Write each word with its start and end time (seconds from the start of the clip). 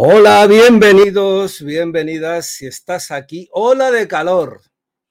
Hola, 0.00 0.46
bienvenidos, 0.46 1.60
bienvenidas. 1.60 2.46
Si 2.46 2.68
estás 2.68 3.10
aquí, 3.10 3.48
hola 3.50 3.90
de 3.90 4.06
calor. 4.06 4.60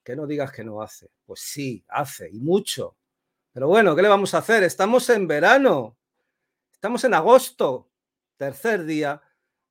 Que 0.02 0.16
no 0.16 0.26
digas 0.26 0.50
que 0.50 0.64
no 0.64 0.80
hace. 0.80 1.10
Pues 1.26 1.40
sí, 1.40 1.84
hace 1.88 2.30
y 2.32 2.40
mucho. 2.40 2.96
Pero 3.52 3.68
bueno, 3.68 3.94
¿qué 3.94 4.00
le 4.00 4.08
vamos 4.08 4.32
a 4.32 4.38
hacer? 4.38 4.62
Estamos 4.62 5.10
en 5.10 5.26
verano. 5.28 5.98
Estamos 6.72 7.04
en 7.04 7.12
agosto, 7.12 7.90
tercer 8.38 8.86
día 8.86 9.20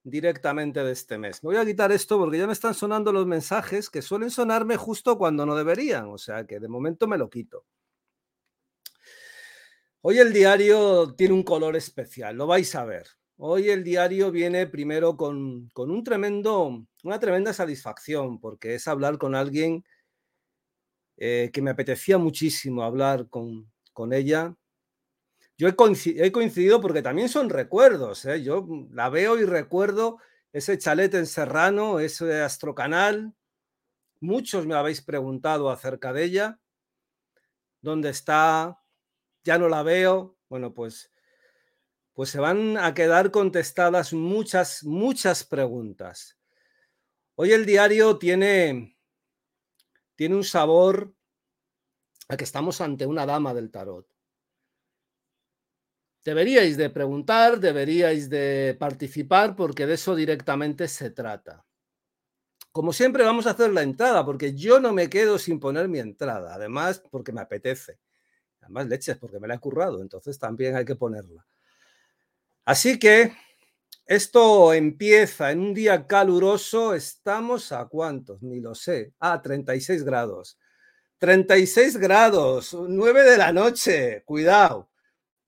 directamente 0.04 0.84
de 0.84 0.91
este 0.91 1.18
mes. 1.18 1.43
Me 1.43 1.47
voy 1.47 1.57
a 1.57 1.65
quitar 1.65 1.91
esto 1.91 2.20
porque 2.20 2.38
ya 2.38 2.45
me 2.45 2.54
están 2.54 2.75
sonando 2.75 3.11
los 3.11 3.25
mensajes 3.25 3.89
que 3.89 4.04
suelen 4.04 4.29
sonarme 4.29 4.77
justo 4.77 5.18
cuando 5.18 5.47
no 5.47 5.55
deberían. 5.55 6.09
O 6.09 6.20
sea 6.20 6.45
que 6.45 6.59
de 6.59 6.68
momento 6.68 7.07
me 7.07 7.18
lo 7.18 7.27
quito. 7.27 7.65
Hoy 10.02 10.20
el 10.20 10.31
diario 10.31 11.15
tiene 11.15 11.34
un 11.34 11.41
color 11.41 11.75
especial, 11.75 12.36
lo 12.36 12.45
vais 12.45 12.75
a 12.75 12.86
ver. 12.86 13.07
Hoy 13.40 13.70
el 13.70 13.84
diario 13.84 14.32
viene 14.32 14.66
primero 14.66 15.16
con, 15.16 15.70
un 15.76 16.04
tremendo, 16.04 16.88
una 17.04 17.20
tremenda 17.20 17.54
satisfacción, 17.54 18.40
porque 18.40 18.73
es 18.73 18.88
hablar 18.88 19.20
con 19.20 19.36
alguien 19.36 19.86
eh, 21.18 21.52
que 21.54 21.62
me 21.62 21.70
apetecía 21.70 22.18
muchísimo 22.18 22.81
hablar 22.81 23.30
con, 23.30 23.70
ella. 24.12 24.55
Yo 25.55 25.68
he 25.68 25.76
coincidido, 25.76 26.81
porque 26.81 27.04
también 27.04 27.30
son 27.30 27.50
recuerdos. 27.52 28.26
¿eh? 28.26 28.42
Yo 28.42 28.68
la 28.92 29.09
veo 29.09 29.40
y 29.40 29.45
recuerdo 29.45 30.17
ese 30.52 30.80
chalet 30.80 31.14
en 31.14 31.28
Serrano, 31.28 32.00
ese 32.00 32.42
astrocanal. 32.42 33.36
Muchos 34.20 34.66
me 34.66 34.73
habéis 34.73 35.04
preguntado 35.04 35.70
acerca 35.70 36.12
de 36.12 36.23
ella. 36.23 36.59
¿Dónde 37.81 38.09
está? 38.09 38.81
Ya 39.44 39.59
no 39.59 39.70
la 39.70 39.84
veo. 39.84 40.38
Bueno, 40.50 40.73
pues 40.73 41.12
pues 42.17 42.31
se 42.31 42.39
van 42.39 42.77
a 42.80 42.95
quedar 42.95 43.30
contestadas 43.30 44.12
muchas, 44.12 44.84
muchas 44.84 45.44
preguntas. 45.44 46.35
Hoy 47.36 47.52
el 47.52 47.64
diario 47.64 48.17
tiene, 48.17 48.97
tiene 50.16 50.33
un 50.33 50.44
sabor 50.44 51.14
a 52.27 52.36
que 52.36 52.44
estamos 52.44 52.81
ante 52.81 53.05
una 53.05 53.27
dama 53.27 53.53
del 53.53 53.69
tarot. 53.69 54.08
Deberíais 56.25 56.75
de 56.75 56.89
preguntar, 56.89 57.59
deberíais 57.59 58.31
de 58.31 58.75
participar, 58.80 59.55
porque 59.55 59.86
de 59.86 59.94
eso 59.94 60.16
directamente 60.16 60.88
se 60.88 61.11
trata. 61.11 61.67
Como 62.72 62.94
siempre 62.94 63.25
vamos 63.25 63.45
a 63.45 63.52
hacer 63.52 63.72
la 63.72 63.83
entrada, 63.83 64.25
porque 64.25 64.55
yo 64.55 64.80
no 64.80 64.92
me 64.92 65.08
quedo 65.08 65.38
sin 65.38 65.59
poner 65.59 65.88
mi 65.88 65.99
entrada, 65.99 66.55
además 66.55 66.99
porque 67.11 67.31
me 67.31 67.42
apetece. 67.42 67.99
Además 68.61 68.88
leches, 68.88 69.17
porque 69.17 69.39
me 69.39 69.47
la 69.47 69.53
he 69.53 69.59
currado, 69.59 70.02
entonces 70.02 70.39
también 70.39 70.75
hay 70.75 70.83
que 70.83 70.95
ponerla. 70.95 71.45
Así 72.68 73.00
que 73.00 73.32
esto 74.06 74.73
empieza 74.73 75.52
en 75.52 75.62
un 75.62 75.73
día 75.73 76.06
caluroso. 76.06 76.94
Estamos 76.94 77.72
a 77.72 77.86
cuántos, 77.86 78.42
ni 78.44 78.60
lo 78.60 78.76
sé. 78.76 79.14
Ah, 79.22 79.42
36 79.42 80.04
grados. 80.04 80.60
36 81.18 81.95
grados, 81.95 82.73
9 82.73 83.23
de 83.23 83.38
la 83.38 83.54
noche. 83.54 84.22
Cuidado. 84.26 84.90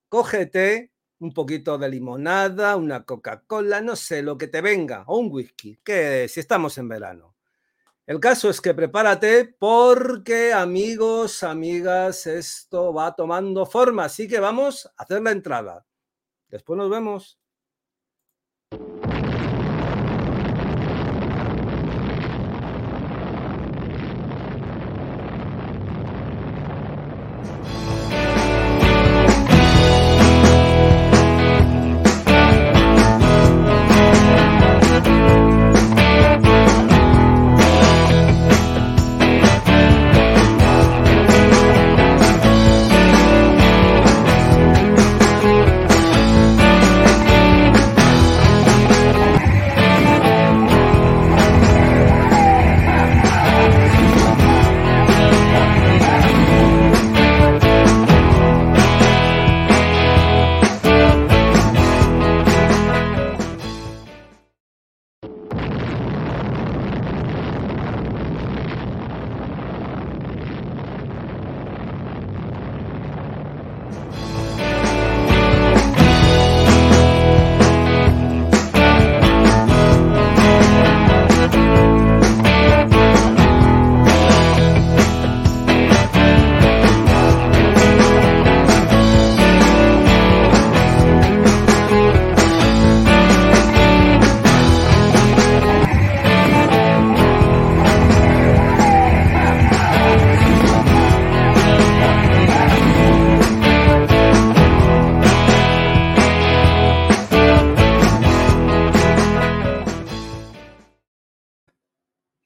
Cógete 0.08 0.94
un 1.20 1.34
poquito 1.34 1.78
de 1.78 1.90
limonada, 1.90 2.78
una 2.78 3.04
Coca-Cola, 3.04 3.82
no 3.82 3.98
sé, 3.98 4.22
lo 4.22 4.38
que 4.38 4.48
te 4.48 4.62
venga, 4.62 5.04
o 5.08 5.18
un 5.18 5.30
whisky, 5.30 5.78
que 5.84 6.30
si 6.30 6.40
estamos 6.40 6.78
en 6.78 6.88
verano. 6.88 7.36
El 8.08 8.22
caso 8.22 8.50
es 8.50 8.62
que 8.62 8.74
prepárate 8.74 9.44
porque, 9.60 10.54
amigos, 10.54 11.44
amigas, 11.44 12.28
esto 12.28 12.94
va 12.94 13.14
tomando 13.14 13.66
forma. 13.66 14.06
Así 14.06 14.26
que 14.26 14.40
vamos 14.40 14.86
a 14.86 15.04
hacer 15.04 15.22
la 15.22 15.32
entrada. 15.32 15.86
Después 16.50 16.78
nos 16.78 16.90
vemos. 16.90 17.40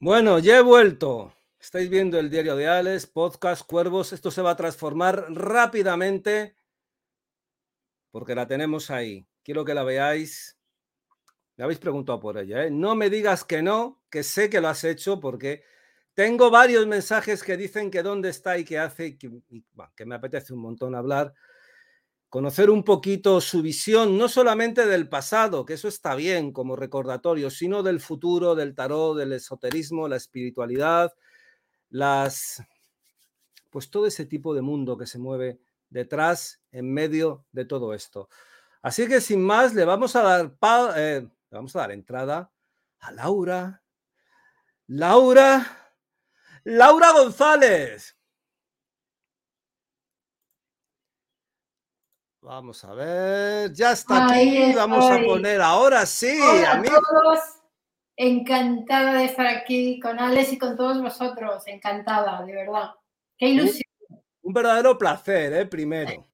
Bueno, 0.03 0.37
ya 0.37 0.57
he 0.57 0.61
vuelto. 0.61 1.33
Estáis 1.57 1.89
viendo 1.89 2.19
el 2.19 2.29
diario 2.29 2.57
de 2.57 2.67
Alex, 2.67 3.07
podcast 3.07 3.65
Cuervos. 3.65 4.11
Esto 4.11 4.31
se 4.31 4.41
va 4.41 4.51
a 4.51 4.57
transformar 4.57 5.27
rápidamente 5.29 6.57
porque 8.11 8.35
la 8.35 8.45
tenemos 8.45 8.91
ahí. 8.91 9.25
Quiero 9.43 9.63
que 9.63 9.73
la 9.73 9.85
veáis. 9.85 10.59
Me 11.55 11.63
habéis 11.63 11.79
preguntado 11.79 12.19
por 12.19 12.37
ella. 12.37 12.65
¿eh? 12.65 12.69
No 12.69 12.95
me 12.95 13.09
digas 13.09 13.45
que 13.45 13.61
no, 13.61 14.03
que 14.09 14.23
sé 14.23 14.49
que 14.49 14.59
lo 14.59 14.67
has 14.67 14.83
hecho 14.83 15.21
porque 15.21 15.63
tengo 16.13 16.51
varios 16.51 16.85
mensajes 16.85 17.41
que 17.41 17.55
dicen 17.55 17.89
que 17.89 18.03
dónde 18.03 18.27
está 18.27 18.57
y 18.57 18.65
qué 18.65 18.79
hace, 18.79 19.17
que, 19.17 19.31
que 19.95 20.05
me 20.05 20.15
apetece 20.15 20.51
un 20.51 20.59
montón 20.59 20.95
hablar 20.95 21.33
conocer 22.33 22.71
un 22.71 22.83
poquito 22.83 23.39
su 23.41 23.61
visión, 23.61 24.17
no 24.17 24.27
solamente 24.27 24.87
del 24.87 25.07
pasado, 25.07 25.67
que 25.67 25.75
eso 25.75 25.87
está 25.87 26.15
bien 26.15 26.51
como 26.51 26.75
recordatorio, 26.75 27.51
sino 27.51 27.83
del 27.83 27.99
futuro, 27.99 28.55
del 28.55 28.73
tarot, 28.73 29.15
del 29.15 29.33
esoterismo, 29.33 30.07
la 30.07 30.15
espiritualidad, 30.15 31.13
las, 31.91 32.63
pues 33.69 33.91
todo 33.91 34.07
ese 34.07 34.25
tipo 34.25 34.55
de 34.55 34.63
mundo 34.63 34.97
que 34.97 35.05
se 35.05 35.19
mueve 35.19 35.59
detrás, 35.91 36.59
en 36.71 36.91
medio 36.91 37.45
de 37.51 37.65
todo 37.65 37.93
esto. 37.93 38.29
Así 38.81 39.07
que 39.07 39.21
sin 39.21 39.43
más, 39.43 39.75
le 39.75 39.85
vamos 39.85 40.15
a 40.15 40.23
dar, 40.23 40.55
eh, 40.97 41.27
vamos 41.51 41.75
a 41.75 41.81
dar 41.81 41.91
entrada 41.91 42.51
a 42.97 43.11
Laura. 43.11 43.83
Laura, 44.87 45.93
Laura 46.63 47.11
González. 47.11 48.17
Vamos 52.43 52.83
a 52.83 52.93
ver, 52.93 53.71
ya 53.71 53.93
está 53.93 54.25
aquí, 54.25 54.73
vamos 54.75 55.09
a 55.09 55.17
poner 55.23 55.61
ahora 55.61 56.05
sí. 56.05 56.37
Hola 56.41 56.73
a 56.73 56.83
todos, 56.83 57.39
encantada 58.17 59.13
de 59.13 59.25
estar 59.25 59.47
aquí 59.47 59.97
con 60.01 60.19
Alex 60.19 60.51
y 60.51 60.57
con 60.57 60.75
todos 60.75 61.01
vosotros, 61.01 61.65
encantada, 61.67 62.43
de 62.43 62.53
verdad. 62.53 62.89
Qué 63.37 63.47
ilusión. 63.47 63.83
Un, 64.41 64.53
verdadero 64.53 64.97
placer, 64.97 65.53
¿eh? 65.53 65.65
Primero. 65.65 66.27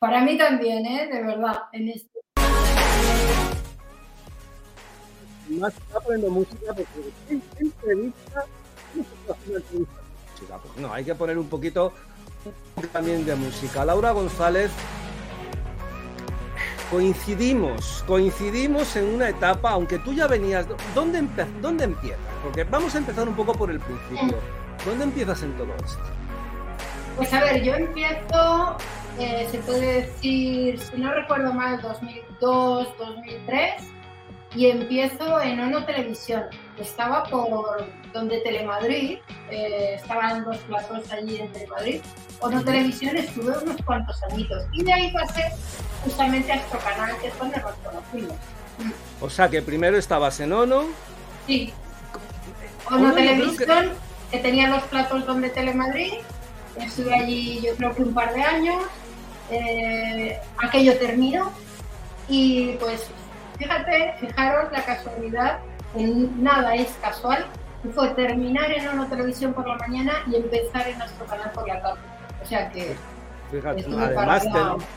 Para 0.00 0.20
mí 0.20 0.36
también, 0.36 0.84
¿eh? 0.84 1.08
De 1.10 1.22
verdad, 1.22 1.62
en 1.72 1.88
este. 1.88 2.20
Más 5.48 5.74
está 5.74 5.98
poniendo 6.00 6.28
música 6.28 6.74
porque 6.74 7.40
entrevista, 7.58 8.44
no, 10.76 10.92
hay 10.92 11.04
que 11.04 11.14
poner 11.14 11.38
un 11.38 11.48
poquito 11.48 11.94
también 12.92 13.24
de 13.24 13.34
música. 13.34 13.84
Laura 13.84 14.12
González 14.12 14.70
coincidimos, 16.90 18.04
coincidimos 18.06 18.94
en 18.96 19.14
una 19.14 19.28
etapa, 19.28 19.70
aunque 19.70 19.98
tú 19.98 20.12
ya 20.12 20.26
venías, 20.26 20.66
¿dónde, 20.94 21.26
¿dónde 21.60 21.84
empiezas? 21.84 22.20
Porque 22.42 22.64
vamos 22.64 22.94
a 22.94 22.98
empezar 22.98 23.28
un 23.28 23.34
poco 23.34 23.52
por 23.52 23.70
el 23.70 23.80
principio. 23.80 24.38
¿Dónde 24.84 25.04
empiezas 25.04 25.42
en 25.42 25.56
todo 25.56 25.74
esto? 25.84 26.02
Pues 27.16 27.32
a 27.32 27.40
ver, 27.40 27.62
yo 27.62 27.74
empiezo, 27.74 28.76
eh, 29.18 29.48
se 29.50 29.58
puede 29.58 30.02
decir, 30.02 30.78
si 30.78 30.96
no 30.96 31.12
recuerdo 31.14 31.52
mal, 31.52 31.80
2002, 31.80 32.88
2003, 32.98 33.82
y 34.56 34.66
empiezo 34.66 35.40
en 35.40 35.60
Ono 35.60 35.84
Televisión. 35.84 36.44
Estaba 36.78 37.24
por 37.24 37.86
donde 38.12 38.40
Telemadrid, 38.40 39.18
eh, 39.50 39.94
estaban 39.94 40.44
los 40.44 40.56
platos 40.58 41.10
allí 41.12 41.40
en 41.40 41.52
Telemadrid. 41.52 42.00
Ono 42.40 42.62
Televisión 42.64 43.16
estuve 43.16 43.56
unos 43.58 43.80
cuantos 43.84 44.20
añitos 44.30 44.64
y 44.72 44.82
de 44.82 44.92
ahí 44.92 45.12
pasé 45.12 45.52
justamente 46.02 46.52
a 46.52 46.56
nuestro 46.56 46.78
canal, 46.80 47.16
que 47.18 47.28
es 47.28 47.38
donde 47.38 47.56
nos 47.58 47.72
conocimos. 47.74 48.36
O 49.20 49.30
sea 49.30 49.48
que 49.48 49.62
primero 49.62 49.96
estabas 49.96 50.40
en 50.40 50.52
Ono. 50.52 50.84
Sí. 51.46 51.72
Ono, 52.90 53.12
Televisión, 53.14 53.92
que... 54.30 54.38
tenía 54.38 54.68
los 54.68 54.82
platos 54.84 55.24
donde 55.26 55.50
Telemadrid. 55.50 56.14
Estuve 56.76 57.14
allí 57.14 57.60
yo 57.62 57.76
creo 57.76 57.94
que 57.94 58.02
un 58.02 58.14
par 58.14 58.34
de 58.34 58.42
años. 58.42 58.82
Eh, 59.50 60.38
aquello 60.58 60.98
terminó 60.98 61.52
y 62.28 62.72
pues 62.80 63.06
fíjate, 63.58 64.14
fijaros 64.20 64.72
la 64.72 64.84
casualidad, 64.84 65.58
en 65.96 66.42
nada 66.42 66.74
es 66.74 66.90
casual, 67.00 67.46
fue 67.92 68.08
terminar 68.14 68.70
en 68.70 68.88
una 68.88 69.08
televisión 69.08 69.52
por 69.52 69.66
la 69.66 69.76
mañana 69.76 70.12
y 70.30 70.36
empezar 70.36 70.88
en 70.88 70.98
nuestro 70.98 71.26
canal 71.26 71.50
por 71.52 71.68
la 71.68 71.82
tarde. 71.82 72.00
O 72.42 72.46
sea 72.46 72.70
que. 72.70 72.96
Fíjate, 73.50 73.84
además 73.86 74.46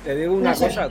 te, 0.03 0.15
digo 0.15 0.33
una, 0.33 0.53
cosa, 0.53 0.89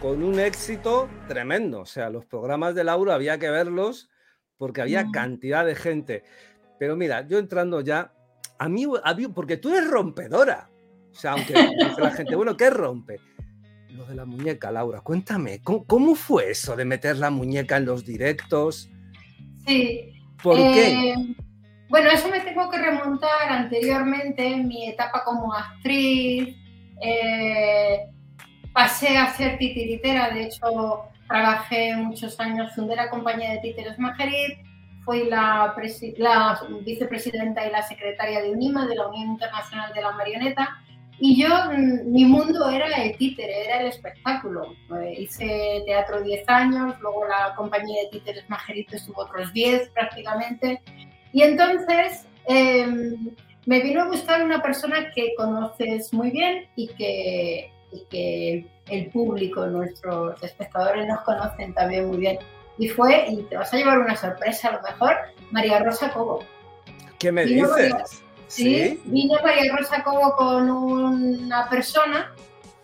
con, 0.00 0.22
un 0.22 0.40
éxito 0.40 1.08
tremendo. 1.28 1.80
O 1.80 1.86
sea, 1.86 2.10
los 2.10 2.26
programas 2.26 2.74
de 2.74 2.84
Laura 2.84 3.14
había 3.14 3.38
que 3.38 3.50
verlos 3.50 4.10
porque 4.58 4.82
había 4.82 5.04
mm. 5.04 5.12
cantidad 5.12 5.64
de 5.64 5.74
gente. 5.74 6.24
Pero 6.78 6.96
mira, 6.96 7.26
yo 7.26 7.38
entrando 7.38 7.80
ya, 7.80 8.12
a 8.58 8.68
mí, 8.68 8.86
porque 9.34 9.56
tú 9.56 9.70
eres 9.70 9.88
rompedora. 9.88 10.70
O 11.10 11.14
sea, 11.14 11.32
aunque 11.32 11.54
la 11.98 12.10
gente, 12.10 12.36
bueno, 12.36 12.56
¿qué 12.56 12.68
rompe? 12.68 13.20
Lo 13.90 14.04
de 14.04 14.14
la 14.14 14.24
muñeca, 14.24 14.70
Laura, 14.70 15.00
cuéntame, 15.00 15.60
¿cómo, 15.62 16.14
fue 16.14 16.50
eso 16.50 16.76
de 16.76 16.84
meter 16.84 17.16
la 17.16 17.30
muñeca 17.30 17.78
en 17.78 17.86
los 17.86 18.04
directos? 18.04 18.90
Sí. 19.68 20.12
¿Por 20.42 20.56
qué? 20.56 21.10
Eh, 21.10 21.14
bueno, 21.88 22.10
eso 22.10 22.28
me 22.28 22.40
tengo 22.40 22.70
que 22.70 22.78
remontar 22.78 23.50
anteriormente 23.50 24.46
en 24.46 24.66
mi 24.66 24.88
etapa 24.88 25.24
como 25.24 25.52
actriz. 25.52 26.56
Eh, 27.02 28.06
pasé 28.72 29.18
a 29.18 29.32
ser 29.34 29.58
titiritera, 29.58 30.30
de 30.30 30.44
hecho 30.44 31.04
trabajé 31.28 31.94
muchos 31.96 32.40
años, 32.40 32.74
fundé 32.74 32.96
la 32.96 33.10
compañía 33.10 33.50
de 33.52 33.58
títeres 33.58 33.98
Majerit, 33.98 34.58
fui 35.04 35.24
la, 35.24 35.74
la, 36.16 36.60
vicepresidenta 36.84 37.66
y 37.66 37.70
la 37.70 37.82
secretaria 37.82 38.40
de 38.40 38.50
UNIMA, 38.50 38.86
de 38.86 38.96
la 38.96 39.08
Unión 39.08 39.28
Internacional 39.32 39.92
de 39.92 40.00
la 40.00 40.12
Marioneta, 40.12 40.78
y 41.20 41.42
yo, 41.42 41.48
mm, 41.48 42.12
mi 42.12 42.24
mundo 42.24 42.68
era 42.68 42.86
el 43.02 43.16
títere, 43.16 43.66
era 43.66 43.80
el 43.80 43.88
espectáculo. 43.88 44.74
Eh, 45.00 45.14
hice 45.18 45.82
teatro 45.84 46.22
10 46.22 46.48
años, 46.48 46.94
luego 47.00 47.26
la 47.26 47.54
compañía 47.56 48.04
de 48.04 48.18
títeres 48.18 48.48
Majerit 48.48 48.92
estuvo 48.92 49.22
otros 49.22 49.52
10 49.52 49.90
prácticamente, 49.90 50.80
y 51.32 51.42
entonces 51.42 52.26
em, 52.46 53.34
me 53.66 53.80
vino 53.80 54.02
a 54.02 54.08
buscar 54.08 54.42
una 54.42 54.62
persona 54.62 55.10
que 55.14 55.34
conoces 55.36 56.12
muy 56.14 56.30
bien 56.30 56.66
y 56.76 56.88
que, 56.88 57.70
que 58.10 58.66
el 58.88 59.10
público, 59.10 59.66
nuestros 59.66 60.42
espectadores 60.42 61.06
nos 61.06 61.20
conocen 61.22 61.74
también 61.74 62.06
muy 62.06 62.18
bien. 62.18 62.38
Y 62.78 62.88
fue, 62.88 63.26
y 63.28 63.42
te 63.42 63.56
vas 63.56 63.74
a 63.74 63.76
llevar 63.76 63.98
una 63.98 64.16
sorpresa 64.16 64.68
a 64.68 64.72
lo 64.76 64.82
mejor, 64.82 65.16
María 65.50 65.80
Rosa 65.80 66.12
Cobo. 66.12 66.44
¿Qué 67.18 67.32
me 67.32 67.44
dices? 67.44 68.22
¿Sí? 68.48 69.00
vino 69.04 69.38
María 69.44 69.76
Rosa 69.76 70.02
Cobo 70.02 70.34
con 70.36 70.70
una 70.70 71.68
persona 71.68 72.32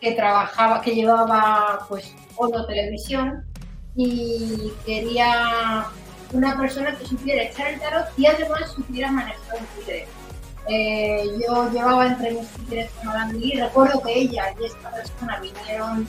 que 0.01 0.13
trabajaba, 0.13 0.83
que 0.83 0.95
llevaba 0.95 1.87
pues 1.89 2.15
Ono 2.37 2.67
Televisión 2.67 3.45
y 3.97 4.73
quería 4.85 5.87
una 6.33 6.57
persona 6.59 6.97
que 6.97 7.07
supiera 7.07 7.43
echar 7.45 7.69
el 7.69 7.81
tarot 7.81 8.07
y 8.17 8.27
además 8.27 8.73
supiera 8.73 9.11
manejar 9.11 9.59
un 9.59 9.67
tigre. 9.79 10.07
Eh, 10.67 11.25
yo 11.47 11.71
llevaba 11.71 12.07
entre 12.07 12.33
mis 12.33 12.49
títeres 12.49 12.91
con 12.93 13.43
y 13.43 13.61
recuerdo 13.61 14.03
que 14.03 14.19
ella 14.19 14.55
y 14.59 14.65
esta 14.65 14.91
persona 14.91 15.39
vinieron 15.41 16.07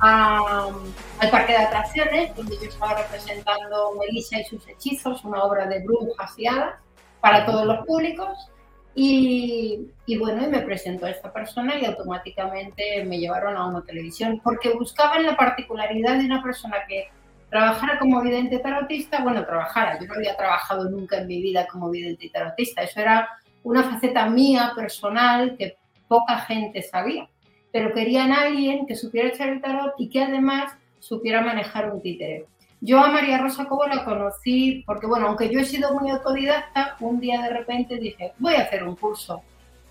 al 0.00 1.30
parque 1.30 1.52
de 1.52 1.58
atracciones, 1.58 2.36
donde 2.36 2.56
yo 2.58 2.68
estaba 2.68 2.94
representando 2.94 3.92
Melissa 3.98 4.40
y 4.40 4.44
sus 4.44 4.66
hechizos, 4.68 5.24
una 5.24 5.42
obra 5.42 5.66
de 5.66 5.82
brujas 5.82 6.32
y 6.38 6.46
hadas 6.46 6.74
para 7.20 7.46
todos 7.46 7.66
los 7.66 7.84
públicos. 7.86 8.50
Y, 8.98 10.16
bueno, 10.18 10.42
y 10.42 10.48
me 10.48 10.62
presentó 10.62 11.04
a 11.04 11.10
esta 11.10 11.30
persona 11.30 11.78
y 11.78 11.84
automáticamente 11.84 13.04
me 13.04 13.18
llevaron 13.18 13.54
a 13.54 13.66
una 13.66 13.82
televisión, 13.82 14.40
porque 14.42 14.70
buscaban 14.70 15.26
la 15.26 15.36
particularidad 15.36 16.18
de 16.18 16.24
una 16.24 16.42
persona 16.42 16.78
que 16.88 17.08
trabajara 17.50 17.98
como 17.98 18.22
vidente 18.22 18.58
tarotista, 18.58 19.22
bueno, 19.22 19.44
trabajara, 19.44 20.00
yo 20.00 20.06
no 20.06 20.14
había 20.14 20.34
trabajado 20.34 20.88
nunca 20.88 21.18
en 21.18 21.26
mi 21.26 21.42
vida 21.42 21.66
como 21.70 21.90
vidente 21.90 22.30
tarotista, 22.30 22.84
eso 22.84 23.00
era 23.00 23.28
una 23.64 23.82
faceta 23.82 24.30
mía, 24.30 24.72
personal, 24.74 25.56
que 25.58 25.76
poca 26.08 26.38
gente 26.38 26.80
sabía, 26.80 27.28
pero 27.72 27.92
querían 27.92 28.32
a 28.32 28.44
alguien 28.44 28.86
que 28.86 28.94
supiera 28.94 29.28
echar 29.28 29.50
el 29.50 29.60
tarot 29.60 29.92
y 29.98 30.08
que 30.08 30.22
además 30.22 30.72
supiera 31.00 31.42
manejar 31.42 31.92
un 31.92 32.00
títere. 32.00 32.46
Yo 32.80 32.98
a 33.02 33.10
María 33.10 33.38
Rosa 33.38 33.66
Cobo 33.66 33.86
la 33.86 34.04
conocí 34.04 34.84
porque, 34.86 35.06
bueno, 35.06 35.28
aunque 35.28 35.48
yo 35.48 35.60
he 35.60 35.64
sido 35.64 35.92
muy 35.98 36.10
autodidacta, 36.10 36.96
un 37.00 37.20
día 37.20 37.42
de 37.42 37.50
repente 37.50 37.96
dije, 37.96 38.32
voy 38.38 38.54
a 38.54 38.62
hacer 38.62 38.84
un 38.84 38.96
curso. 38.96 39.42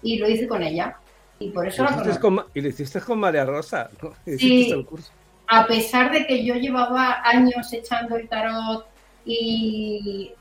Y 0.01 0.17
lo 0.17 0.29
hice 0.29 0.47
con 0.47 0.61
ella. 0.61 0.97
Y 1.39 1.49
por 1.49 1.67
eso 1.67 1.83
la 1.83 1.95
conocí. 1.95 2.19
y 2.53 2.61
lo 2.61 2.69
hiciste 2.69 3.01
con 3.01 3.19
María 3.19 3.43
Rosa. 3.43 3.89
Sí, 4.25 4.71
el 4.71 4.85
curso 4.85 5.11
a 5.47 5.67
pesar 5.67 6.11
de 6.11 6.25
que 6.25 6.43
yo 6.43 6.55
llevaba 6.55 7.21
años 7.23 7.71
echando 7.73 8.15
el 8.15 8.27
tarot 8.27 8.85
y, 9.25 10.31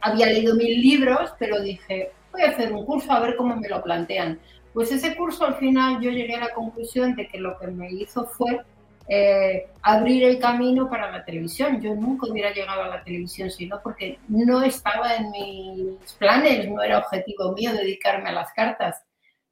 había 0.00 0.26
leído 0.26 0.54
mil 0.54 0.80
libros, 0.80 1.34
pero 1.38 1.60
dije, 1.60 2.12
voy 2.32 2.42
a 2.42 2.50
hacer 2.50 2.72
un 2.72 2.86
curso 2.86 3.12
a 3.12 3.20
ver 3.20 3.36
cómo 3.36 3.56
me 3.56 3.68
lo 3.68 3.82
plantean. 3.82 4.40
Pues 4.72 4.90
ese 4.90 5.16
curso 5.16 5.44
al 5.44 5.56
final 5.56 6.00
yo 6.00 6.10
llegué 6.10 6.36
a 6.36 6.40
la 6.40 6.54
conclusión 6.54 7.14
de 7.14 7.28
que 7.28 7.38
lo 7.38 7.58
que 7.58 7.66
me 7.66 7.90
hizo 7.90 8.24
fue 8.24 8.60
eh, 9.08 9.66
abrir 9.82 10.24
el 10.24 10.38
camino 10.38 10.88
para 10.88 11.10
la 11.10 11.24
televisión. 11.24 11.80
Yo 11.80 11.94
nunca 11.94 12.30
hubiera 12.30 12.52
llegado 12.52 12.82
a 12.82 12.88
la 12.88 13.04
televisión 13.04 13.50
sino 13.50 13.80
porque 13.82 14.18
no 14.28 14.62
estaba 14.62 15.16
en 15.16 15.30
mis 15.30 16.12
planes, 16.14 16.68
no 16.68 16.82
era 16.82 16.98
objetivo 16.98 17.52
mío 17.52 17.72
dedicarme 17.72 18.28
a 18.28 18.32
las 18.32 18.52
cartas 18.52 19.02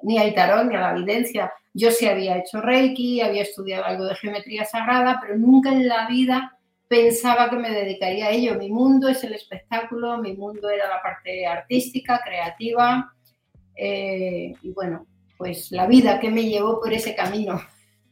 ni 0.02 0.18
al 0.18 0.34
tarot 0.34 0.66
ni 0.66 0.76
a 0.76 0.80
la 0.80 0.96
evidencia. 0.96 1.52
Yo 1.74 1.90
sí 1.90 2.06
había 2.06 2.38
hecho 2.38 2.60
Reiki, 2.60 3.20
había 3.20 3.42
estudiado 3.42 3.84
algo 3.84 4.04
de 4.04 4.14
geometría 4.14 4.64
sagrada, 4.64 5.18
pero 5.20 5.36
nunca 5.36 5.70
en 5.70 5.88
la 5.88 6.06
vida 6.08 6.58
pensaba 6.88 7.50
que 7.50 7.56
me 7.56 7.70
dedicaría 7.70 8.26
a 8.26 8.30
ello. 8.30 8.54
Mi 8.54 8.70
mundo 8.70 9.08
es 9.08 9.22
el 9.24 9.34
espectáculo, 9.34 10.18
mi 10.18 10.34
mundo 10.34 10.70
era 10.70 10.88
la 10.88 11.02
parte 11.02 11.46
artística, 11.46 12.20
creativa. 12.24 13.12
Eh, 13.76 14.54
y 14.62 14.72
bueno, 14.72 15.06
pues 15.36 15.70
la 15.70 15.86
vida 15.86 16.18
que 16.18 16.30
me 16.30 16.44
llevó 16.44 16.80
por 16.80 16.92
ese 16.92 17.14
camino. 17.14 17.60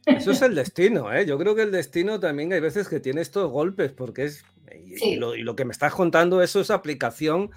Eso 0.07 0.31
es 0.31 0.41
el 0.41 0.55
destino, 0.55 1.13
¿eh? 1.13 1.25
Yo 1.25 1.37
creo 1.37 1.53
que 1.53 1.63
el 1.63 1.71
destino 1.71 2.19
también 2.19 2.53
hay 2.53 2.61
veces 2.61 2.87
que 2.87 2.99
tiene 2.99 3.21
estos 3.21 3.51
golpes, 3.51 3.91
porque 3.91 4.25
es. 4.25 4.43
Y, 4.85 5.17
lo, 5.17 5.35
y 5.35 5.43
lo, 5.43 5.55
que 5.55 5.65
me 5.65 5.71
estás 5.71 5.93
contando, 5.93 6.41
eso 6.41 6.61
es 6.61 6.71
aplicación 6.71 7.51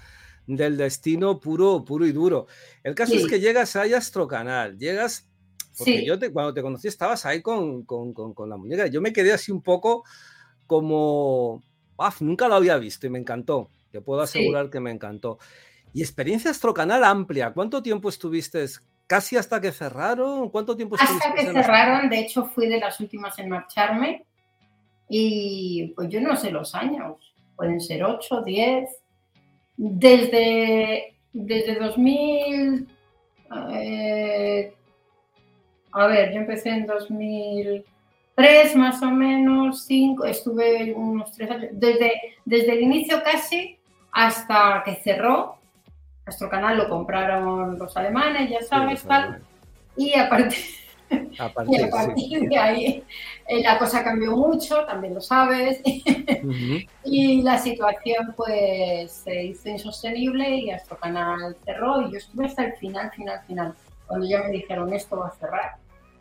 del 0.47 0.77
destino 0.77 1.39
puro, 1.39 1.85
puro 1.85 2.05
y 2.05 2.11
duro. 2.11 2.47
El 2.83 2.95
caso 2.95 3.15
es 3.15 3.27
que 3.27 3.39
llegas 3.39 3.75
a 3.75 3.83
Astrocanal, 3.83 4.77
llegas, 4.77 5.27
porque 5.77 6.05
yo 6.05 6.19
te, 6.19 6.31
cuando 6.31 6.53
te 6.53 6.61
conocí 6.61 6.87
estabas 6.87 7.25
ahí 7.25 7.41
con, 7.41 7.83
con, 7.83 8.13
con, 8.13 8.49
la 8.49 8.57
muñeca, 8.57 8.87
yo 8.87 9.01
me 9.01 9.13
quedé 9.13 9.33
así 9.33 9.51
un 9.51 9.61
poco 9.61 10.03
como, 10.67 11.63
nunca 12.19 12.47
lo 12.47 12.55
había 12.55 12.77
visto 12.77 13.07
y 13.07 13.09
me 13.09 13.19
encantó, 13.19 13.69
te 13.91 14.01
puedo 14.01 14.21
asegurar 14.21 14.69
que 14.69 14.79
me 14.79 14.91
encantó. 14.91 15.37
Y 15.93 16.01
experiencia 16.01 16.51
Astrocanal 16.51 17.03
amplia, 17.03 17.53
¿cuánto 17.53 17.83
tiempo 17.83 18.09
estuviste? 18.09 18.65
¿Casi 19.11 19.35
hasta 19.35 19.59
que 19.59 19.73
cerraron? 19.73 20.47
¿Cuánto 20.47 20.73
tiempo 20.73 20.95
Hasta 20.97 21.33
que 21.33 21.41
cerraron, 21.41 22.09
de 22.09 22.19
hecho 22.19 22.45
fui 22.45 22.67
de 22.67 22.79
las 22.79 22.97
últimas 23.01 23.37
en 23.39 23.49
marcharme. 23.49 24.25
Y 25.09 25.91
pues 25.97 26.07
yo 26.07 26.21
no 26.21 26.37
sé 26.37 26.49
los 26.49 26.73
años, 26.73 27.17
pueden 27.57 27.81
ser 27.81 28.05
8, 28.05 28.41
10, 28.41 28.89
desde, 29.75 31.17
desde 31.33 31.75
2000, 31.75 32.87
eh, 33.73 34.73
a 35.91 36.07
ver, 36.07 36.31
yo 36.31 36.39
empecé 36.39 36.69
en 36.69 36.85
2003 36.85 38.75
más 38.77 39.03
o 39.03 39.11
menos, 39.11 39.83
5, 39.87 40.23
estuve 40.23 40.93
unos 40.93 41.33
tres 41.33 41.51
años, 41.51 41.71
desde, 41.73 42.13
desde 42.45 42.71
el 42.71 42.83
inicio 42.83 43.21
casi 43.23 43.77
hasta 44.13 44.83
que 44.85 44.95
cerró, 44.95 45.57
nuestro 46.25 46.49
canal 46.49 46.77
lo 46.77 46.89
compraron 46.89 47.77
los 47.77 47.97
alemanes, 47.97 48.49
ya 48.49 48.61
sabes, 48.61 49.03
tal, 49.03 49.41
y 49.95 50.13
aparte, 50.13 50.55
A 51.39 51.49
partir, 51.53 52.47
de 52.47 52.57
ahí 52.57 53.03
eh, 53.47 53.61
la 53.61 53.77
cosa 53.77 54.03
cambió 54.03 54.35
mucho, 54.35 54.85
también 54.85 55.13
lo 55.13 55.21
sabes, 55.21 55.81
y 57.03 57.41
la 57.41 57.57
situación 57.57 58.33
pues 58.35 59.11
se 59.11 59.43
hizo 59.45 59.69
insostenible 59.69 60.49
y 60.49 60.71
nuestro 60.71 60.97
canal 60.97 61.55
cerró. 61.65 62.01
Y 62.01 62.11
yo 62.11 62.17
estuve 62.17 62.45
hasta 62.45 62.63
el 62.65 62.73
final, 62.73 63.11
final, 63.11 63.41
final. 63.45 63.75
Cuando 64.07 64.25
ya 64.25 64.41
me 64.43 64.51
dijeron 64.51 64.93
esto 64.93 65.17
va 65.17 65.27
a 65.27 65.31
cerrar, 65.31 65.75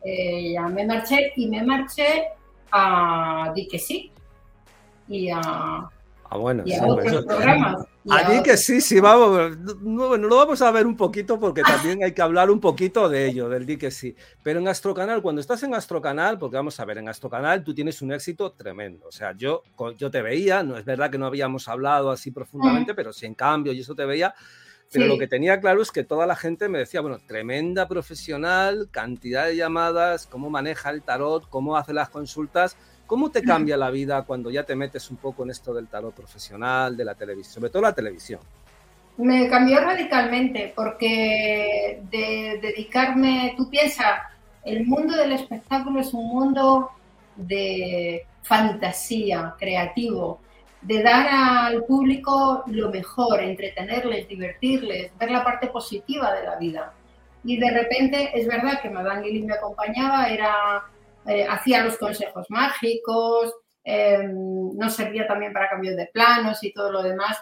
eh, 0.04 0.52
ya 0.52 0.62
me 0.62 0.84
marché 0.84 1.32
y 1.36 1.48
me 1.48 1.62
marché 1.62 2.28
a 2.72 3.52
Di 3.54 3.68
que 3.68 3.78
sí. 3.78 4.10
Y 5.08 5.30
a 5.30 5.40
Ah, 6.32 6.36
bueno, 6.36 6.62
sí, 6.64 6.72
que 8.42 8.56
sí, 8.56 8.80
sí, 8.80 8.98
vamos. 9.00 9.58
bueno, 9.80 10.28
lo 10.28 10.36
vamos 10.36 10.62
a 10.62 10.70
ver 10.70 10.86
un 10.86 10.96
poquito 10.96 11.38
porque 11.38 11.62
también 11.62 12.02
hay 12.02 12.12
que 12.12 12.22
hablar 12.22 12.50
un 12.50 12.60
poquito 12.60 13.08
de 13.08 13.26
ello, 13.26 13.48
del 13.48 13.66
di 13.66 13.76
que 13.76 13.90
sí. 13.90 14.14
Pero 14.42 14.60
en 14.60 14.68
Astrocanal, 14.68 15.20
cuando 15.20 15.40
estás 15.40 15.62
en 15.62 15.74
Astrocanal, 15.74 16.38
porque 16.38 16.56
vamos 16.56 16.78
a 16.80 16.84
ver, 16.84 16.98
en 16.98 17.08
Astrocanal 17.08 17.62
tú 17.62 17.74
tienes 17.74 18.00
un 18.00 18.12
éxito 18.12 18.52
tremendo. 18.52 19.06
O 19.08 19.12
sea, 19.12 19.32
yo, 19.36 19.62
yo 19.98 20.10
te 20.10 20.22
veía, 20.22 20.62
no 20.62 20.76
es 20.76 20.84
verdad 20.84 21.10
que 21.10 21.18
no 21.18 21.26
habíamos 21.26 21.68
hablado 21.68 22.10
así 22.10 22.30
profundamente, 22.30 22.94
pero 22.94 23.12
sí 23.12 23.26
en 23.26 23.34
cambio, 23.34 23.72
y 23.72 23.80
eso 23.80 23.94
te 23.94 24.04
veía. 24.04 24.34
Pero 24.92 25.06
lo 25.06 25.18
que 25.18 25.28
tenía 25.28 25.60
claro 25.60 25.82
es 25.82 25.92
que 25.92 26.02
toda 26.02 26.26
la 26.26 26.34
gente 26.34 26.68
me 26.68 26.78
decía, 26.78 27.00
bueno, 27.00 27.18
tremenda 27.24 27.86
profesional, 27.86 28.88
cantidad 28.90 29.46
de 29.46 29.54
llamadas, 29.54 30.26
cómo 30.26 30.50
maneja 30.50 30.90
el 30.90 31.02
tarot, 31.02 31.48
cómo 31.48 31.76
hace 31.76 31.92
las 31.92 32.08
consultas 32.08 32.76
¿Cómo 33.10 33.28
te 33.28 33.42
cambia 33.42 33.76
la 33.76 33.90
vida 33.90 34.22
cuando 34.22 34.52
ya 34.52 34.62
te 34.62 34.76
metes 34.76 35.10
un 35.10 35.16
poco 35.16 35.42
en 35.42 35.50
esto 35.50 35.74
del 35.74 35.88
tarot 35.88 36.14
profesional, 36.14 36.96
de 36.96 37.04
la 37.04 37.16
televisión, 37.16 37.54
sobre 37.54 37.70
todo 37.70 37.82
la 37.82 37.92
televisión? 37.92 38.38
Me 39.16 39.48
cambió 39.48 39.80
radicalmente 39.80 40.72
porque 40.76 42.02
de 42.08 42.60
dedicarme, 42.62 43.54
tú 43.56 43.68
piensas, 43.68 44.20
el 44.64 44.86
mundo 44.86 45.16
del 45.16 45.32
espectáculo 45.32 45.98
es 45.98 46.14
un 46.14 46.28
mundo 46.28 46.90
de 47.34 48.26
fantasía, 48.42 49.56
creativo, 49.58 50.38
de 50.80 51.02
dar 51.02 51.26
al 51.66 51.82
público 51.82 52.62
lo 52.68 52.92
mejor, 52.92 53.40
entretenerles, 53.40 54.28
divertirles, 54.28 55.10
ver 55.18 55.32
la 55.32 55.42
parte 55.42 55.66
positiva 55.66 56.32
de 56.32 56.44
la 56.44 56.54
vida. 56.54 56.92
Y 57.42 57.58
de 57.58 57.70
repente 57.72 58.30
es 58.38 58.46
verdad 58.46 58.80
que 58.80 58.88
Madame 58.88 59.22
Lili 59.22 59.42
me 59.42 59.54
acompañaba, 59.54 60.28
era 60.28 60.84
eh, 61.26 61.46
hacía 61.48 61.84
los 61.84 61.98
consejos 61.98 62.46
mágicos, 62.48 63.54
em, 63.84 64.76
nos 64.76 64.94
servía 64.94 65.26
también 65.26 65.52
para 65.52 65.68
cambios 65.68 65.96
de 65.96 66.06
planos 66.06 66.62
y 66.62 66.72
todo 66.72 66.90
lo 66.90 67.02
demás. 67.02 67.38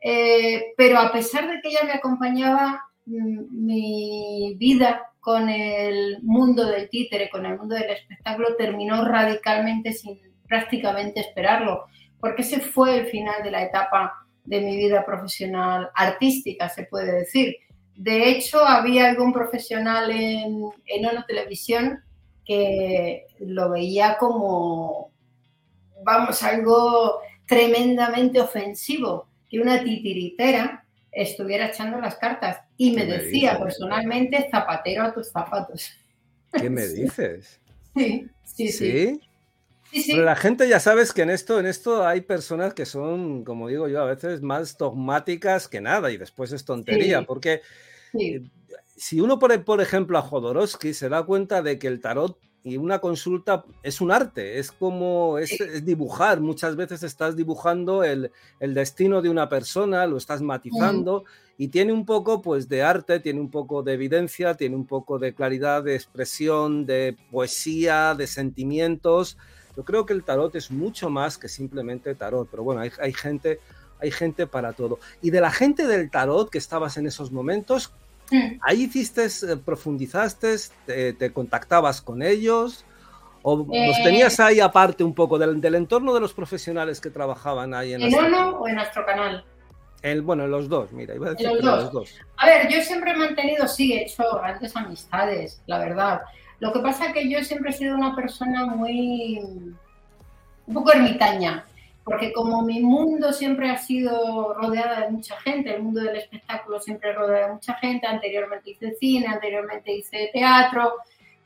Eh, 0.00 0.72
pero 0.76 0.98
a 0.98 1.12
pesar 1.12 1.48
de 1.48 1.60
que 1.60 1.68
ella 1.68 1.84
me 1.84 1.92
acompañaba, 1.92 2.84
mm, 3.06 3.66
mi 3.66 4.54
vida 4.58 5.02
con 5.20 5.48
el 5.48 6.22
mundo 6.22 6.66
del 6.66 6.88
títere, 6.88 7.28
con 7.28 7.44
el 7.44 7.58
mundo 7.58 7.74
del 7.74 7.90
espectáculo, 7.90 8.56
terminó 8.56 9.04
radicalmente 9.04 9.92
sin 9.92 10.18
prácticamente 10.48 11.20
esperarlo, 11.20 11.84
porque 12.20 12.42
ese 12.42 12.60
fue 12.60 12.98
el 13.00 13.06
final 13.06 13.42
de 13.42 13.50
la 13.50 13.62
etapa 13.62 14.14
de 14.44 14.60
mi 14.60 14.76
vida 14.76 15.04
profesional 15.04 15.90
artística, 15.94 16.68
se 16.68 16.84
puede 16.84 17.12
decir. 17.12 17.56
De 17.94 18.30
hecho, 18.30 18.64
había 18.64 19.08
algún 19.10 19.32
profesional 19.32 20.10
en, 20.10 20.62
en 20.86 21.06
Ono 21.06 21.24
Televisión 21.26 22.02
que 22.48 23.26
lo 23.40 23.68
veía 23.68 24.16
como, 24.16 25.12
vamos, 26.02 26.42
algo 26.42 27.20
tremendamente 27.46 28.40
ofensivo, 28.40 29.28
que 29.50 29.60
una 29.60 29.84
titiritera 29.84 30.82
estuviera 31.12 31.66
echando 31.66 32.00
las 32.00 32.16
cartas. 32.16 32.60
Y 32.78 32.92
me, 32.92 33.04
decía 33.04 33.58
personalmente, 33.62 34.48
zapatero 34.50 35.04
a 35.04 35.12
tus 35.12 35.28
zapatos. 35.28 35.92
¿Qué 36.52 36.70
me 36.70 36.88
dices? 36.88 37.60
sí, 37.94 38.26
sí, 38.44 38.68
sí. 38.72 39.20
¿Sí? 39.92 40.12
Pero 40.12 40.24
la 40.24 40.36
gente 40.36 40.68
ya 40.68 40.80
sabes 40.80 41.12
que 41.12 41.22
en 41.22 41.30
esto, 41.30 41.60
en 41.60 41.66
esto 41.66 42.06
hay 42.06 42.22
personas 42.22 42.72
que 42.72 42.86
son, 42.86 43.44
como 43.44 43.68
digo 43.68 43.88
yo, 43.88 44.02
a 44.02 44.06
veces 44.06 44.40
más 44.42 44.76
dogmáticas 44.76 45.68
que 45.68 45.80
nada 45.80 46.10
y 46.10 46.18
después 46.18 46.52
es 46.52 46.64
tontería, 46.64 47.22
porque 47.22 47.62
eh, 48.18 48.42
si 48.98 49.20
uno 49.20 49.38
pone, 49.38 49.60
por 49.60 49.80
ejemplo, 49.80 50.18
a 50.18 50.22
Jodorowsky, 50.22 50.92
se 50.92 51.08
da 51.08 51.22
cuenta 51.22 51.62
de 51.62 51.78
que 51.78 51.86
el 51.86 52.00
tarot 52.00 52.36
y 52.64 52.76
una 52.76 52.98
consulta 52.98 53.64
es 53.82 54.00
un 54.00 54.10
arte, 54.10 54.58
es 54.58 54.72
como 54.72 55.38
es, 55.38 55.56
dibujar. 55.84 56.40
Muchas 56.40 56.74
veces 56.74 57.02
estás 57.04 57.36
dibujando 57.36 58.02
el, 58.02 58.30
destino 58.60 59.22
de 59.22 59.30
una 59.30 59.48
persona, 59.48 60.06
lo 60.06 60.16
estás 60.16 60.42
matizando 60.42 61.24
y 61.56 61.68
tiene 61.68 61.92
un 61.92 62.04
poco 62.04 62.42
pues 62.42 62.68
de 62.68 62.82
arte, 62.82 63.20
tiene 63.20 63.40
un 63.40 63.50
poco 63.50 63.82
de 63.82 63.94
evidencia, 63.94 64.54
tiene 64.54 64.74
un 64.74 64.86
poco 64.86 65.18
de 65.18 65.32
claridad 65.32 65.84
de 65.84 65.94
expresión, 65.94 66.84
de 66.84 67.16
poesía, 67.30 68.14
de 68.16 68.26
sentimientos. 68.26 69.38
Yo 69.76 69.84
creo 69.84 70.04
que 70.04 70.12
el 70.12 70.24
tarot 70.24 70.54
es 70.56 70.72
mucho 70.72 71.08
más 71.08 71.38
que 71.38 71.48
simplemente 71.48 72.16
tarot, 72.16 72.48
pero 72.50 72.64
bueno, 72.64 72.80
hay, 72.80 72.90
hay 73.00 73.12
gente, 73.12 73.60
hay 74.00 74.10
gente 74.10 74.48
para 74.48 74.72
todo. 74.72 74.98
Y 75.22 75.30
de 75.30 75.40
la 75.40 75.52
gente 75.52 75.86
del 75.86 76.10
tarot 76.10 76.50
que 76.50 76.58
estabas 76.58 76.96
en 76.96 77.06
esos 77.06 77.30
momentos, 77.30 77.94
Mm. 78.30 78.58
¿Ahí 78.62 78.84
hiciste, 78.84 79.24
eh, 79.24 79.56
profundizaste, 79.56 80.56
te, 80.86 81.32
contactabas 81.32 82.00
con 82.02 82.22
ellos? 82.22 82.84
¿O 83.42 83.56
los 83.56 83.68
eh, 83.72 84.00
tenías 84.02 84.38
ahí 84.40 84.60
aparte 84.60 85.04
un 85.04 85.14
poco 85.14 85.38
del, 85.38 85.74
entorno 85.74 86.12
de 86.12 86.20
los 86.20 86.34
profesionales 86.34 87.00
que 87.00 87.10
trabajaban 87.10 87.72
ahí 87.72 87.94
en 87.94 88.02
¿En 88.02 88.14
uno 88.14 88.58
o 88.58 88.68
en 88.68 88.74
nuestro 88.74 89.06
canal? 89.06 89.44
El, 90.02 90.22
bueno, 90.22 90.44
en 90.44 90.50
los 90.50 90.68
dos, 90.68 90.92
mira, 90.92 91.14
iba 91.14 91.28
a 91.28 91.30
decir 91.30 91.50
los, 91.60 91.92
dos. 91.92 92.14
A 92.36 92.46
ver, 92.46 92.68
yo 92.68 92.80
siempre 92.82 93.12
he 93.12 93.16
mantenido, 93.16 93.66
sí, 93.66 93.92
he 93.92 94.02
hecho 94.02 94.22
grandes 94.36 94.76
amistades, 94.76 95.60
la 95.66 95.78
verdad. 95.78 96.20
Lo 96.60 96.72
que 96.72 96.80
pasa 96.80 97.06
es 97.06 97.12
que 97.14 97.28
yo 97.28 97.42
siempre 97.42 97.70
he 97.70 97.72
sido 97.72 97.96
una 97.96 98.14
persona 98.14 98.66
muy. 98.66 99.40
un 100.66 100.74
poco 100.74 100.92
ermitaña 100.92 101.64
porque 102.08 102.32
como 102.32 102.62
mi 102.62 102.80
mundo 102.80 103.34
siempre 103.34 103.70
ha 103.70 103.76
sido 103.76 104.54
rodeada 104.54 105.02
de 105.02 105.10
mucha 105.10 105.38
gente, 105.42 105.74
el 105.74 105.82
mundo 105.82 106.00
del 106.00 106.16
espectáculo 106.16 106.80
siempre 106.80 107.12
rodea 107.12 107.48
de 107.48 107.52
mucha 107.52 107.74
gente, 107.74 108.06
anteriormente 108.06 108.70
hice 108.70 108.94
cine, 108.98 109.26
anteriormente 109.26 109.92
hice 109.92 110.30
teatro, 110.32 110.94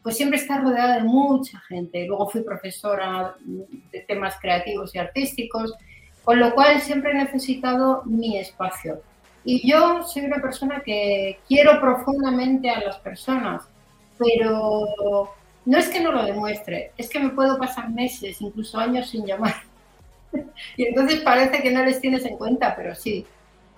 pues 0.05 0.17
siempre 0.17 0.39
está 0.39 0.59
rodeada 0.59 0.99
de 0.99 1.03
mucha 1.03 1.59
gente. 1.63 2.07
Luego 2.07 2.29
fui 2.29 2.43
profesora 2.43 3.35
de 3.41 4.01
temas 4.03 4.37
creativos 4.41 4.95
y 4.95 4.99
artísticos, 4.99 5.75
con 6.23 6.39
lo 6.39 6.55
cual 6.55 6.81
siempre 6.81 7.11
he 7.11 7.15
necesitado 7.15 8.05
mi 8.05 8.39
espacio. 8.39 9.03
Y 9.45 9.69
yo 9.69 10.05
soy 10.05 10.27
una 10.27 10.41
persona 10.41 10.81
que 10.85 11.41
quiero 11.49 11.81
profundamente 11.81 12.71
a 12.71 12.81
las 12.83 12.99
personas, 12.99 13.65
pero 14.17 15.35
no 15.65 15.77
es 15.77 15.89
que 15.89 15.99
no 15.99 16.13
lo 16.13 16.25
demuestre, 16.25 16.93
es 16.97 17.09
que 17.09 17.19
me 17.19 17.31
puedo 17.31 17.59
pasar 17.59 17.91
meses, 17.91 18.41
incluso 18.41 18.79
años 18.79 19.11
sin 19.11 19.27
llamar 19.27 19.72
y 20.77 20.85
entonces 20.85 21.21
parece 21.21 21.63
que 21.63 21.71
no 21.71 21.85
les 21.85 22.01
tienes 22.01 22.25
en 22.25 22.37
cuenta, 22.37 22.75
pero 22.77 22.95
sí, 22.95 23.27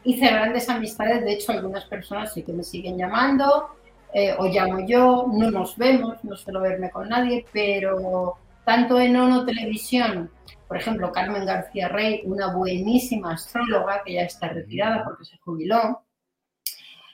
hice 0.05 0.27
grandes 0.27 0.69
amistades, 0.69 1.25
de 1.25 1.33
hecho 1.33 1.53
algunas 1.53 1.85
personas 1.87 2.33
sí 2.33 2.43
que 2.43 2.53
me 2.53 2.63
siguen 2.63 2.97
llamando, 2.99 3.69
eh, 4.13 4.35
o 4.39 4.47
llamo 4.47 4.87
yo, 4.87 5.27
no 5.33 5.51
nos 5.51 5.77
vemos, 5.77 6.23
no 6.23 6.37
suelo 6.37 6.61
verme 6.61 6.91
con 6.91 7.09
nadie, 7.09 7.45
pero 7.53 8.37
tanto 8.65 9.01
en 9.01 9.17
ONO 9.17 9.45
Televisión, 9.45 10.31
por 10.69 10.77
ejemplo, 10.77 11.13
Carmen 11.13 11.45
García 11.45 11.89
Rey, 11.89 12.23
una 12.25 12.55
buenísima 12.55 13.33
astróloga 13.33 14.03
que 14.05 14.15
ya 14.15 14.23
está 14.23 14.49
retirada 14.49 15.05
porque 15.05 15.25
se 15.25 15.39
jubiló, 15.39 16.05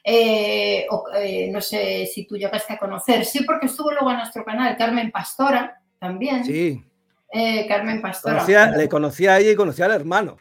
eh, 0.05 0.87
eh, 1.17 1.51
no 1.51 1.61
sé 1.61 2.07
si 2.07 2.27
tú 2.27 2.37
llegaste 2.37 2.75
a 2.75 2.79
conocer, 2.79 3.25
sí, 3.25 3.45
porque 3.45 3.67
estuvo 3.67 3.91
luego 3.91 4.11
en 4.11 4.19
nuestro 4.19 4.45
canal, 4.45 4.77
Carmen 4.77 5.11
Pastora 5.11 5.81
también. 5.99 6.45
Sí, 6.45 6.83
eh, 7.31 7.67
Carmen 7.69 8.03
Pastora. 8.03 8.77
le 8.77 8.89
conocía 8.89 9.35
a 9.35 9.39
ella 9.39 9.53
y 9.53 9.57
conocía 9.57 9.85
al 9.85 9.93
hermano, 9.93 10.37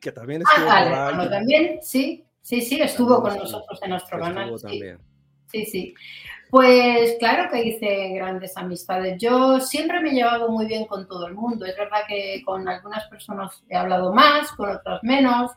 que 0.00 0.10
también 0.10 0.42
estuvo. 0.42 0.68
Ah, 0.68 0.84
hermano 0.84 1.30
también, 1.30 1.78
sí, 1.82 2.24
sí, 2.40 2.60
sí, 2.60 2.80
estuvo 2.80 3.22
con 3.22 3.36
nosotros 3.36 3.80
en 3.82 3.90
nuestro 3.90 4.18
canal. 4.18 4.52
Sí. 5.50 5.66
sí, 5.66 5.94
Pues 6.50 7.16
claro 7.18 7.50
que 7.50 7.62
hice 7.62 8.14
grandes 8.14 8.56
amistades. 8.56 9.20
Yo 9.20 9.60
siempre 9.60 10.00
me 10.00 10.10
he 10.10 10.14
llevado 10.14 10.48
muy 10.48 10.66
bien 10.66 10.86
con 10.86 11.06
todo 11.06 11.26
el 11.26 11.34
mundo. 11.34 11.64
Es 11.64 11.76
verdad 11.76 12.00
que 12.08 12.42
con 12.44 12.68
algunas 12.68 13.06
personas 13.08 13.62
he 13.68 13.76
hablado 13.76 14.12
más, 14.12 14.50
con 14.52 14.70
otras 14.70 15.00
menos. 15.02 15.52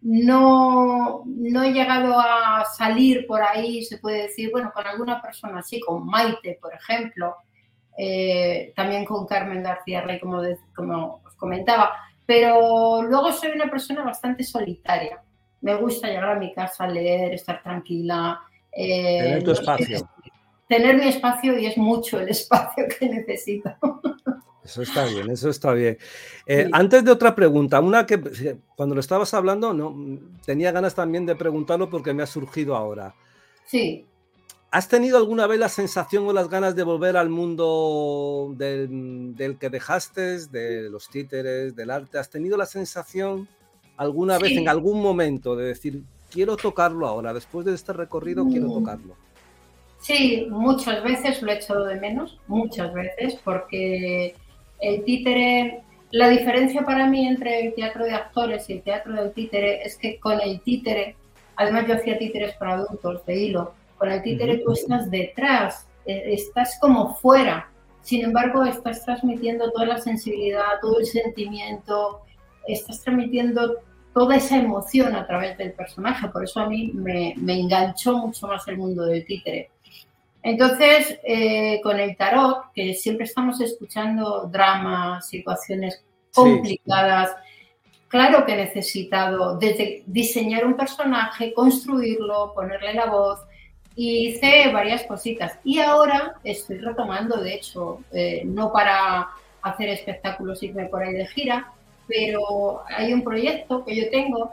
No, 0.00 1.22
no 1.26 1.62
he 1.62 1.72
llegado 1.72 2.18
a 2.20 2.64
salir 2.76 3.26
por 3.26 3.42
ahí, 3.42 3.84
se 3.84 3.98
puede 3.98 4.22
decir, 4.22 4.50
bueno, 4.52 4.70
con 4.72 4.86
alguna 4.86 5.20
persona 5.20 5.62
sí, 5.62 5.80
con 5.80 6.06
Maite, 6.06 6.58
por 6.60 6.72
ejemplo, 6.72 7.36
eh, 8.00 8.72
también 8.76 9.04
con 9.04 9.26
Carmen 9.26 9.60
García 9.60 10.02
Rey, 10.02 10.20
como, 10.20 10.40
como 10.72 11.20
os 11.26 11.34
comentaba, 11.34 11.92
pero 12.24 13.02
luego 13.02 13.32
soy 13.32 13.50
una 13.50 13.68
persona 13.68 14.04
bastante 14.04 14.44
solitaria. 14.44 15.20
Me 15.62 15.74
gusta 15.74 16.06
llegar 16.06 16.30
a 16.30 16.38
mi 16.38 16.54
casa 16.54 16.86
leer, 16.86 17.34
estar 17.34 17.60
tranquila. 17.60 18.40
Eh, 18.70 19.18
tener 19.20 19.42
tu 19.42 19.50
espacio. 19.50 20.08
Tener 20.68 20.96
mi 20.96 21.08
espacio 21.08 21.58
y 21.58 21.66
es 21.66 21.76
mucho 21.76 22.20
el 22.20 22.28
espacio 22.30 22.84
que 22.86 23.08
necesito. 23.08 23.74
Eso 24.62 24.82
está 24.82 25.06
bien, 25.06 25.30
eso 25.30 25.48
está 25.48 25.72
bien. 25.72 25.98
Eh, 26.46 26.68
antes 26.70 27.02
de 27.04 27.10
otra 27.10 27.34
pregunta, 27.34 27.80
una 27.80 28.06
que 28.06 28.20
cuando 28.76 28.94
lo 28.94 29.00
estabas 29.00 29.34
hablando, 29.34 29.74
no 29.74 30.20
tenía 30.44 30.70
ganas 30.70 30.94
también 30.94 31.26
de 31.26 31.34
preguntarlo 31.34 31.90
porque 31.90 32.12
me 32.12 32.22
ha 32.22 32.26
surgido 32.26 32.76
ahora. 32.76 33.12
Sí. 33.64 34.06
¿Has 34.70 34.88
tenido 34.88 35.16
alguna 35.16 35.46
vez 35.46 35.58
la 35.58 35.70
sensación 35.70 36.26
o 36.26 36.32
las 36.34 36.50
ganas 36.50 36.76
de 36.76 36.82
volver 36.82 37.16
al 37.16 37.30
mundo 37.30 38.52
del, 38.54 39.56
que 39.58 39.70
dejaste, 39.70 40.46
de 40.48 40.90
los 40.90 41.08
títeres, 41.08 41.74
del 41.74 41.90
arte? 41.90 42.18
¿Has 42.18 42.28
tenido 42.28 42.58
la 42.58 42.66
sensación 42.66 43.48
alguna 43.96 44.38
vez, 44.38 44.52
en 44.52 44.68
algún 44.68 45.00
momento, 45.00 45.56
de 45.56 45.68
decir, 45.68 46.02
quiero 46.30 46.58
tocarlo 46.58 47.06
ahora, 47.06 47.32
después 47.32 47.64
de 47.64 47.74
este 47.74 47.94
recorrido 47.94 48.46
quiero 48.46 48.68
mm. 48.68 48.74
tocarlo? 48.74 49.16
Sí, 50.00 50.46
muchas 50.50 51.02
veces 51.02 51.40
lo 51.40 51.50
he 51.50 51.56
echado 51.56 51.86
de 51.86 51.96
menos, 51.96 52.38
muchas 52.46 52.92
veces, 52.92 53.40
porque 53.42 54.34
el 54.80 55.02
títere, 55.02 55.80
la 56.10 56.28
diferencia 56.28 56.82
para 56.84 57.06
mí 57.06 57.26
entre 57.26 57.66
el 57.66 57.74
teatro 57.74 58.04
de 58.04 58.12
actores 58.12 58.68
y 58.68 58.74
el 58.74 58.82
teatro 58.82 59.14
del 59.14 59.32
títere 59.32 59.82
es 59.82 59.96
que 59.96 60.20
con 60.20 60.38
el 60.40 60.60
títere, 60.60 61.16
además 61.56 61.86
yo 61.88 61.94
hacía 61.94 62.18
títeres 62.18 62.54
para 62.56 62.74
adultos 62.74 63.24
de 63.24 63.34
hilo, 63.34 63.74
con 63.98 64.10
el 64.10 64.22
títere 64.22 64.58
tú 64.58 64.72
estás 64.72 65.10
detrás, 65.10 65.88
e, 66.06 66.32
estás 66.32 66.78
como 66.80 67.14
fuera, 67.16 67.70
sin 68.02 68.24
embargo 68.24 68.64
estás 68.64 69.04
transmitiendo 69.04 69.70
toda 69.72 69.86
la 69.86 69.98
sensibilidad, 69.98 70.80
todo 70.80 71.00
el 71.00 71.06
sentimiento, 71.06 72.22
estás 72.66 73.02
transmitiendo 73.02 73.78
toda 74.14 74.36
esa 74.36 74.56
emoción 74.58 75.14
a 75.14 75.26
través 75.26 75.58
del 75.58 75.72
personaje, 75.72 76.28
por 76.28 76.44
eso 76.44 76.60
a 76.60 76.68
mí 76.68 76.90
me, 76.94 77.34
me 77.36 77.60
enganchó 77.60 78.18
mucho 78.18 78.46
más 78.46 78.66
el 78.68 78.78
mundo 78.78 79.04
del 79.04 79.24
títere. 79.24 79.70
Entonces, 80.42 81.18
eh, 81.24 81.80
con 81.82 81.98
el 81.98 82.16
tarot, 82.16 82.72
que 82.72 82.94
siempre 82.94 83.24
estamos 83.24 83.60
escuchando 83.60 84.48
dramas, 84.50 85.28
situaciones 85.28 86.04
complicadas, 86.32 87.34
claro 88.06 88.46
que 88.46 88.54
he 88.54 88.56
necesitado 88.56 89.58
desde 89.58 90.04
diseñar 90.06 90.64
un 90.64 90.76
personaje, 90.76 91.52
construirlo, 91.52 92.52
ponerle 92.54 92.94
la 92.94 93.06
voz, 93.06 93.40
y 93.98 94.28
hice 94.28 94.70
varias 94.72 95.02
cositas. 95.02 95.58
Y 95.64 95.80
ahora 95.80 96.34
estoy 96.44 96.78
retomando, 96.78 97.42
de 97.42 97.54
hecho, 97.54 97.98
eh, 98.12 98.42
no 98.44 98.72
para 98.72 99.28
hacer 99.60 99.88
espectáculos 99.88 100.62
y 100.62 100.66
irme 100.66 100.84
por 100.84 101.02
ahí 101.02 101.14
de 101.14 101.26
gira, 101.26 101.72
pero 102.06 102.84
hay 102.86 103.12
un 103.12 103.24
proyecto 103.24 103.84
que 103.84 103.96
yo 103.96 104.08
tengo, 104.08 104.52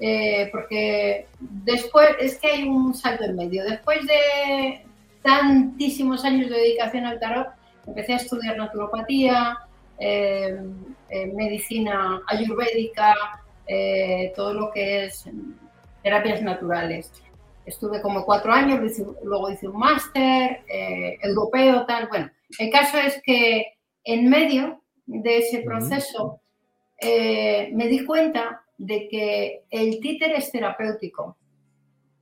eh, 0.00 0.48
porque 0.50 1.26
después, 1.38 2.08
es 2.20 2.38
que 2.38 2.46
hay 2.46 2.62
un 2.62 2.94
salto 2.94 3.24
en 3.24 3.36
medio. 3.36 3.64
Después 3.64 3.98
de, 4.06 4.80
tantísimos 5.22 6.24
años 6.24 6.48
de 6.48 6.56
dedicación 6.56 7.04
al 7.04 7.20
tarot, 7.20 7.48
empecé 7.86 8.14
a 8.14 8.16
estudiar 8.16 8.56
naturopatía, 8.56 9.58
eh, 9.98 10.58
medicina 11.34 12.22
ayurvédica, 12.28 13.14
todo 14.34 14.54
lo 14.54 14.70
que 14.70 15.04
es 15.04 15.28
terapias 16.02 16.40
naturales. 16.40 17.12
Estuve 17.66 18.00
como 18.00 18.24
cuatro 18.24 18.52
años, 18.52 18.80
luego 19.22 19.50
hice 19.50 19.68
un 19.68 19.78
máster 19.78 20.64
europeo, 21.22 21.84
tal. 21.84 22.08
Bueno, 22.08 22.30
el 22.58 22.70
caso 22.70 22.96
es 22.98 23.20
que 23.22 23.66
en 24.04 24.30
medio 24.30 24.82
de 25.04 25.38
ese 25.38 25.62
proceso 25.62 26.40
me 27.02 27.88
di 27.88 28.04
cuenta 28.06 28.62
de 28.78 29.08
que 29.08 29.64
el 29.70 30.00
títer 30.00 30.32
es 30.32 30.50
terapéutico 30.50 31.36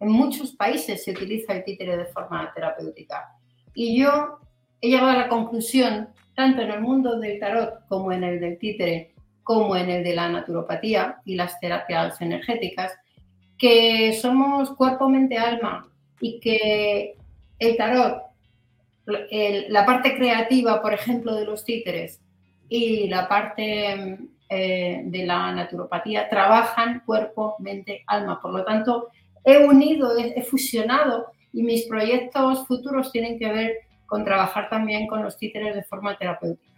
en 0.05 0.11
muchos 0.11 0.53
países 0.53 1.03
se 1.03 1.13
utiliza 1.13 1.55
el 1.55 1.65
títere 1.65 1.97
de 1.97 2.05
forma 2.07 2.53
terapéutica. 2.55 3.37
Y 3.75 3.99
yo 3.99 4.39
he 4.81 4.89
llegado 4.89 5.11
a 5.11 5.17
la 5.17 5.29
conclusión, 5.29 6.11
tanto 6.35 6.63
en 6.63 6.71
el 6.71 6.81
mundo 6.81 7.19
del 7.19 7.39
tarot 7.39 7.87
como 7.89 8.13
en 8.13 8.25
el 8.25 8.41
del 8.41 8.59
títere, 8.59 9.15
como 9.43 9.77
en 9.77 9.89
el 9.91 10.05
de 10.05 10.15
la 10.15 10.29
naturopatía 10.29 11.23
y 11.25 11.37
las 11.37 11.59
terapias 11.61 12.21
energéticas, 12.21 12.93
que 13.65 14.13
somos 14.13 14.73
cuerpo, 14.73 15.09
mente, 15.09 15.39
alma 15.39 15.89
y 16.21 16.39
que 16.39 17.17
el 17.59 17.77
tarot, 17.79 18.21
la 19.07 19.87
parte 19.87 20.15
creativa, 20.19 20.83
por 20.83 20.93
ejemplo, 20.93 21.35
de 21.35 21.47
los 21.47 21.65
títeres 21.65 22.21
y 22.69 23.09
la 23.09 23.27
parte 23.27 24.19
eh, 24.51 25.03
de 25.07 25.25
la 25.25 25.51
naturopatía 25.53 26.29
trabajan 26.29 27.05
cuerpo, 27.07 27.57
mente, 27.59 28.05
alma. 28.07 28.39
Por 28.39 28.53
lo 28.53 28.67
tanto, 28.67 29.09
he 29.43 29.57
unido, 29.57 30.13
he, 30.19 30.43
fusionado 30.43 31.33
y 31.51 31.63
mis 31.63 31.87
proyectos 31.87 32.67
futuros 32.67 33.13
tienen 33.13 33.39
que 33.39 33.51
ver 33.51 33.73
con 34.05 34.27
trabajar 34.27 34.69
también 34.69 35.07
con 35.07 35.23
los 35.23 35.39
títeres 35.39 35.75
de 35.75 35.85
forma 35.85 36.19
terapéutica. 36.19 36.74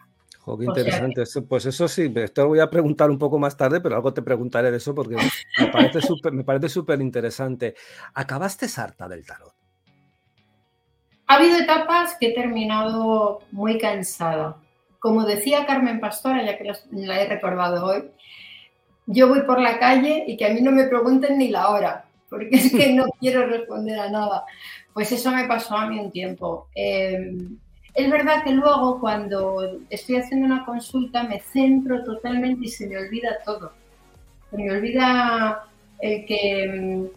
Qué 0.58 0.64
interesante. 0.64 1.24
Pues 1.48 1.66
eso 1.66 1.88
sí, 1.88 2.08
te 2.10 2.30
lo 2.36 2.48
voy 2.48 2.60
a 2.60 2.70
preguntar 2.70 3.10
un 3.10 3.18
poco 3.18 3.38
más 3.38 3.56
tarde, 3.56 3.80
pero 3.80 3.96
algo 3.96 4.12
te 4.12 4.22
preguntaré 4.22 4.70
de 4.70 4.76
eso 4.76 4.94
porque 4.94 5.16
me 5.58 5.66
parece 5.68 6.00
súper 6.00 6.32
me 6.32 6.44
parece 6.44 6.68
súper 6.68 7.00
interesante. 7.00 7.74
¿Acabaste 8.14 8.66
harta 8.76 9.08
del 9.08 9.24
tarot? 9.24 9.54
Ha 11.26 11.34
habido 11.34 11.58
etapas 11.58 12.16
que 12.20 12.28
he 12.28 12.34
terminado 12.34 13.40
muy 13.50 13.78
cansada. 13.78 14.58
Como 15.00 15.24
decía 15.24 15.66
Carmen 15.66 16.00
Pastora, 16.00 16.44
ya 16.44 16.56
que 16.56 16.72
la 16.92 17.20
he 17.20 17.28
recordado 17.28 17.84
hoy, 17.86 18.10
yo 19.06 19.28
voy 19.28 19.42
por 19.42 19.60
la 19.60 19.78
calle 19.78 20.24
y 20.26 20.36
que 20.36 20.46
a 20.46 20.50
mí 20.50 20.60
no 20.60 20.70
me 20.70 20.84
pregunten 20.84 21.38
ni 21.38 21.48
la 21.48 21.70
hora 21.70 22.06
porque 22.28 22.56
es 22.56 22.72
que 22.72 22.92
no 22.92 23.06
quiero 23.20 23.46
responder 23.46 23.98
a 23.98 24.10
nada. 24.10 24.44
Pues 24.92 25.12
eso 25.12 25.30
me 25.30 25.44
pasó 25.44 25.76
a 25.76 25.86
mí 25.88 25.98
un 25.98 26.10
tiempo. 26.10 26.68
Em, 26.74 27.58
es 27.96 28.10
verdad 28.10 28.44
que 28.44 28.52
luego 28.52 29.00
cuando 29.00 29.80
estoy 29.88 30.16
haciendo 30.16 30.44
una 30.44 30.66
consulta 30.66 31.22
me 31.22 31.40
centro 31.40 32.04
totalmente 32.04 32.66
y 32.66 32.68
se 32.68 32.86
me 32.86 32.98
olvida 32.98 33.38
todo. 33.42 33.72
Se 34.50 34.58
me 34.58 34.70
olvida 34.70 35.64
el 36.00 36.26
que... 36.26 36.62
Em, 36.64 37.08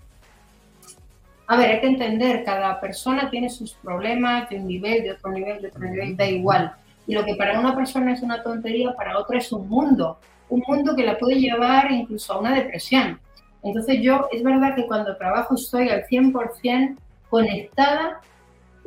a 1.48 1.58
ver, 1.58 1.72
hay 1.72 1.82
que 1.82 1.88
entender, 1.88 2.46
cada 2.46 2.80
persona 2.80 3.30
tiene 3.30 3.50
sus 3.50 3.74
problemas 3.74 4.50
de 4.50 4.58
un 4.58 4.68
nivel, 4.68 5.04
de 5.04 5.12
otro 5.12 5.32
nivel, 5.32 5.62
de 5.62 5.68
otro 5.68 5.82
nivel, 5.82 6.16
da 6.16 6.26
igual. 6.26 6.72
Y 7.08 7.14
lo 7.14 7.26
que 7.26 7.36
para 7.36 7.60
una 7.60 7.76
persona 7.76 8.14
es 8.14 8.22
una 8.22 8.42
tontería, 8.42 8.94
para 8.96 9.18
otra 9.18 9.40
es 9.40 9.52
un 9.52 9.68
mundo. 9.68 10.20
Un 10.48 10.64
mundo 10.66 10.96
que 10.96 11.04
la 11.04 11.18
puede 11.18 11.40
llevar 11.40 11.92
incluso 11.92 12.34
a 12.34 12.40
una 12.40 12.54
depresión. 12.54 13.20
Entonces 13.64 14.00
yo, 14.02 14.30
es 14.32 14.44
verdad 14.44 14.76
que 14.76 14.88
cuando 14.88 15.18
trabajo 15.18 15.56
estoy 15.56 15.90
al 15.90 16.06
100% 16.06 16.96
conectada 17.30 18.22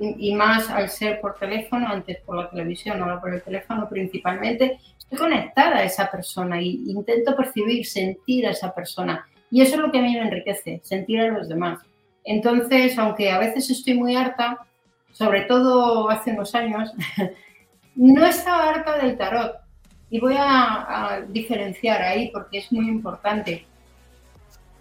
y, 0.02 0.34
más 0.34 0.68
al 0.70 0.90
ser 0.90 1.20
por 1.20 1.34
teléfono, 1.34 1.86
antes 1.88 2.18
por 2.20 2.36
la 2.36 2.50
televisión, 2.50 3.00
ahora 3.00 3.20
por 3.20 3.32
el 3.32 3.42
teléfono 3.42 3.88
principalmente, 3.88 4.78
estoy 4.98 5.18
conectada 5.18 5.78
a 5.78 5.84
esa 5.84 6.10
persona 6.10 6.58
e 6.58 6.64
intento 6.64 7.36
percibir, 7.36 7.86
sentir 7.86 8.46
a 8.46 8.50
esa 8.50 8.74
persona. 8.74 9.26
Y 9.50 9.60
eso 9.62 9.76
es 9.76 9.80
lo 9.80 9.92
que 9.92 9.98
a 9.98 10.02
mí 10.02 10.12
me 10.14 10.22
enriquece, 10.22 10.80
sentir 10.82 11.20
a 11.20 11.28
los 11.28 11.48
demás. 11.48 11.80
Entonces, 12.24 12.98
aunque 12.98 13.30
a 13.30 13.38
veces 13.38 13.70
estoy 13.70 13.94
muy 13.94 14.16
harta, 14.16 14.58
sobre 15.12 15.42
todo 15.42 16.08
hace 16.10 16.32
unos 16.32 16.54
años, 16.54 16.92
no 17.94 18.26
estaba 18.26 18.70
harta 18.70 18.98
del 18.98 19.16
tarot. 19.16 19.56
Y 20.10 20.20
voy 20.20 20.34
a 20.38 21.24
diferenciar 21.28 22.02
ahí 22.02 22.30
porque 22.30 22.58
es 22.58 22.70
muy 22.70 22.86
importante 22.88 23.66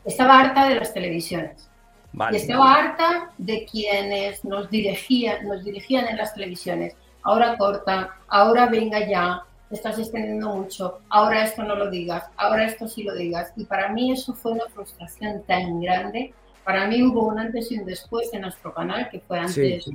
estaba 0.05 0.39
harta 0.39 0.67
de 0.67 0.75
las 0.75 0.93
televisiones. 0.93 1.69
Y 2.13 2.35
estaba 2.35 2.75
harta 2.75 3.31
de 3.37 3.65
quienes 3.65 4.43
nos 4.43 4.69
dirigían, 4.69 5.47
nos 5.47 5.63
dirigían 5.63 6.07
en 6.07 6.17
las 6.17 6.33
televisiones. 6.33 6.95
Ahora 7.23 7.57
corta, 7.57 8.17
ahora 8.27 8.65
venga 8.67 9.07
ya, 9.07 9.43
estás 9.69 9.97
extendiendo 9.99 10.49
mucho, 10.49 10.99
ahora 11.09 11.43
esto 11.43 11.63
no 11.63 11.75
lo 11.75 11.89
digas, 11.89 12.25
ahora 12.35 12.65
esto 12.65 12.87
sí 12.87 13.03
lo 13.03 13.15
digas. 13.15 13.53
Y 13.55 13.65
para 13.65 13.89
mí 13.89 14.11
eso 14.11 14.33
fue 14.33 14.53
una 14.53 14.65
frustración 14.73 15.43
tan 15.43 15.81
grande. 15.81 16.33
Para 16.63 16.87
mí 16.87 17.01
hubo 17.03 17.27
un 17.27 17.39
antes 17.39 17.71
y 17.71 17.79
un 17.79 17.85
después 17.85 18.33
en 18.33 18.41
nuestro 18.41 18.73
canal, 18.73 19.09
que 19.09 19.19
fue 19.19 19.39
antes, 19.39 19.89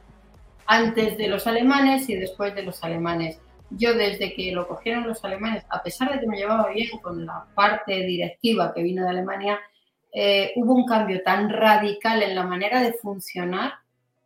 antes 0.66 1.18
de 1.18 1.29
los 1.29 1.46
alemanes 1.46 2.09
y 2.09 2.16
después 2.16 2.55
de 2.55 2.62
los 2.62 2.83
alemanes. 2.83 3.38
Yo 3.70 3.94
desde 3.94 4.33
que 4.33 4.52
lo 4.52 4.68
cogieron 4.68 5.07
los 5.07 5.24
alemanes, 5.24 5.64
a 5.68 5.83
pesar 5.83 6.12
de 6.12 6.20
que 6.20 6.26
me 6.26 6.37
llevaba 6.37 6.68
bien 6.68 6.88
con 7.02 7.26
la 7.26 7.44
parte 7.55 7.94
directiva 8.05 8.72
que 8.72 8.83
vino 8.83 9.02
de 9.02 9.11
Alemania, 9.11 9.59
eh, 10.18 10.55
hubo 10.57 10.72
un 10.72 10.87
cambio 10.87 11.22
tan 11.22 11.50
radical 11.50 12.22
en 12.22 12.35
la 12.35 12.42
manera 12.42 12.81
de 12.81 12.94
funcionar 12.94 13.74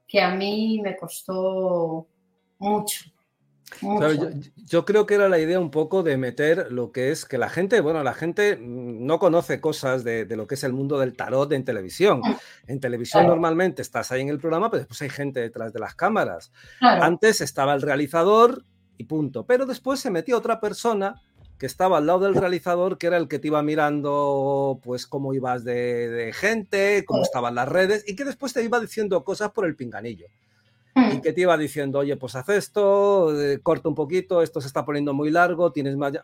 que 0.07 0.21
a 0.21 0.33
mí 0.33 0.81
me 0.81 0.97
costó 0.97 2.07
mucho. 2.61 3.11
yo, 4.69 4.85
creo 4.85 5.07
que 5.07 5.15
era 5.15 5.29
la 5.29 5.41
idea 5.41 5.59
un 5.59 5.73
poco 5.73 6.05
de 6.05 6.17
meter 6.17 6.71
lo 6.71 6.93
que 6.93 7.11
es 7.11 7.25
que 7.25 7.39
la 7.39 7.49
gente, 7.49 7.81
bueno, 7.81 8.05
la 8.05 8.15
gente 8.15 8.57
no 8.61 9.19
conoce 9.19 9.61
cosas 9.61 10.05
de, 10.05 10.27
lo 10.37 10.47
que 10.47 10.55
es 10.55 10.63
el 10.63 10.73
mundo 10.73 10.97
del 10.97 11.17
tarot 11.17 11.51
en 11.51 11.65
televisión. 11.65 12.21
Mm. 12.21 12.37
En 12.69 12.79
televisión 12.79 13.27
normalmente 13.27 13.83
estás 13.83 14.13
ahí 14.13 14.21
en 14.21 14.29
el 14.29 14.39
programa, 14.39 14.71
pero 14.71 14.83
después 14.83 15.03
hay 15.03 15.11
gente 15.11 15.41
detrás 15.41 15.73
de 15.73 15.81
las 15.81 15.97
cámaras. 15.97 16.53
Antes 16.81 17.41
estaba 17.41 17.75
el 17.75 17.83
realizador 17.83 18.63
y 18.97 19.05
punto. 19.05 19.45
Pero 19.45 19.67
después 19.67 19.99
se 19.99 20.13
metió 20.13 20.39
otra 20.39 20.61
persona 20.61 21.21
que 21.61 21.67
estaba 21.67 21.99
al 21.99 22.07
lado 22.07 22.21
del 22.21 22.37
realizador, 22.37 22.97
que 22.97 23.07
era 23.07 23.19
el 23.19 23.29
que 23.29 23.39
te 23.39 23.49
iba 23.49 23.63
mirando, 23.63 24.81
pues, 24.83 25.07
cómo 25.07 25.35
ibas 25.35 25.63
de, 25.63 26.33
gente, 26.35 27.05
cómo 27.07 27.23
estaban 27.23 27.55
las 27.55 27.69
redes, 27.69 28.03
y 28.09 28.17
que 28.17 28.25
después 28.25 28.55
te 28.55 28.65
iba 28.65 28.81
diciendo 28.81 29.23
cosas 29.25 29.51
por 29.51 29.67
el 29.67 29.77
pinganillo. 29.77 30.25
Y 30.97 31.01
hmm. 31.01 31.21
que 31.21 31.35
te 31.35 31.43
iba 31.43 31.59
diciendo, 31.59 31.99
oye, 31.99 32.17
pues 32.17 32.35
haz 32.35 32.49
esto, 32.49 33.39
eh, 33.39 33.61
corta 33.63 33.91
un 33.91 33.95
poquito, 33.95 34.41
esto 34.41 34.63
se 34.63 34.69
está 34.69 34.87
poniendo 34.87 35.13
muy 35.13 35.31
largo, 35.31 35.71
tienes 35.71 35.99
más... 35.99 36.15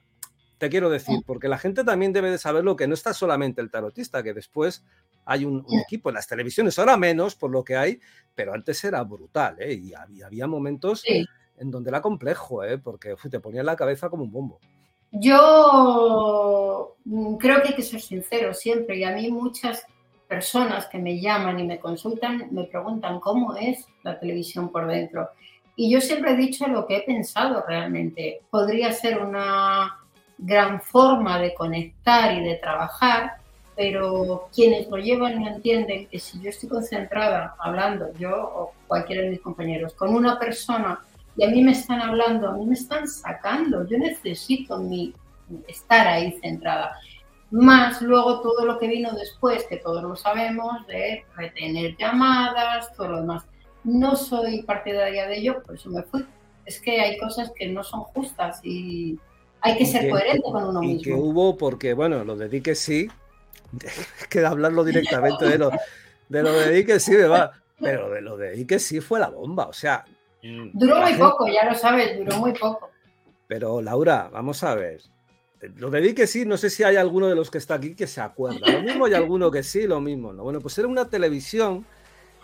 te 0.56 0.70
quiero 0.70 0.88
decir, 0.88 1.20
porque 1.26 1.48
la 1.48 1.58
gente 1.58 1.84
también 1.84 2.14
debe 2.14 2.30
de 2.30 2.38
saber 2.38 2.64
lo 2.64 2.74
que 2.74 2.88
no 2.88 2.94
está 2.94 3.12
solamente 3.12 3.60
el 3.60 3.70
tarotista, 3.70 4.22
que 4.22 4.32
después 4.32 4.84
hay 5.26 5.44
un, 5.44 5.66
equipo 5.84 6.08
en 6.08 6.14
las 6.14 6.26
televisiones, 6.26 6.78
ahora 6.78 6.96
menos 6.96 7.34
por 7.34 7.50
lo 7.50 7.62
que 7.62 7.76
hay, 7.76 8.00
pero 8.34 8.54
antes 8.54 8.82
era 8.84 9.02
brutal, 9.02 9.56
¿eh? 9.60 9.74
Y 9.74 9.92
había, 9.92 10.28
había 10.28 10.46
momentos 10.46 11.04
en 11.58 11.70
donde 11.70 11.90
era 11.90 12.00
complejo, 12.00 12.64
¿eh? 12.64 12.78
Porque 12.78 13.14
te 13.30 13.38
ponía 13.38 13.62
la 13.62 13.76
cabeza 13.76 14.08
como 14.08 14.24
un 14.24 14.32
bombo. 14.32 14.58
Yo 15.20 16.96
mm, 17.04 17.36
creo 17.36 17.62
que 17.62 17.68
hay 17.68 17.74
que 17.74 17.82
ser 17.82 18.00
sincero 18.00 18.52
siempre 18.52 18.98
y 18.98 19.04
a 19.04 19.12
mí 19.12 19.30
muchas 19.30 19.86
personas 20.28 20.86
que 20.86 20.98
me 20.98 21.20
llaman 21.20 21.60
y 21.60 21.64
me 21.64 21.78
consultan 21.78 22.48
me 22.50 22.64
preguntan 22.64 23.20
cómo 23.20 23.54
es 23.54 23.86
la 24.02 24.18
televisión 24.18 24.70
por 24.70 24.86
dentro. 24.86 25.30
Y 25.76 25.90
yo 25.90 26.00
siempre 26.00 26.32
he 26.32 26.36
dicho 26.36 26.66
lo 26.66 26.86
que 26.86 26.96
he 26.96 27.02
pensado 27.02 27.62
realmente. 27.66 28.40
Podría 28.50 28.92
ser 28.92 29.18
una 29.18 29.98
gran 30.38 30.80
forma 30.80 31.38
de 31.38 31.54
conectar 31.54 32.34
y 32.34 32.42
de 32.42 32.56
trabajar, 32.56 33.34
pero 33.74 34.48
quienes 34.54 34.88
lo 34.88 34.96
llevan 34.96 35.40
no 35.40 35.48
entienden 35.48 36.06
que 36.08 36.18
si 36.18 36.40
yo 36.40 36.50
estoy 36.50 36.68
concentrada 36.68 37.54
hablando, 37.58 38.12
yo 38.14 38.32
o 38.32 38.72
cualquiera 38.86 39.22
de 39.22 39.30
mis 39.30 39.40
compañeros, 39.40 39.94
con 39.94 40.14
una 40.14 40.38
persona 40.38 41.00
y 41.36 41.44
a 41.44 41.50
mí 41.50 41.62
me 41.62 41.72
están 41.72 42.00
hablando, 42.00 42.48
a 42.48 42.52
mí 42.52 42.64
me 42.64 42.74
están 42.74 43.06
sacando, 43.06 43.86
yo 43.86 43.98
necesito 43.98 44.78
mi, 44.78 45.12
estar 45.68 46.06
ahí 46.06 46.38
centrada. 46.40 46.98
Más 47.50 48.02
luego 48.02 48.40
todo 48.40 48.64
lo 48.64 48.78
que 48.78 48.88
vino 48.88 49.12
después, 49.12 49.64
que 49.68 49.76
todos 49.76 50.02
lo 50.02 50.16
sabemos, 50.16 50.86
de 50.86 51.24
retener 51.36 51.96
llamadas, 51.96 52.92
todo 52.94 53.08
lo 53.08 53.20
demás. 53.20 53.44
No 53.84 54.16
soy 54.16 54.62
partidaria 54.62 55.26
de 55.26 55.38
ello, 55.38 55.62
por 55.62 55.76
eso 55.76 55.90
me 55.90 56.02
fui. 56.02 56.26
Es 56.64 56.80
que 56.80 57.00
hay 57.00 57.18
cosas 57.18 57.52
que 57.54 57.68
no 57.68 57.84
son 57.84 58.00
justas 58.00 58.60
y 58.64 59.18
hay 59.60 59.76
que 59.78 59.86
ser 59.86 60.10
coherente 60.10 60.42
con 60.42 60.64
uno 60.64 60.80
mismo. 60.80 61.00
Y 61.00 61.04
que 61.04 61.14
hubo, 61.14 61.56
porque 61.56 61.94
bueno, 61.94 62.24
lo 62.24 62.34
de 62.34 62.62
que 62.62 62.74
sí, 62.74 63.08
que 64.30 64.44
hablarlo 64.44 64.82
directamente 64.82 65.44
de 65.44 65.58
lo 65.58 65.70
de, 66.28 66.42
lo 66.42 66.52
de 66.52 66.84
que 66.84 66.98
sí 66.98 67.12
me 67.12 67.26
va, 67.26 67.52
pero 67.78 68.10
de 68.10 68.22
lo 68.22 68.36
de 68.36 68.66
que 68.66 68.80
sí 68.80 69.00
fue 69.00 69.20
la 69.20 69.28
bomba, 69.28 69.68
o 69.68 69.72
sea, 69.72 70.04
duró 70.42 71.00
muy 71.00 71.14
poco, 71.14 71.46
ya 71.48 71.64
lo 71.64 71.74
sabes, 71.74 72.18
duró 72.18 72.36
muy 72.36 72.52
poco. 72.52 72.90
Pero 73.46 73.80
Laura, 73.80 74.28
vamos 74.32 74.62
a 74.62 74.74
ver. 74.74 75.00
Lo 75.76 75.90
de 75.90 76.14
que 76.14 76.26
sí, 76.26 76.44
no 76.44 76.56
sé 76.56 76.68
si 76.70 76.84
hay 76.84 76.96
alguno 76.96 77.28
de 77.28 77.34
los 77.34 77.50
que 77.50 77.58
está 77.58 77.74
aquí 77.74 77.94
que 77.94 78.06
se 78.06 78.20
acuerda. 78.20 78.70
Lo 78.70 78.82
mismo 78.82 79.06
hay 79.06 79.14
alguno 79.14 79.50
que 79.50 79.62
sí, 79.62 79.86
lo 79.86 80.00
mismo. 80.00 80.32
¿no? 80.32 80.42
Bueno, 80.42 80.60
pues 80.60 80.76
era 80.78 80.86
una 80.86 81.08
televisión, 81.08 81.86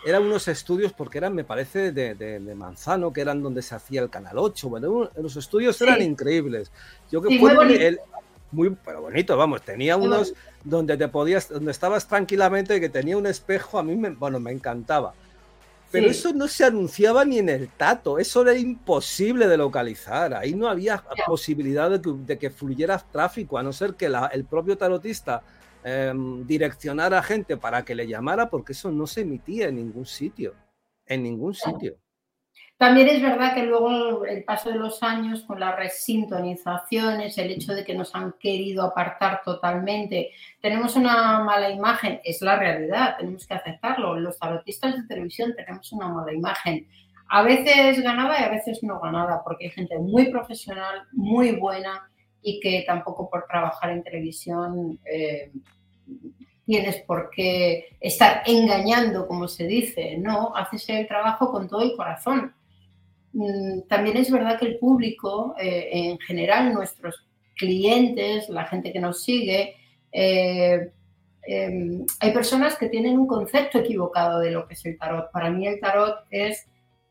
eran 0.05 0.23
unos 0.23 0.49
estudios, 0.49 0.93
porque 0.93 1.19
eran, 1.19 1.35
me 1.35 1.45
parece, 1.45 1.93
de, 1.93 2.55
Manzano, 2.57 3.13
que 3.13 3.21
eran 3.21 3.43
donde 3.43 3.63
se 3.63 3.75
hacía 3.75 4.01
el 4.01 4.11
Canal 4.11 4.39
8. 4.39 4.69
Bueno, 4.69 5.11
los 5.17 5.37
estudios 5.37 5.81
eran 5.83 6.01
increíbles. 6.03 6.73
Yo 7.11 7.21
que 7.21 7.39
muy, 7.39 7.55
bonito. 7.55 8.03
muy 8.51 8.77
pero 8.85 9.03
bonito, 9.03 9.37
vamos, 9.37 9.63
tenía 9.63 9.97
unos 9.97 10.35
donde 10.65 10.97
te 10.97 11.09
podías, 11.09 11.49
donde 11.49 11.71
estabas 11.71 12.09
tranquilamente, 12.09 12.81
que 12.81 12.89
tenía 12.89 13.17
un 13.17 13.27
espejo, 13.27 13.79
a 13.79 13.83
mí 13.83 13.95
me, 13.95 14.11
bueno, 14.11 14.41
me 14.41 14.53
encantaba. 14.53 15.15
Pero 15.93 16.11
eso 16.11 16.33
no 16.33 16.49
se 16.49 16.65
anunciaba 16.65 17.25
ni 17.25 17.39
en 17.39 17.51
el 17.51 17.69
tato, 17.69 18.19
eso 18.19 18.43
era 18.43 18.57
imposible 18.57 19.47
de 19.47 19.59
localizar. 19.59 20.35
Ahí 20.35 20.55
no 20.55 20.67
había 20.67 21.05
posibilidad 21.27 22.01
de 22.01 22.39
que, 22.39 22.51
fluyera 22.51 22.99
tráfico, 22.99 23.59
a 23.59 23.63
no 23.63 23.73
ser 23.73 23.95
que 23.95 24.07
el 24.07 24.45
propio 24.47 24.79
tarotista 24.79 25.43
em, 25.85 26.47
direccionara 26.47 27.19
a 27.19 27.23
gente 27.23 27.59
para 27.59 27.85
que 27.85 27.95
le 27.95 28.09
llamara, 28.09 28.49
porque 28.49 28.73
eso 28.73 28.91
no 28.91 29.07
se 29.07 29.21
emitía 29.21 29.69
en 29.69 29.77
ningún 29.77 30.07
sitio. 30.07 30.55
En 31.05 31.23
ningún 31.23 31.55
sitio. 31.55 31.97
También 32.77 33.07
es 33.07 33.23
verdad 33.23 33.55
que 33.55 33.63
luego 33.63 34.25
el 34.25 34.43
paso 34.43 34.71
de 34.71 34.75
los 34.75 35.05
años 35.05 35.45
con 35.45 35.61
las 35.61 35.77
resintonizaciones, 35.77 37.39
el 37.39 37.53
hecho 37.53 37.75
de 37.75 37.85
que 37.85 37.95
nos 37.95 38.13
han 38.13 38.33
querido 38.41 38.83
apartar 38.83 39.43
totalmente, 39.45 40.31
tenemos 40.61 40.97
una 40.97 41.39
mala 41.45 41.71
imagen, 41.71 42.21
es 42.25 42.43
la 42.43 42.57
realidad, 42.57 43.17
tenemos 43.19 43.47
que 43.47 43.55
aceptarlo. 43.55 44.19
Los 44.19 44.37
tarotistas 44.37 44.97
de 44.97 45.07
televisión 45.07 45.55
tenemos 45.55 45.93
una 45.93 46.09
mala 46.09 46.33
imagen. 46.33 46.89
A 47.29 47.43
veces 47.43 48.03
ganaba 48.03 48.41
y 48.41 48.43
a 48.43 48.49
veces 48.49 48.83
no 48.83 48.99
ganaba, 48.99 49.45
porque 49.45 49.67
hay 49.67 49.71
gente 49.71 49.97
muy 49.99 50.31
profesional, 50.33 51.03
muy 51.13 51.53
buena 51.53 52.11
y 52.43 52.59
que 52.59 52.83
tampoco 52.85 53.31
por 53.31 53.47
trabajar 53.47 53.91
en 53.91 54.03
televisión 54.03 54.99
eh, 55.05 55.53
tienes 56.67 57.01
por 57.03 57.31
qué 57.31 57.97
estar 58.01 58.43
engañando, 58.45 59.29
como 59.29 59.47
se 59.47 59.69
dice, 59.69 60.17
no, 60.19 60.55
haces 60.57 60.89
el 60.89 61.07
trabajo 61.07 61.53
con 61.53 61.69
todo 61.69 61.83
el 61.83 61.97
corazón 61.97 62.53
también 63.89 64.17
es 64.17 64.31
verdad 64.31 64.59
que 64.59 64.67
el 64.67 64.79
público, 64.79 65.55
eh, 65.59 65.89
en 65.93 66.19
general 66.19 66.73
nuestros 66.73 67.27
clientes, 67.57 68.49
la 68.49 68.67
gente 68.67 68.93
que 68.93 69.01
nos 69.01 69.23
sigue, 69.23 69.77
eh, 70.13 70.91
em, 71.43 72.05
hay 72.21 72.33
personas 72.33 72.77
que 72.77 72.89
tienen 72.89 73.19
un 73.19 73.27
concepto 73.27 73.79
equivocado 73.79 74.41
de 74.41 74.51
lo 74.51 74.67
que 74.67 74.75
es 74.75 74.85
el 74.85 74.99
tarot. 74.99 75.31
Para 75.33 75.51
mí 75.51 75.67
el 75.67 75.81
tarot 75.81 76.27
es 76.31 76.67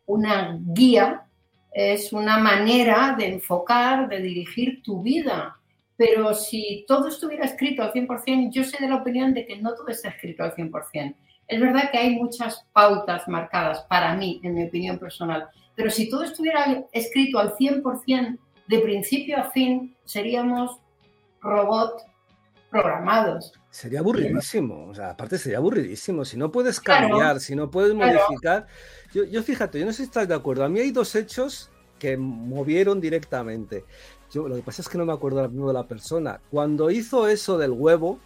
una 0.05 0.59
guía, 0.61 1.23
es 1.71 2.13
una 2.13 2.37
manera 2.37 3.15
de 3.17 3.27
enfocar, 3.27 4.07
de 4.09 4.21
dirigir 4.21 4.83
tu 4.83 5.01
vida. 5.01 5.57
Pero 5.95 6.33
si 6.33 6.85
todo 6.87 7.07
estuviera 7.07 7.45
escrito 7.45 7.83
al 7.83 7.93
100%, 7.93 8.51
yo 8.51 8.63
soy 8.63 8.79
de 8.79 8.89
la 8.89 8.97
opinión 8.97 9.33
de 9.33 9.45
que 9.45 9.57
no 9.57 9.73
todo 9.73 9.87
está 9.87 10.09
escrito 10.09 10.43
al 10.43 10.55
100%. 10.55 11.15
Es 11.47 11.59
verdad 11.59 11.91
que 11.91 11.97
hay 11.97 12.15
muchas 12.15 12.65
pautas 12.73 13.27
marcadas 13.27 13.81
para 13.81 14.15
mí, 14.15 14.39
en 14.43 14.55
mi 14.55 14.63
opinión 14.63 14.97
personal, 14.97 15.49
pero 15.75 15.89
si 15.89 16.09
todo 16.09 16.23
estuviera 16.23 16.85
escrito 16.91 17.39
al 17.39 17.55
100% 17.55 18.37
de 18.67 18.79
principio 18.79 19.37
a 19.37 19.51
fin, 19.51 19.95
seríamos 20.05 20.79
robots 21.41 22.03
programados. 22.69 23.53
Sería 23.69 23.99
aburridísimo, 23.99 24.87
o 24.87 24.95
sea, 24.95 25.11
aparte 25.11 25.37
sería 25.37 25.57
aburridísimo. 25.57 26.25
Si 26.25 26.37
no 26.37 26.51
puedes 26.51 26.79
cambiar, 26.79 27.39
si 27.39 27.55
no 27.55 27.69
puedes 27.69 27.93
modificar. 27.93 28.67
Yo, 29.13 29.23
yo, 29.25 29.43
fíjate, 29.43 29.79
yo 29.79 29.85
no 29.85 29.91
sé 29.91 29.97
si 29.97 30.03
estás 30.03 30.27
de 30.27 30.35
acuerdo. 30.35 30.63
A 30.63 30.69
mí 30.69 30.79
hay 30.79 30.91
dos 30.91 31.15
hechos 31.15 31.69
que 31.99 32.17
movieron 32.17 32.99
directamente. 32.99 33.85
Yo, 34.31 34.47
lo 34.47 34.55
que 34.55 34.61
pasa 34.61 34.81
es 34.81 34.89
que 34.89 34.97
no 34.97 35.05
me 35.05 35.13
acuerdo 35.13 35.47
mismo 35.49 35.67
de 35.67 35.73
la 35.73 35.87
persona. 35.87 36.39
Cuando 36.49 36.89
hizo 36.89 37.27
eso 37.27 37.57
del 37.57 37.71
huevo, 37.71 38.19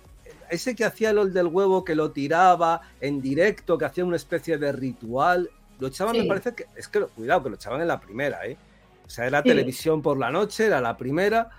ese 0.49 0.75
que 0.75 0.85
hacía 0.85 1.11
lo 1.13 1.25
del 1.25 1.47
huevo, 1.47 1.83
que 1.83 1.95
lo 1.95 2.11
tiraba 2.11 2.81
en 3.01 3.21
directo, 3.21 3.77
que 3.77 3.85
hacía 3.85 4.05
una 4.05 4.15
especie 4.15 4.57
de 4.57 4.71
ritual, 4.71 5.49
lo 5.79 5.87
echaban, 5.87 6.17
me 6.17 6.25
parece 6.25 6.53
que. 6.53 6.65
Es 6.75 6.87
que, 6.87 7.01
cuidado, 7.01 7.43
que 7.43 7.49
lo 7.49 7.55
echaban 7.55 7.81
en 7.81 7.87
la 7.87 7.99
primera, 7.99 8.45
¿eh? 8.45 8.57
O 9.05 9.09
sea, 9.09 9.25
era 9.27 9.43
televisión 9.43 10.01
por 10.01 10.17
la 10.17 10.31
noche, 10.31 10.65
era 10.65 10.81
la 10.81 10.97
primera. 10.97 11.49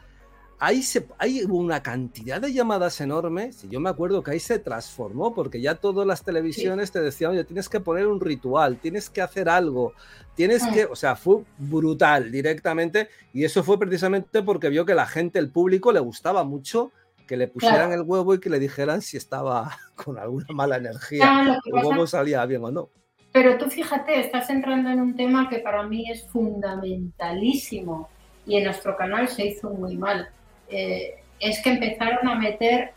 Ahí 0.59 0.83
se, 0.83 1.07
hay 1.19 1.43
una 1.45 1.83
cantidad 1.83 2.41
de 2.41 2.53
llamadas 2.53 3.01
enormes. 3.01 3.63
Y 3.65 3.69
yo 3.69 3.79
me 3.79 3.91
acuerdo 3.91 4.23
que 4.23 4.33
ahí 4.33 4.41
se 4.41 4.59
transformó, 4.59 5.35
porque 5.35 5.61
ya 5.61 5.75
todas 5.75 6.07
las 6.07 6.25
televisiones 6.25 6.91
te 6.91 7.01
decían, 7.01 7.33
oye, 7.33 7.45
tienes 7.45 7.69
que 7.69 7.79
poner 7.79 8.07
un 8.07 8.21
ritual, 8.21 8.79
tienes 8.79 9.11
que 9.11 9.21
hacer 9.21 9.49
algo, 9.49 9.93
tienes 10.35 10.63
ah. 10.65 10.71
que. 10.73 10.87
O 10.87 10.97
sea, 10.97 11.15
fue 11.15 11.45
brutal 11.59 12.33
directamente. 12.33 13.09
Y 13.33 13.45
eso 13.45 13.63
fue 13.63 13.79
precisamente 13.79 14.43
porque 14.43 14.71
vio 14.71 14.85
que 14.87 14.95
la 14.95 15.07
gente, 15.07 15.39
el 15.39 15.51
público, 15.51 15.93
le 15.93 16.01
gustaba 16.01 16.43
mucho 16.43 16.91
que 17.27 17.37
le 17.37 17.49
pusieran 17.49 17.93
el 17.93 18.03
huevo 18.03 18.35
y 18.35 18.41
que 18.41 18.49
le 18.49 18.59
dijeran 18.59 19.03
si 19.03 19.17
estaba 19.17 19.77
con 19.97 20.19
alguna 20.19 20.47
mala 20.55 20.77
energía, 20.77 21.59
o 21.73 21.83
cómo 21.83 22.07
salía 22.07 22.45
bien 22.47 22.65
o 22.65 22.71
no. 22.71 22.91
Pero 23.37 23.59
tú 23.59 23.69
fíjate, 23.69 24.19
estás 24.19 24.49
entrando 24.49 24.89
en 24.89 24.99
un 24.99 25.15
tema 25.15 25.51
que 25.51 25.59
para 25.59 25.83
mí 25.83 26.11
es 26.11 26.27
fundamentalísimo 26.29 28.09
y 28.47 28.57
en 28.57 28.65
nuestro 28.65 28.97
canal 28.97 29.29
se 29.29 29.45
hizo 29.45 29.69
muy 29.69 29.95
mal. 29.95 30.31
Eh, 30.71 31.23
es 31.39 31.63
que 31.63 31.73
empezaron 31.73 32.27
a 32.27 32.37
meter 32.37 32.95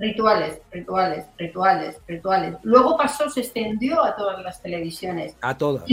rituales, 0.00 0.60
rituales, 0.72 1.26
rituales, 1.38 2.00
rituales. 2.08 2.56
Luego 2.64 2.96
pasó, 2.96 3.30
se 3.30 3.38
extendió 3.38 4.02
a 4.02 4.16
todas 4.16 4.42
las 4.42 4.60
televisiones. 4.60 5.36
A 5.42 5.56
todas. 5.56 5.84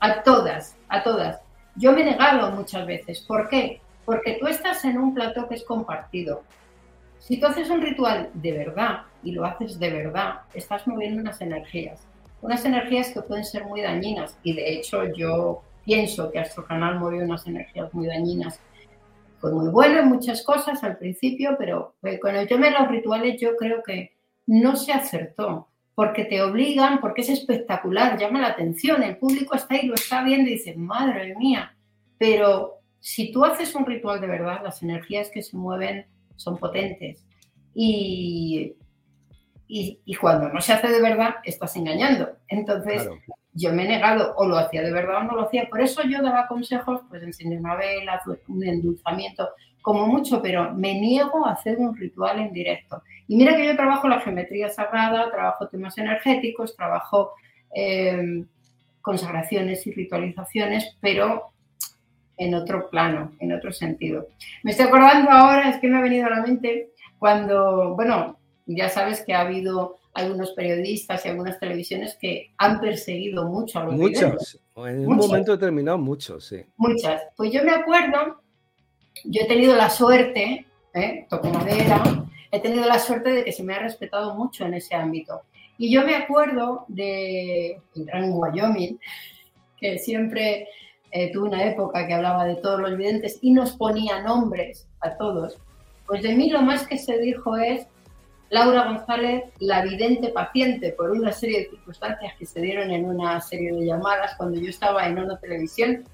a 0.00 0.22
todas, 0.22 0.76
a 0.90 1.02
todas. 1.02 1.40
Yo 1.74 1.92
me 1.92 2.02
he 2.02 2.04
negado 2.04 2.50
muchas 2.50 2.86
veces. 2.86 3.22
¿Por 3.22 3.48
qué? 3.48 3.80
Porque 4.04 4.36
tú 4.38 4.46
estás 4.46 4.84
en 4.84 4.98
un 4.98 5.14
plato 5.14 5.48
que 5.48 5.54
es 5.54 5.64
compartido. 5.64 6.42
Si 7.18 7.40
tú 7.40 7.46
haces 7.46 7.70
un 7.70 7.80
ritual 7.80 8.28
de 8.34 8.52
verdad 8.52 9.04
y 9.22 9.32
lo 9.32 9.46
haces 9.46 9.78
de 9.78 9.88
verdad, 9.88 10.40
estás 10.52 10.86
moviendo 10.86 11.22
unas 11.22 11.40
energías 11.40 12.06
unas 12.42 12.64
energías 12.64 13.10
que 13.10 13.22
pueden 13.22 13.44
ser 13.44 13.64
muy 13.64 13.80
dañinas 13.80 14.38
y 14.42 14.54
de 14.54 14.74
hecho 14.74 15.04
yo 15.14 15.62
pienso 15.84 16.30
que 16.30 16.38
nuestro 16.38 16.66
canal 16.66 16.98
mueve 16.98 17.24
unas 17.24 17.46
energías 17.46 17.92
muy 17.94 18.06
dañinas. 18.06 18.60
Fue 19.38 19.52
muy 19.52 19.68
bueno 19.68 20.00
en 20.00 20.08
muchas 20.08 20.42
cosas 20.42 20.82
al 20.82 20.98
principio, 20.98 21.56
pero 21.58 21.94
eh, 22.02 22.18
con 22.18 22.34
el 22.34 22.48
tema 22.48 22.66
de 22.66 22.72
los 22.72 22.88
rituales 22.88 23.40
yo 23.40 23.56
creo 23.56 23.82
que 23.82 24.16
no 24.46 24.76
se 24.76 24.92
acertó, 24.92 25.68
porque 25.94 26.24
te 26.24 26.42
obligan, 26.42 27.00
porque 27.00 27.22
es 27.22 27.30
espectacular, 27.30 28.18
llama 28.18 28.40
la 28.40 28.48
atención, 28.48 29.02
el 29.02 29.16
público 29.16 29.54
está 29.56 29.74
ahí, 29.74 29.86
lo 29.86 29.94
está 29.94 30.22
viendo 30.22 30.50
y 30.50 30.54
dice, 30.54 30.74
madre 30.76 31.34
mía, 31.36 31.76
pero 32.18 32.80
si 33.00 33.32
tú 33.32 33.44
haces 33.44 33.74
un 33.74 33.86
ritual 33.86 34.20
de 34.20 34.26
verdad, 34.26 34.60
las 34.62 34.82
energías 34.82 35.30
que 35.30 35.42
se 35.42 35.56
mueven 35.56 36.06
son 36.36 36.58
potentes. 36.58 37.24
Y 37.74 38.74
y, 39.68 40.14
cuando 40.16 40.48
no 40.48 40.60
se 40.60 40.72
hace 40.72 40.88
de 40.88 41.00
verdad, 41.00 41.36
estás 41.44 41.74
engañando. 41.76 42.28
Entonces, 42.48 43.08
yo 43.52 43.72
me 43.72 43.84
he 43.84 43.88
negado, 43.88 44.34
o 44.36 44.46
lo 44.46 44.58
hacía 44.58 44.82
de 44.82 44.92
verdad 44.92 45.18
o 45.18 45.24
no 45.24 45.34
lo 45.34 45.42
hacía. 45.42 45.68
Por 45.68 45.80
eso 45.80 46.02
yo 46.04 46.22
daba 46.22 46.46
consejos, 46.46 47.00
pues 47.08 47.22
encender 47.22 47.58
una 47.58 47.74
vela, 47.74 48.20
un 48.48 48.64
endulzamiento, 48.64 49.48
como 49.82 50.06
mucho, 50.06 50.42
pero 50.42 50.72
me 50.74 50.94
niego 51.00 51.46
a 51.46 51.52
hacer 51.52 51.78
un 51.78 51.96
ritual 51.96 52.38
en 52.38 52.52
directo. 52.52 53.02
Y 53.28 53.36
mira 53.36 53.56
que 53.56 53.66
yo 53.66 53.76
trabajo 53.76 54.08
la 54.08 54.20
geometría 54.20 54.68
sagrada, 54.68 55.30
trabajo 55.30 55.68
temas 55.68 55.96
energéticos, 55.98 56.76
trabajo 56.76 57.32
eh, 57.74 58.44
consagraciones 59.00 59.86
y 59.86 59.92
ritualizaciones, 59.92 60.96
pero 61.00 61.52
en 62.36 62.54
otro 62.54 62.90
plano, 62.90 63.32
en 63.38 63.52
otro 63.52 63.72
sentido. 63.72 64.28
Me 64.62 64.72
estoy 64.72 64.86
acordando 64.86 65.30
ahora, 65.30 65.70
es 65.70 65.78
que 65.78 65.88
me 65.88 65.98
ha 65.98 66.02
venido 66.02 66.26
a 66.26 66.30
la 66.30 66.42
mente 66.42 66.90
cuando, 67.18 67.94
bueno, 67.94 68.38
ya 68.66 68.88
sabes 68.88 69.22
que 69.24 69.32
ha 69.32 69.40
habido 69.40 69.98
algunos 70.14 70.52
periodistas 70.52 71.24
y 71.24 71.28
algunas 71.28 71.60
televisiones 71.60 72.16
que 72.16 72.50
han 72.56 72.80
perseguido 72.80 73.48
mucho 73.48 73.78
a 73.78 73.84
los 73.84 73.94
Muchas, 73.94 74.58
en 74.76 75.06
un 75.06 75.16
momento 75.16 75.52
determinado 75.52 75.98
muchos, 75.98 76.46
sí. 76.46 76.64
Muchas. 76.76 77.22
Pues 77.36 77.52
yo 77.52 77.62
me 77.62 77.72
acuerdo, 77.72 78.40
yo 79.24 79.42
he 79.42 79.46
tenido 79.46 79.76
la 79.76 79.90
suerte, 79.90 80.66
¿eh? 80.94 81.26
toco 81.28 81.48
madera, 81.50 82.02
he 82.50 82.60
tenido 82.60 82.86
la 82.86 82.98
suerte 82.98 83.30
de 83.30 83.44
que 83.44 83.52
se 83.52 83.62
me 83.62 83.74
ha 83.74 83.78
respetado 83.78 84.34
mucho 84.34 84.64
en 84.64 84.74
ese 84.74 84.94
ámbito. 84.94 85.42
Y 85.78 85.92
yo 85.92 86.04
me 86.04 86.16
acuerdo 86.16 86.86
de 86.88 87.78
en 87.94 88.32
Wyoming, 88.32 88.98
que 89.78 89.98
siempre 89.98 90.68
eh, 91.10 91.30
tuve 91.32 91.48
una 91.48 91.64
época 91.64 92.06
que 92.06 92.14
hablaba 92.14 92.46
de 92.46 92.56
todos 92.56 92.80
los 92.80 92.96
videntes 92.96 93.38
y 93.42 93.52
nos 93.52 93.72
ponía 93.72 94.22
nombres 94.22 94.88
a 95.00 95.16
todos. 95.16 95.58
Pues 96.06 96.22
de 96.22 96.34
mí 96.34 96.48
lo 96.48 96.62
más 96.62 96.86
que 96.86 96.96
se 96.96 97.18
dijo 97.18 97.56
es 97.56 97.86
Laura 98.50 98.84
González, 98.84 99.44
la 99.58 99.82
vidente 99.82 100.28
paciente, 100.28 100.92
por 100.92 101.10
una 101.10 101.32
serie 101.32 101.60
de 101.60 101.70
circunstancias 101.70 102.34
que 102.38 102.46
se 102.46 102.60
dieron 102.60 102.90
en 102.90 103.04
una 103.04 103.40
serie 103.40 103.72
de 103.72 103.86
llamadas 103.86 104.34
cuando 104.36 104.58
yo 104.60 104.70
estaba 104.70 105.06
en 105.06 105.18
una 105.18 105.36
televisión. 105.38 106.04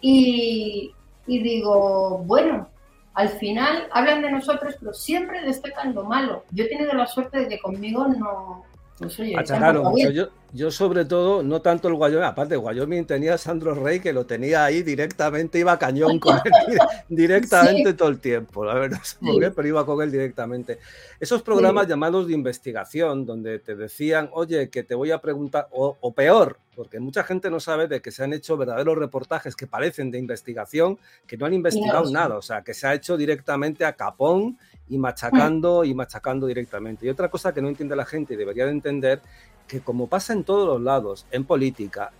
Y, 0.00 0.92
digo, 1.26 2.18
bueno, 2.26 2.68
al 3.14 3.28
final 3.30 3.88
hablan 3.92 4.22
de 4.22 4.30
nosotros, 4.30 4.76
pero 4.78 4.92
siempre 4.92 5.42
destacan 5.42 5.94
lo 5.94 6.04
malo. 6.04 6.44
Yo 6.50 6.64
he 6.64 6.68
tenido 6.68 6.92
la 6.92 7.06
suerte 7.06 7.40
de 7.40 7.48
que 7.48 7.58
conmigo 7.58 8.06
no, 8.08 8.64
pues 8.98 9.18
mucho. 9.82 10.30
Yo, 10.52 10.70
sobre 10.70 11.04
todo, 11.04 11.42
no 11.42 11.60
tanto 11.60 11.88
el 11.88 11.94
Wyoming, 11.94 12.22
aparte 12.22 12.56
Wyoming 12.56 13.06
tenía 13.06 13.34
a 13.34 13.38
Sandro 13.38 13.74
Rey 13.74 13.98
que 13.98 14.12
lo 14.12 14.24
tenía 14.24 14.64
ahí 14.64 14.84
directamente, 14.84 15.58
iba 15.58 15.76
cañón 15.80 16.20
con 16.20 16.36
él 16.36 16.78
directamente 17.08 17.94
todo 17.94 18.08
el 18.08 18.20
tiempo. 18.20 18.64
La 18.64 18.74
verdad, 18.74 19.00
qué, 19.40 19.50
pero 19.50 19.66
iba 19.66 19.84
con 19.84 20.00
él 20.00 20.12
directamente. 20.12 20.78
Esos 21.18 21.42
programas 21.42 21.88
llamados 21.88 22.28
de 22.28 22.34
investigación, 22.34 23.26
donde 23.26 23.58
te 23.58 23.74
decían, 23.74 24.30
oye, 24.32 24.70
que 24.70 24.84
te 24.84 24.94
voy 24.94 25.10
a 25.10 25.20
preguntar, 25.20 25.66
o, 25.72 26.14
peor, 26.14 26.58
porque 26.74 27.00
mucha 27.00 27.24
gente 27.24 27.50
no 27.50 27.60
sabe 27.60 27.88
de 27.88 28.00
que 28.00 28.10
se 28.10 28.24
han 28.24 28.32
hecho 28.32 28.56
verdaderos 28.56 28.98
reportajes 28.98 29.56
que 29.56 29.66
parecen 29.66 30.10
de 30.10 30.18
investigación, 30.18 30.98
que 31.26 31.36
no 31.36 31.46
han 31.46 31.54
investigado 31.54 32.10
nada, 32.10 32.36
o 32.36 32.42
sea, 32.42 32.62
que 32.62 32.74
se 32.74 32.86
ha 32.86 32.94
hecho 32.94 33.16
directamente 33.16 33.84
a 33.84 33.94
capón 33.94 34.58
y 34.88 34.98
machacando 34.98 35.84
y 35.84 35.94
machacando 35.94 36.46
directamente. 36.46 37.06
Y 37.06 37.08
otra 37.08 37.28
cosa 37.28 37.54
que 37.54 37.62
no 37.62 37.68
entiende 37.68 37.96
la 37.96 38.04
gente 38.04 38.34
y 38.34 38.36
debería 38.36 38.66
de 38.66 38.72
entender, 38.72 39.22
que 39.66 39.80
como 39.80 40.08
pasa 40.08 40.32
en 40.32 40.44
todos 40.44 40.66
los 40.66 40.80
lados, 40.80 41.26
en 41.30 41.44
política, 41.44 42.12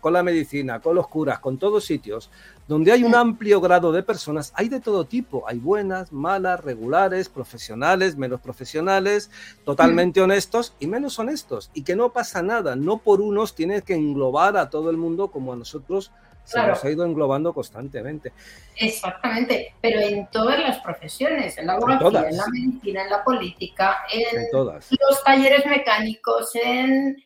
con 0.00 0.12
la 0.12 0.22
medicina, 0.22 0.80
con 0.80 0.94
los 0.94 1.06
curas, 1.08 1.38
con 1.38 1.58
todos 1.58 1.84
sitios, 1.84 2.30
donde 2.66 2.92
hay 2.92 3.04
un 3.04 3.14
amplio 3.14 3.60
grado 3.60 3.92
de 3.92 4.02
personas, 4.02 4.52
hay 4.54 4.68
de 4.68 4.80
todo 4.80 5.04
tipo, 5.04 5.46
hay 5.46 5.58
buenas, 5.58 6.12
malas, 6.12 6.64
regulares, 6.64 7.28
profesionales, 7.28 8.16
menos 8.16 8.40
profesionales, 8.40 9.30
totalmente 9.64 10.22
honestos 10.22 10.74
y 10.80 10.86
menos 10.86 11.18
honestos, 11.18 11.70
y 11.74 11.82
que 11.82 11.96
no 11.96 12.12
pasa 12.12 12.42
nada, 12.42 12.74
no 12.74 12.98
por 12.98 13.20
unos 13.20 13.54
tiene 13.54 13.82
que 13.82 13.94
englobar 13.94 14.56
a 14.56 14.70
todo 14.70 14.90
el 14.90 14.96
mundo 14.96 15.28
como 15.28 15.52
a 15.52 15.56
nosotros 15.56 16.10
se 16.44 16.66
nos 16.66 16.84
ha 16.84 16.90
ido 16.90 17.04
englobando 17.04 17.52
constantemente. 17.52 18.32
Exactamente, 18.76 19.74
pero 19.80 20.00
en 20.00 20.26
todas 20.28 20.58
las 20.58 20.80
profesiones, 20.80 21.56
en 21.58 21.66
la 21.66 21.74
abogacía, 21.74 22.28
en, 22.28 22.36
la 22.36 22.46
medicina, 22.48 23.04
en 23.04 23.10
la 23.10 23.24
política, 23.24 23.98
en, 24.12 24.46
los 24.52 25.24
talleres 25.24 25.66
mecánicos, 25.66 26.54
en, 26.56 27.16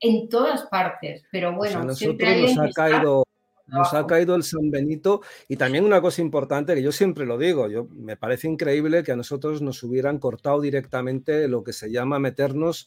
en 0.00 0.28
todas 0.28 0.62
partes. 0.66 1.24
Pero 1.30 1.54
bueno, 1.54 1.84
nosotros 1.84 2.54
nos 2.54 2.58
ha 2.58 2.70
caído 2.72 3.26
nos 3.66 3.94
ha 3.94 4.06
caído 4.06 4.36
el 4.36 4.44
San 4.44 4.70
Benito 4.70 5.22
y 5.48 5.56
también 5.56 5.84
una 5.84 6.00
cosa 6.00 6.22
importante 6.22 6.74
que 6.74 6.82
yo 6.82 6.92
siempre 6.92 7.26
lo 7.26 7.36
digo, 7.36 7.68
yo 7.68 7.88
me 7.90 8.16
parece 8.16 8.46
increíble 8.46 9.02
que 9.02 9.12
a 9.12 9.16
nosotros 9.16 9.60
nos 9.60 9.82
hubieran 9.82 10.18
cortado 10.18 10.60
directamente 10.60 11.48
lo 11.48 11.64
que 11.64 11.72
se 11.72 11.90
llama 11.90 12.18
meternos 12.20 12.86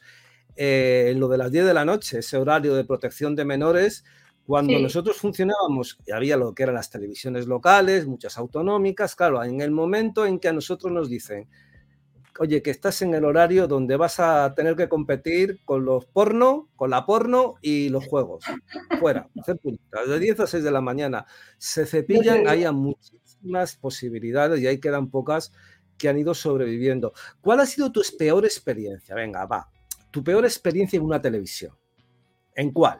eh, 0.56 1.10
en 1.12 1.20
lo 1.20 1.28
de 1.28 1.38
las 1.38 1.52
10 1.52 1.65
de 1.65 1.74
la 1.74 1.86
noche, 1.86 2.20
ese 2.20 2.38
horario 2.38 2.76
de 2.76 2.86
protección 2.86 3.36
de 3.36 3.46
menores, 3.46 4.06
cuando 4.49 4.79
nosotros 4.79 5.17
funcionábamos, 5.17 5.99
y 6.07 6.12
había 6.12 6.35
lo 6.35 6.55
que 6.55 6.63
eran 6.63 6.73
las 6.73 6.89
televisiones 6.89 7.45
locales, 7.45 8.07
muchas 8.07 8.35
autonómicas, 8.35 9.15
claro, 9.15 9.43
en 9.43 9.62
el 9.62 9.69
momento 9.69 10.25
en 10.25 10.39
que 10.39 10.47
a 10.47 10.53
nosotros 10.53 10.91
nos 10.91 11.07
dicen, 11.07 11.47
oye, 12.39 12.63
que 12.63 12.71
estás 12.71 13.03
en 13.03 13.13
el 13.13 13.25
horario 13.25 13.67
donde 13.67 13.95
vas 13.95 14.19
a 14.19 14.55
tener 14.55 14.75
que 14.75 14.89
competir 14.89 15.59
con 15.65 15.85
los 15.85 16.07
porno, 16.07 16.67
con 16.75 16.89
la 16.89 17.05
porno 17.05 17.57
y 17.62 17.89
los 17.89 18.07
juegos. 18.07 18.43
Fuera, 18.99 19.29
hacer 19.39 19.59
puntas. 19.59 20.09
De 20.09 20.17
10 20.17 20.39
a 20.39 20.47
6 20.47 20.63
de 20.63 20.71
la 20.71 20.81
mañana 20.81 21.27
se 21.59 21.85
cepillan, 21.85 22.47
hay 22.47 22.65
muchísimas 22.71 23.75
posibilidades 23.75 24.59
y 24.62 24.65
ahí 24.65 24.79
quedan 24.79 25.12
pocas 25.12 25.53
que 25.95 26.09
han 26.09 26.17
ido 26.17 26.33
sobreviviendo. 26.33 27.13
¿Cuál 27.39 27.59
ha 27.59 27.67
sido 27.67 27.91
tu 27.91 28.01
peor 28.17 28.45
experiencia? 28.45 29.13
Venga, 29.13 29.45
va. 29.45 29.69
Tu 30.09 30.23
peor 30.23 30.43
experiencia 30.43 30.97
en 30.97 31.03
una 31.03 31.21
televisión. 31.21 31.77
¿En 32.55 32.71
cuál? 32.71 32.99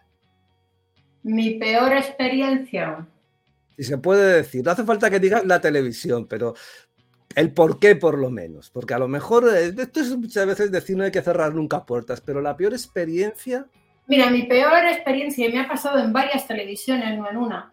Mi 1.24 1.52
peor 1.56 1.94
experiencia. 1.94 3.08
Si 3.78 3.84
se 3.84 3.98
puede 3.98 4.38
decir, 4.38 4.64
no 4.64 4.72
hace 4.72 4.84
falta 4.84 5.10
que 5.10 5.20
digas 5.20 5.46
la 5.46 5.62
televisión, 5.62 6.28
pero 6.28 6.54
el 7.36 7.54
por 7.54 7.80
qué 7.80 7.96
por 7.96 8.18
lo 8.18 8.30
menos, 8.30 8.70
porque 8.70 8.94
a 8.94 9.00
lo 9.00 9.08
mejor 9.08 9.50
eh, 9.56 9.74
esto 9.78 10.00
es 10.02 10.16
muchas 10.18 10.46
veces 10.46 10.72
decir 10.72 10.98
no 10.98 11.04
hay 11.04 11.12
que 11.12 11.22
cerrar 11.22 11.54
nunca 11.54 11.86
puertas, 11.86 12.22
pero 12.22 12.42
la 12.42 12.58
peor 12.58 12.74
experiencia... 12.74 13.66
Mira, 14.08 14.30
mi 14.32 14.44
peor 14.44 14.86
experiencia, 14.88 15.48
y 15.48 15.54
me 15.54 15.60
ha 15.60 15.68
pasado 15.68 16.00
en 16.00 16.12
varias 16.12 16.48
televisiones, 16.48 17.18
no 17.18 17.30
en 17.30 17.38
una, 17.38 17.72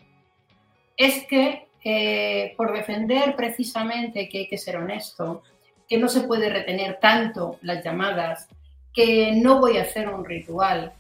es 0.96 1.26
que 1.26 1.68
eh, 1.82 2.52
por 2.56 2.72
defender 2.72 3.34
precisamente 3.36 4.28
que 4.28 4.38
hay 4.38 4.48
que 4.48 4.58
ser 4.58 4.76
honesto, 4.76 5.42
que 5.88 5.98
no 5.98 6.08
se 6.08 6.22
puede 6.22 6.50
retener 6.50 6.98
tanto 7.00 7.58
las 7.62 7.82
llamadas, 7.82 8.48
que 8.92 9.32
no 9.36 9.60
voy 9.60 9.78
a 9.78 9.82
hacer 9.82 10.08
un 10.08 10.24
ritual, 10.24 10.92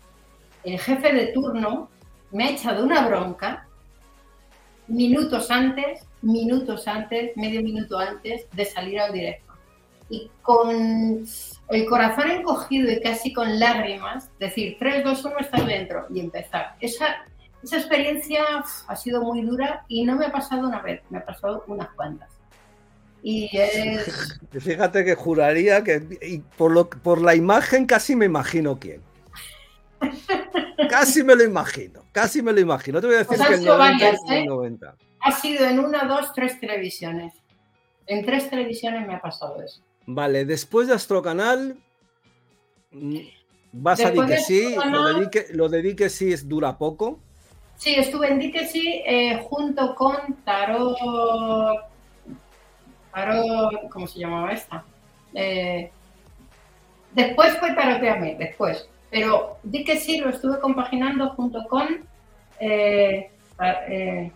el 0.64 0.78
jefe 0.78 1.12
de 1.12 1.26
turno 1.28 1.90
me 2.36 2.44
ha 2.44 2.50
echado 2.50 2.84
una 2.84 3.06
bronca 3.08 3.66
minutos 4.88 5.50
antes, 5.50 6.04
minutos 6.20 6.86
antes, 6.86 7.34
medio 7.36 7.62
minuto 7.62 7.98
antes 7.98 8.46
de 8.52 8.64
salir 8.66 9.00
al 9.00 9.12
directo. 9.12 9.54
Y 10.10 10.30
con 10.42 11.24
el 11.70 11.86
corazón 11.86 12.30
encogido 12.30 12.92
y 12.92 13.00
casi 13.00 13.32
con 13.32 13.58
lágrimas, 13.58 14.28
decir 14.38 14.76
3, 14.78 15.02
2, 15.02 15.24
1, 15.24 15.38
estás 15.40 15.66
dentro 15.66 16.06
y 16.14 16.20
empezar. 16.20 16.76
Esa, 16.78 17.24
esa 17.64 17.78
experiencia 17.78 18.44
ha 18.86 18.96
sido 18.96 19.22
muy 19.22 19.40
dura 19.40 19.84
y 19.88 20.04
no 20.04 20.14
me 20.14 20.26
ha 20.26 20.30
pasado 20.30 20.68
una 20.68 20.82
vez, 20.82 21.00
me 21.08 21.18
ha 21.18 21.24
pasado 21.24 21.64
unas 21.66 21.88
cuantas. 21.94 22.28
Y 23.22 23.50
Fíjate 24.60 25.06
que 25.06 25.14
juraría 25.14 25.82
que 25.82 26.42
por, 26.58 26.70
lo, 26.70 26.88
por 26.90 27.22
la 27.22 27.34
imagen 27.34 27.86
casi 27.86 28.14
me 28.14 28.26
imagino 28.26 28.78
quién. 28.78 29.00
Casi 30.88 31.22
me 31.22 31.34
lo 31.34 31.44
imagino, 31.44 32.04
casi 32.12 32.42
me 32.42 32.52
lo 32.52 32.60
imagino. 32.60 33.00
Te 33.00 33.06
voy 33.06 33.16
a 33.16 33.18
decir 33.20 33.36
pues 33.36 33.48
que 33.48 33.54
en 33.54 34.46
90, 34.46 34.86
¿eh? 34.86 34.94
Ha 35.20 35.32
sido 35.32 35.66
en 35.66 35.80
una, 35.80 36.04
dos, 36.04 36.32
tres 36.32 36.60
televisiones. 36.60 37.32
En 38.06 38.24
tres 38.24 38.48
televisiones 38.48 39.06
me 39.06 39.14
ha 39.14 39.20
pasado 39.20 39.60
eso. 39.62 39.82
Vale, 40.06 40.44
después 40.44 40.86
de 40.86 40.94
Astrocanal, 40.94 41.76
mm, 42.92 43.18
vas 43.72 44.00
a 44.00 44.10
decir 44.10 44.26
que 44.26 44.38
sí, 44.38 44.76
lo 45.52 45.68
de, 45.68 46.08
sí 46.08 46.32
es 46.32 46.48
dura 46.48 46.78
poco. 46.78 47.18
Sí, 47.76 47.94
estuve 47.94 48.28
en 48.28 48.38
Dique 48.38 48.66
sí 48.66 49.02
eh, 49.04 49.44
junto 49.48 49.94
con 49.94 50.36
Tarot, 50.44 50.96
Tarot, 53.12 53.88
¿cómo 53.90 54.06
se 54.06 54.20
llamaba 54.20 54.52
esta? 54.52 54.84
Eh, 55.34 55.90
después 57.12 57.58
fue 57.58 57.74
Taroteame, 57.74 58.36
después. 58.38 58.88
Pero 59.16 59.56
di 59.62 59.82
que 59.82 59.98
sí, 59.98 60.18
lo 60.18 60.28
estuve 60.28 60.60
compaginando 60.60 61.30
junto 61.30 61.64
con 61.68 62.06
eh, 62.60 63.30
eh, 63.88 64.32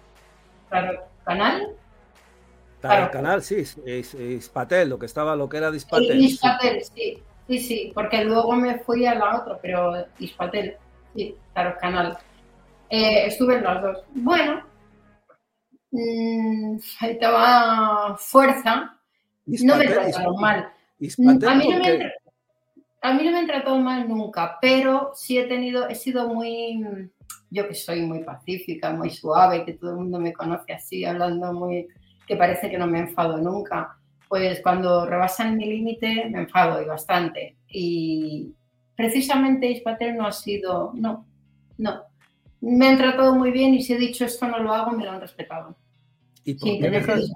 Canal. 1.22 1.76
Claro, 2.80 3.10
Canal, 3.10 3.42
sí, 3.42 3.62
Ispatel, 3.86 4.88
lo 4.88 4.98
que 4.98 5.04
estaba, 5.04 5.36
lo 5.36 5.50
que 5.50 5.58
era 5.58 5.70
de 5.70 5.76
Ispatel. 5.76 6.18
Ispatel, 6.18 6.82
sí, 6.82 7.22
sí, 7.46 7.58
sí, 7.58 7.92
porque 7.94 8.24
luego 8.24 8.56
me 8.56 8.78
fui 8.78 9.04
a 9.04 9.16
la 9.16 9.42
otra, 9.42 9.58
pero 9.60 10.06
Ispatel, 10.18 10.78
sí, 11.14 11.36
claro, 11.52 11.76
Canal. 11.78 12.16
Eh, 12.88 13.26
estuve 13.26 13.56
en 13.56 13.64
las 13.64 13.82
dos. 13.82 13.98
Bueno, 14.14 14.62
mmm, 15.90 16.78
estaba 17.02 18.16
fuerza, 18.16 18.98
no 19.44 19.76
me 19.76 19.88
trataron 19.88 20.40
mal. 20.40 20.58
a 20.58 21.54
mí 21.54 21.68
no 21.68 21.78
me, 21.80 22.12
a 23.02 23.14
mí 23.14 23.24
no 23.24 23.32
me 23.32 23.38
han 23.38 23.46
tratado 23.46 23.78
mal 23.78 24.08
nunca, 24.08 24.58
pero 24.60 25.12
sí 25.14 25.38
he 25.38 25.44
tenido, 25.44 25.88
he 25.88 25.94
sido 25.94 26.28
muy, 26.28 27.10
yo 27.50 27.66
que 27.66 27.74
soy 27.74 28.02
muy 28.02 28.22
pacífica, 28.22 28.92
muy 28.92 29.10
suave, 29.10 29.64
que 29.64 29.74
todo 29.74 29.92
el 29.92 29.96
mundo 29.96 30.18
me 30.18 30.32
conoce 30.32 30.72
así, 30.74 31.04
hablando 31.04 31.52
muy, 31.52 31.88
que 32.26 32.36
parece 32.36 32.70
que 32.70 32.78
no 32.78 32.86
me 32.86 33.00
enfado 33.00 33.38
nunca. 33.38 33.96
Pues 34.28 34.60
cuando 34.62 35.06
rebasan 35.06 35.56
mi 35.56 35.66
límite 35.66 36.28
me 36.30 36.40
enfado 36.40 36.80
y 36.80 36.84
bastante. 36.84 37.56
Y 37.68 38.52
precisamente 38.94 39.70
Ispatel 39.70 40.16
no 40.16 40.26
ha 40.26 40.32
sido, 40.32 40.92
no, 40.94 41.26
no. 41.78 42.02
Me 42.60 42.88
han 42.88 42.98
tratado 42.98 43.34
muy 43.34 43.50
bien 43.50 43.74
y 43.74 43.82
si 43.82 43.94
he 43.94 43.98
dicho 43.98 44.26
esto 44.26 44.46
no 44.46 44.58
lo 44.58 44.72
hago, 44.74 44.92
me 44.92 45.04
lo 45.04 45.12
han 45.12 45.20
respetado. 45.20 45.74
¿Y 46.44 46.54
por, 46.54 46.68
qué, 46.78 46.90
dejas, 46.90 47.32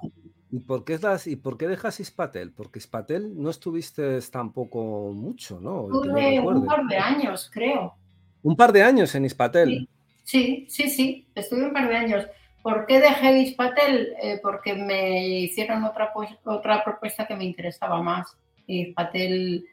¿y 0.54 0.60
por 0.60 0.84
qué, 0.84 1.00
¿Y 1.26 1.34
por 1.34 1.58
qué 1.58 1.66
dejas 1.66 1.98
Ispatel? 1.98 2.52
Porque 2.52 2.78
Ispatel 2.78 3.42
no 3.42 3.50
estuviste 3.50 4.20
tampoco 4.30 5.10
mucho, 5.12 5.58
¿no? 5.58 5.86
Estuve 5.86 6.38
un 6.38 6.64
par 6.64 6.84
de 6.86 6.96
años, 6.96 7.50
creo. 7.52 7.96
Un 8.44 8.54
par 8.54 8.72
de 8.72 8.84
años 8.84 9.12
en 9.16 9.24
Ispatel. 9.24 9.88
Sí, 10.22 10.64
sí, 10.70 10.88
sí, 10.90 11.26
estuve 11.34 11.64
un 11.64 11.72
par 11.72 11.88
de 11.88 11.96
años. 11.96 12.26
¿Por 12.62 12.86
qué 12.86 13.00
dejé 13.00 13.36
Ispatel? 13.40 14.14
Eh, 14.22 14.38
porque 14.40 14.74
me 14.74 15.26
hicieron 15.40 15.82
otra, 15.82 16.12
otra 16.44 16.84
propuesta 16.84 17.26
que 17.26 17.34
me 17.34 17.44
interesaba 17.44 18.00
más. 18.00 18.36
Ispatel, 18.68 19.66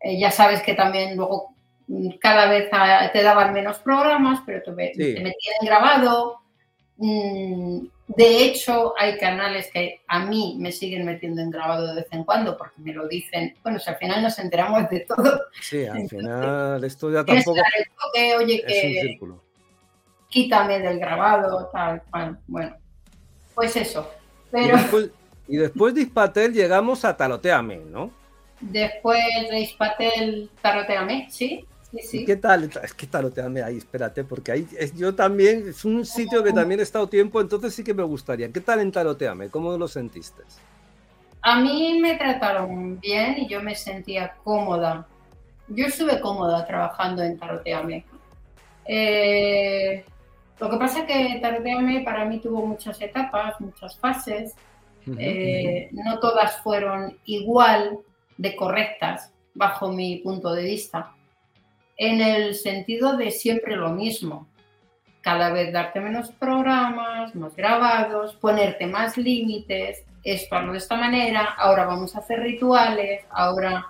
eh, 0.00 0.18
ya 0.18 0.32
sabes 0.32 0.60
que 0.60 0.74
también 0.74 1.16
luego 1.16 1.54
mm, 1.86 2.16
cada 2.20 2.48
vez 2.50 2.68
te 3.12 3.22
daban 3.22 3.52
menos 3.52 3.78
programas, 3.78 4.40
pero 4.44 4.60
te, 4.64 4.72
metían 4.72 5.34
grabado. 5.62 6.40
Mm, 6.96 7.86
de 8.08 8.44
hecho, 8.44 8.94
hay 8.96 9.18
canales 9.18 9.68
que 9.72 10.02
a 10.06 10.24
mí 10.24 10.56
me 10.60 10.70
siguen 10.70 11.04
metiendo 11.04 11.42
en 11.42 11.50
grabado 11.50 11.88
de 11.88 12.02
vez 12.02 12.06
en 12.12 12.24
cuando 12.24 12.56
porque 12.56 12.80
me 12.80 12.92
lo 12.92 13.08
dicen. 13.08 13.56
Bueno, 13.62 13.80
si 13.80 13.90
al 13.90 13.96
final 13.96 14.22
nos 14.22 14.38
enteramos 14.38 14.88
de 14.88 15.00
todo. 15.00 15.40
Sí, 15.60 15.84
al 15.84 16.08
final 16.08 16.84
esto 16.84 17.10
ya 17.10 17.24
tampoco 17.24 17.60
que, 18.14 18.36
oye, 18.36 18.62
que 18.64 19.18
quítame 20.28 20.78
del 20.78 21.00
grabado, 21.00 21.68
tal 21.72 22.02
cual. 22.10 22.38
Bueno, 22.46 22.76
pues 23.54 23.76
eso. 23.76 24.08
Pero... 24.52 24.78
Y, 25.48 25.56
después, 25.56 25.94
de 25.94 26.02
Ispatel 26.02 26.52
llegamos 26.52 27.04
a 27.04 27.16
Taroteame, 27.16 27.76
¿no? 27.76 28.10
Después 28.60 29.20
de 29.48 29.60
Ispatel, 29.60 30.50
Taroteame, 30.60 31.28
sí. 31.30 31.64
¿Qué 31.90 32.36
tal? 32.36 32.70
Es 32.82 32.94
que 32.94 33.06
taroteame 33.06 33.62
ahí, 33.62 33.78
espérate, 33.78 34.24
porque 34.24 34.52
ahí 34.52 34.68
es, 34.78 34.94
yo 34.94 35.14
también, 35.14 35.68
es 35.68 35.84
un 35.84 36.04
sitio 36.04 36.42
que 36.42 36.52
también 36.52 36.80
he 36.80 36.82
estado 36.82 37.08
tiempo, 37.08 37.40
entonces 37.40 37.74
sí 37.74 37.84
que 37.84 37.94
me 37.94 38.02
gustaría. 38.02 38.50
¿Qué 38.50 38.60
tal 38.60 38.80
en 38.80 38.90
Taroteame? 38.90 39.48
¿Cómo 39.50 39.76
lo 39.76 39.86
sentiste? 39.86 40.42
A 41.42 41.60
mí 41.60 41.98
me 42.00 42.16
trataron 42.16 42.98
bien 42.98 43.36
y 43.38 43.48
yo 43.48 43.62
me 43.62 43.74
sentía 43.74 44.34
cómoda. 44.42 45.06
Yo 45.68 45.86
estuve 45.86 46.20
cómoda 46.20 46.66
trabajando 46.66 47.22
en 47.22 47.38
Taroteame. 47.38 48.04
Eh, 48.84 50.04
lo 50.58 50.70
que 50.70 50.76
pasa 50.76 51.00
es 51.00 51.06
que 51.06 51.38
Taroteame 51.40 52.00
para 52.00 52.24
mí 52.24 52.40
tuvo 52.40 52.66
muchas 52.66 53.00
etapas, 53.00 53.60
muchas 53.60 53.96
fases. 53.98 54.54
Eh, 55.18 55.88
no 55.92 56.18
todas 56.18 56.60
fueron 56.62 57.16
igual 57.26 58.00
de 58.36 58.56
correctas 58.56 59.30
bajo 59.54 59.92
mi 59.92 60.16
punto 60.16 60.52
de 60.52 60.64
vista 60.64 61.15
en 61.96 62.20
el 62.20 62.54
sentido 62.54 63.16
de 63.16 63.30
siempre 63.30 63.76
lo 63.76 63.90
mismo. 63.90 64.48
Cada 65.22 65.50
vez 65.50 65.72
darte 65.72 66.00
menos 66.00 66.30
programas, 66.30 67.34
más 67.34 67.56
grabados, 67.56 68.36
ponerte 68.36 68.86
más 68.86 69.16
límites, 69.16 70.04
esto 70.22 70.56
hazlo 70.56 70.72
de 70.72 70.78
esta 70.78 70.96
manera, 70.96 71.54
ahora 71.56 71.86
vamos 71.86 72.14
a 72.16 72.20
hacer 72.20 72.40
rituales, 72.40 73.24
ahora... 73.30 73.86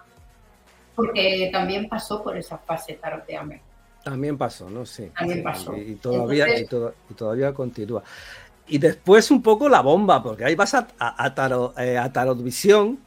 Porque 0.95 1.51
también 1.53 1.90
pasó 1.90 2.23
por 2.23 2.38
esa 2.38 2.57
fase 2.57 2.95
taroteame. 2.95 3.61
También 4.03 4.38
pasó, 4.38 4.71
¿no? 4.71 4.87
Sí. 4.87 5.11
También 5.14 5.42
pasó. 5.42 5.77
Y, 5.77 5.97
todavía, 5.97 6.47
y, 6.59 6.64
todavía 7.14 7.53
continúa. 7.53 8.03
Y 8.66 8.79
después 8.79 9.31
un 9.31 9.42
poco 9.42 9.69
la 9.69 9.83
bomba, 9.83 10.23
porque 10.23 10.47
ahí 10.47 10.55
vas 10.55 10.73
a, 10.73 10.87
a, 10.99 11.35
tarot, 11.35 11.79
eh, 11.79 11.99
a 11.99 12.11
Tarotvisión. 12.11 12.99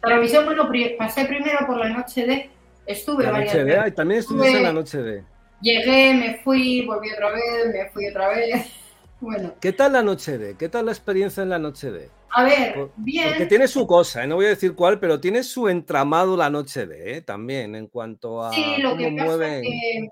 Tarotvisión, 0.00 0.46
bueno, 0.46 0.68
pasé 0.98 1.26
primero 1.26 1.64
por 1.64 1.76
la 1.76 1.90
noche 1.90 2.26
de 2.26 2.50
Estuve 2.88 3.24
la 3.24 3.32
varias 3.32 3.54
noche 3.54 3.64
De, 3.64 3.90
también 3.90 4.20
estuviste 4.20 4.56
en 4.56 4.62
la 4.62 4.72
noche 4.72 5.02
de. 5.02 5.22
Llegué, 5.60 6.14
me 6.14 6.38
fui, 6.42 6.86
volví 6.86 7.12
otra 7.12 7.32
vez, 7.32 7.66
me 7.66 7.90
fui 7.90 8.08
otra 8.08 8.28
vez. 8.30 8.66
Bueno. 9.20 9.52
¿Qué 9.60 9.72
tal 9.72 9.94
la 9.94 10.02
noche 10.04 10.38
de? 10.38 10.56
¿Qué 10.56 10.68
tal 10.68 10.86
la 10.86 10.92
experiencia 10.92 11.42
en 11.42 11.48
la 11.48 11.58
noche 11.58 11.90
de? 11.90 12.08
A 12.30 12.44
ver, 12.44 12.88
bien. 12.94 13.30
Porque 13.30 13.46
tiene 13.46 13.66
su 13.66 13.84
cosa, 13.84 14.22
¿eh? 14.22 14.28
no 14.28 14.36
voy 14.36 14.46
a 14.46 14.50
decir 14.50 14.76
cuál, 14.76 15.00
pero 15.00 15.18
tiene 15.18 15.42
su 15.42 15.68
entramado 15.68 16.36
la 16.36 16.48
noche 16.48 16.86
de, 16.86 17.16
¿eh? 17.16 17.22
también, 17.22 17.74
en 17.74 17.88
cuanto 17.88 18.40
a. 18.44 18.52
Sí, 18.52 18.76
lo 18.78 18.96
que 18.96 19.12
pasa 19.18 19.56
es 19.56 19.62
que. 19.62 20.08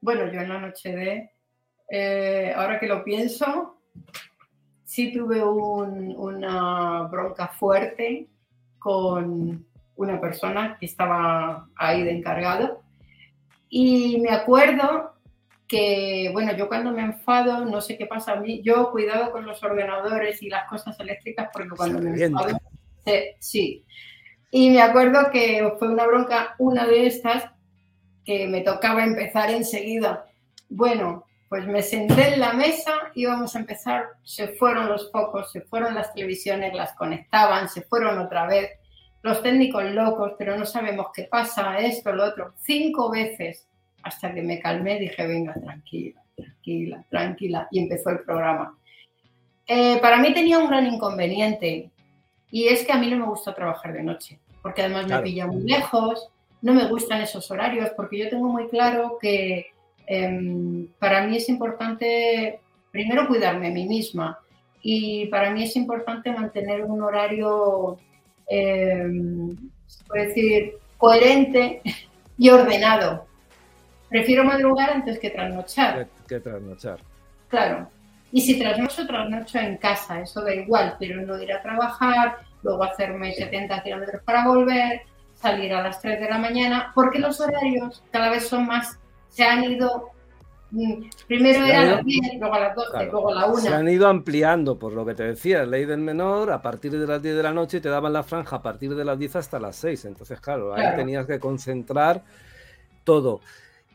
Bueno, 0.00 0.32
yo 0.32 0.40
en 0.40 0.48
la 0.48 0.58
noche 0.58 0.96
de. 0.96 1.30
Eh, 1.88 2.52
ahora 2.56 2.80
que 2.80 2.88
lo 2.88 3.04
pienso, 3.04 3.76
sí 4.84 5.12
tuve 5.12 5.40
una 5.40 7.02
bronca 7.02 7.46
fuerte 7.46 8.26
con 8.80 9.64
una 9.96 10.20
persona 10.20 10.76
que 10.78 10.86
estaba 10.86 11.68
ahí 11.76 12.02
de 12.02 12.12
encargado. 12.12 12.82
Y 13.68 14.20
me 14.20 14.30
acuerdo 14.30 15.14
que, 15.66 16.30
bueno, 16.32 16.54
yo 16.56 16.68
cuando 16.68 16.92
me 16.92 17.02
enfado, 17.02 17.64
no 17.64 17.80
sé 17.80 17.96
qué 17.96 18.06
pasa 18.06 18.32
a 18.32 18.40
mí, 18.40 18.62
yo 18.62 18.90
cuidado 18.90 19.32
con 19.32 19.46
los 19.46 19.62
ordenadores 19.62 20.42
y 20.42 20.48
las 20.48 20.68
cosas 20.68 20.98
eléctricas 21.00 21.48
porque 21.52 21.70
cuando 21.70 22.00
me 22.00 22.22
enfado, 22.22 22.58
sí. 23.38 23.84
Y 24.50 24.70
me 24.70 24.82
acuerdo 24.82 25.30
que 25.32 25.74
fue 25.78 25.88
una 25.88 26.06
bronca, 26.06 26.54
una 26.58 26.86
de 26.86 27.06
estas, 27.06 27.50
que 28.24 28.46
me 28.46 28.60
tocaba 28.60 29.04
empezar 29.04 29.50
enseguida. 29.50 30.26
Bueno, 30.68 31.24
pues 31.48 31.66
me 31.66 31.82
senté 31.82 32.34
en 32.34 32.40
la 32.40 32.52
mesa, 32.52 32.92
íbamos 33.14 33.54
a 33.54 33.60
empezar, 33.60 34.06
se 34.22 34.48
fueron 34.48 34.88
los 34.88 35.10
focos, 35.10 35.52
se 35.52 35.60
fueron 35.60 35.94
las 35.94 36.12
televisiones, 36.14 36.74
las 36.74 36.94
conectaban, 36.94 37.68
se 37.68 37.82
fueron 37.82 38.18
otra 38.18 38.46
vez 38.46 38.70
los 39.24 39.42
técnicos 39.42 39.82
locos, 39.92 40.32
pero 40.36 40.58
no 40.58 40.66
sabemos 40.66 41.06
qué 41.14 41.22
pasa, 41.22 41.78
esto, 41.78 42.12
lo 42.12 42.24
otro, 42.24 42.52
cinco 42.58 43.10
veces, 43.10 43.66
hasta 44.02 44.34
que 44.34 44.42
me 44.42 44.60
calmé, 44.60 44.98
dije, 44.98 45.26
venga, 45.26 45.54
tranquila, 45.54 46.22
tranquila, 46.36 47.04
tranquila, 47.08 47.68
y 47.70 47.78
empezó 47.78 48.10
el 48.10 48.20
programa. 48.20 48.78
Eh, 49.66 49.98
para 50.02 50.18
mí 50.18 50.34
tenía 50.34 50.58
un 50.58 50.68
gran 50.68 50.86
inconveniente, 50.86 51.90
y 52.50 52.68
es 52.68 52.84
que 52.84 52.92
a 52.92 52.98
mí 52.98 53.10
no 53.10 53.16
me 53.16 53.24
gusta 53.24 53.54
trabajar 53.54 53.94
de 53.94 54.02
noche, 54.02 54.38
porque 54.60 54.82
además 54.82 55.06
me 55.08 55.18
pilla 55.20 55.46
muy 55.46 55.62
lejos, 55.62 56.28
no 56.60 56.74
me 56.74 56.86
gustan 56.86 57.22
esos 57.22 57.50
horarios, 57.50 57.92
porque 57.96 58.18
yo 58.18 58.28
tengo 58.28 58.50
muy 58.50 58.68
claro 58.68 59.16
que 59.18 59.68
em, 60.06 60.86
para 60.98 61.26
mí 61.26 61.38
es 61.38 61.48
importante, 61.48 62.60
primero, 62.90 63.26
cuidarme 63.26 63.68
a 63.68 63.70
mí 63.70 63.86
misma, 63.86 64.38
y 64.82 65.28
para 65.28 65.50
mí 65.50 65.62
es 65.62 65.76
importante 65.76 66.30
mantener 66.30 66.84
un 66.84 67.00
horario 67.00 67.98
eh, 68.48 69.04
decir, 70.14 70.74
coherente 70.98 71.82
y 72.38 72.50
ordenado. 72.50 73.26
Prefiero 74.08 74.44
madrugar 74.44 74.90
antes 74.90 75.18
que 75.18 75.30
trasnochar. 75.30 76.06
Que, 76.28 76.40
trasnochar. 76.40 76.98
Claro. 77.48 77.88
Y 78.32 78.40
si 78.40 78.58
trasnocho, 78.58 79.06
trasnocho 79.06 79.58
en 79.58 79.76
casa, 79.76 80.20
eso 80.20 80.42
da 80.42 80.54
igual, 80.54 80.96
pero 80.98 81.22
no 81.22 81.40
ir 81.40 81.52
a 81.52 81.62
trabajar, 81.62 82.38
luego 82.62 82.82
hacerme 82.82 83.32
70 83.32 83.82
kilómetros 83.82 84.22
para 84.22 84.46
volver, 84.46 85.02
salir 85.34 85.72
a 85.72 85.82
las 85.82 86.00
3 86.00 86.20
de 86.20 86.28
la 86.28 86.38
mañana, 86.38 86.90
porque 86.94 87.18
los 87.18 87.40
horarios 87.40 88.02
cada 88.10 88.30
vez 88.30 88.48
son 88.48 88.66
más, 88.66 88.98
se 89.28 89.44
han 89.44 89.64
ido 89.64 90.10
primero 91.26 91.64
era 91.64 91.80
a 91.80 91.84
las 91.84 92.04
10, 92.04 92.20
luego 92.38 92.54
a 92.54 92.60
las 92.60 92.76
12, 92.76 93.04
luego 93.04 93.30
a 93.30 93.34
la 93.34 93.46
1. 93.46 93.56
Se 93.58 93.68
han 93.68 93.88
ido 93.88 94.08
ampliando, 94.08 94.78
por 94.78 94.92
lo 94.92 95.04
que 95.04 95.14
te 95.14 95.22
decía, 95.22 95.64
ley 95.64 95.84
del 95.84 96.00
menor, 96.00 96.50
a 96.50 96.60
partir 96.62 96.92
de 96.92 97.06
las 97.06 97.22
10 97.22 97.36
de 97.36 97.42
la 97.42 97.52
noche 97.52 97.80
te 97.80 97.88
daban 97.88 98.12
la 98.12 98.22
franja 98.22 98.56
a 98.56 98.62
partir 98.62 98.94
de 98.94 99.04
las 99.04 99.18
10 99.18 99.36
hasta 99.36 99.58
las 99.58 99.76
6. 99.76 100.04
Entonces, 100.06 100.40
claro, 100.40 100.74
ahí 100.74 100.96
tenías 100.96 101.26
que 101.26 101.38
concentrar 101.38 102.22
todo. 103.04 103.40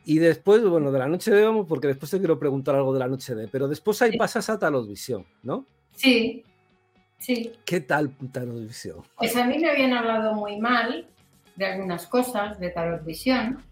Y 0.06 0.18
después, 0.18 0.64
bueno, 0.66 0.92
de 0.92 1.00
la 1.00 1.08
noche 1.08 1.32
de 1.32 1.44
vamos, 1.44 1.68
porque 1.68 1.88
después 1.88 2.10
te 2.10 2.18
quiero 2.18 2.40
preguntar 2.40 2.76
algo 2.76 2.94
de 2.94 3.00
la 3.00 3.08
noche 3.08 3.36
de, 3.36 3.48
pero 3.48 3.68
después 3.68 4.02
ahí 4.02 4.18
pasas 4.18 4.50
a 4.50 4.58
Visión, 4.88 5.26
¿no? 5.44 5.66
Sí, 5.96 6.44
sí. 7.18 7.52
¿Qué 7.66 7.82
tal 7.82 8.12
Visión? 8.68 9.04
Pues 9.18 9.36
a 9.36 9.46
mí 9.46 9.60
me 9.60 9.70
habían 9.70 9.94
hablado 9.94 10.34
muy 10.34 10.58
mal 10.60 11.06
de 11.56 11.66
algunas 11.66 12.08
cosas 12.08 12.60
de 12.60 12.74
Visión, 13.06 13.64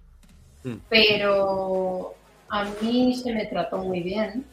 mm. 0.63 0.75
pero 0.89 2.13
a 2.49 2.65
mí 2.81 3.15
se 3.15 3.33
me 3.33 3.45
trató 3.45 3.79
muy 3.79 4.01
bien, 4.01 4.45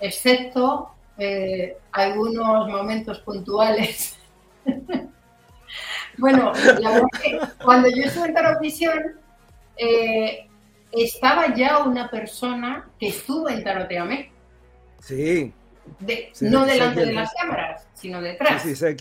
excepto 0.00 0.90
eh, 1.18 1.76
algunos 1.92 2.68
momentos 2.68 3.20
puntuales. 3.20 4.16
bueno, 6.18 6.52
la 6.80 6.90
verdad 6.90 7.08
es 7.14 7.20
que 7.20 7.40
cuando 7.62 7.88
yo 7.88 8.04
estuve 8.04 8.28
en 8.28 8.34
Tarotvisión, 8.34 9.02
eh, 9.76 10.48
estaba 10.92 11.54
ya 11.54 11.84
una 11.84 12.10
persona 12.10 12.88
que 12.98 13.08
estuvo 13.08 13.48
en 13.48 13.64
Taroteame. 13.64 14.30
Sí. 15.00 15.52
no 16.40 16.64
delante 16.64 17.06
de 17.06 17.12
las 17.12 17.32
cámaras, 17.34 17.86
sino 17.94 18.20
detrás. 18.20 18.62
Sí, 18.62 18.70
sí, 18.70 18.76
sé, 18.76 18.96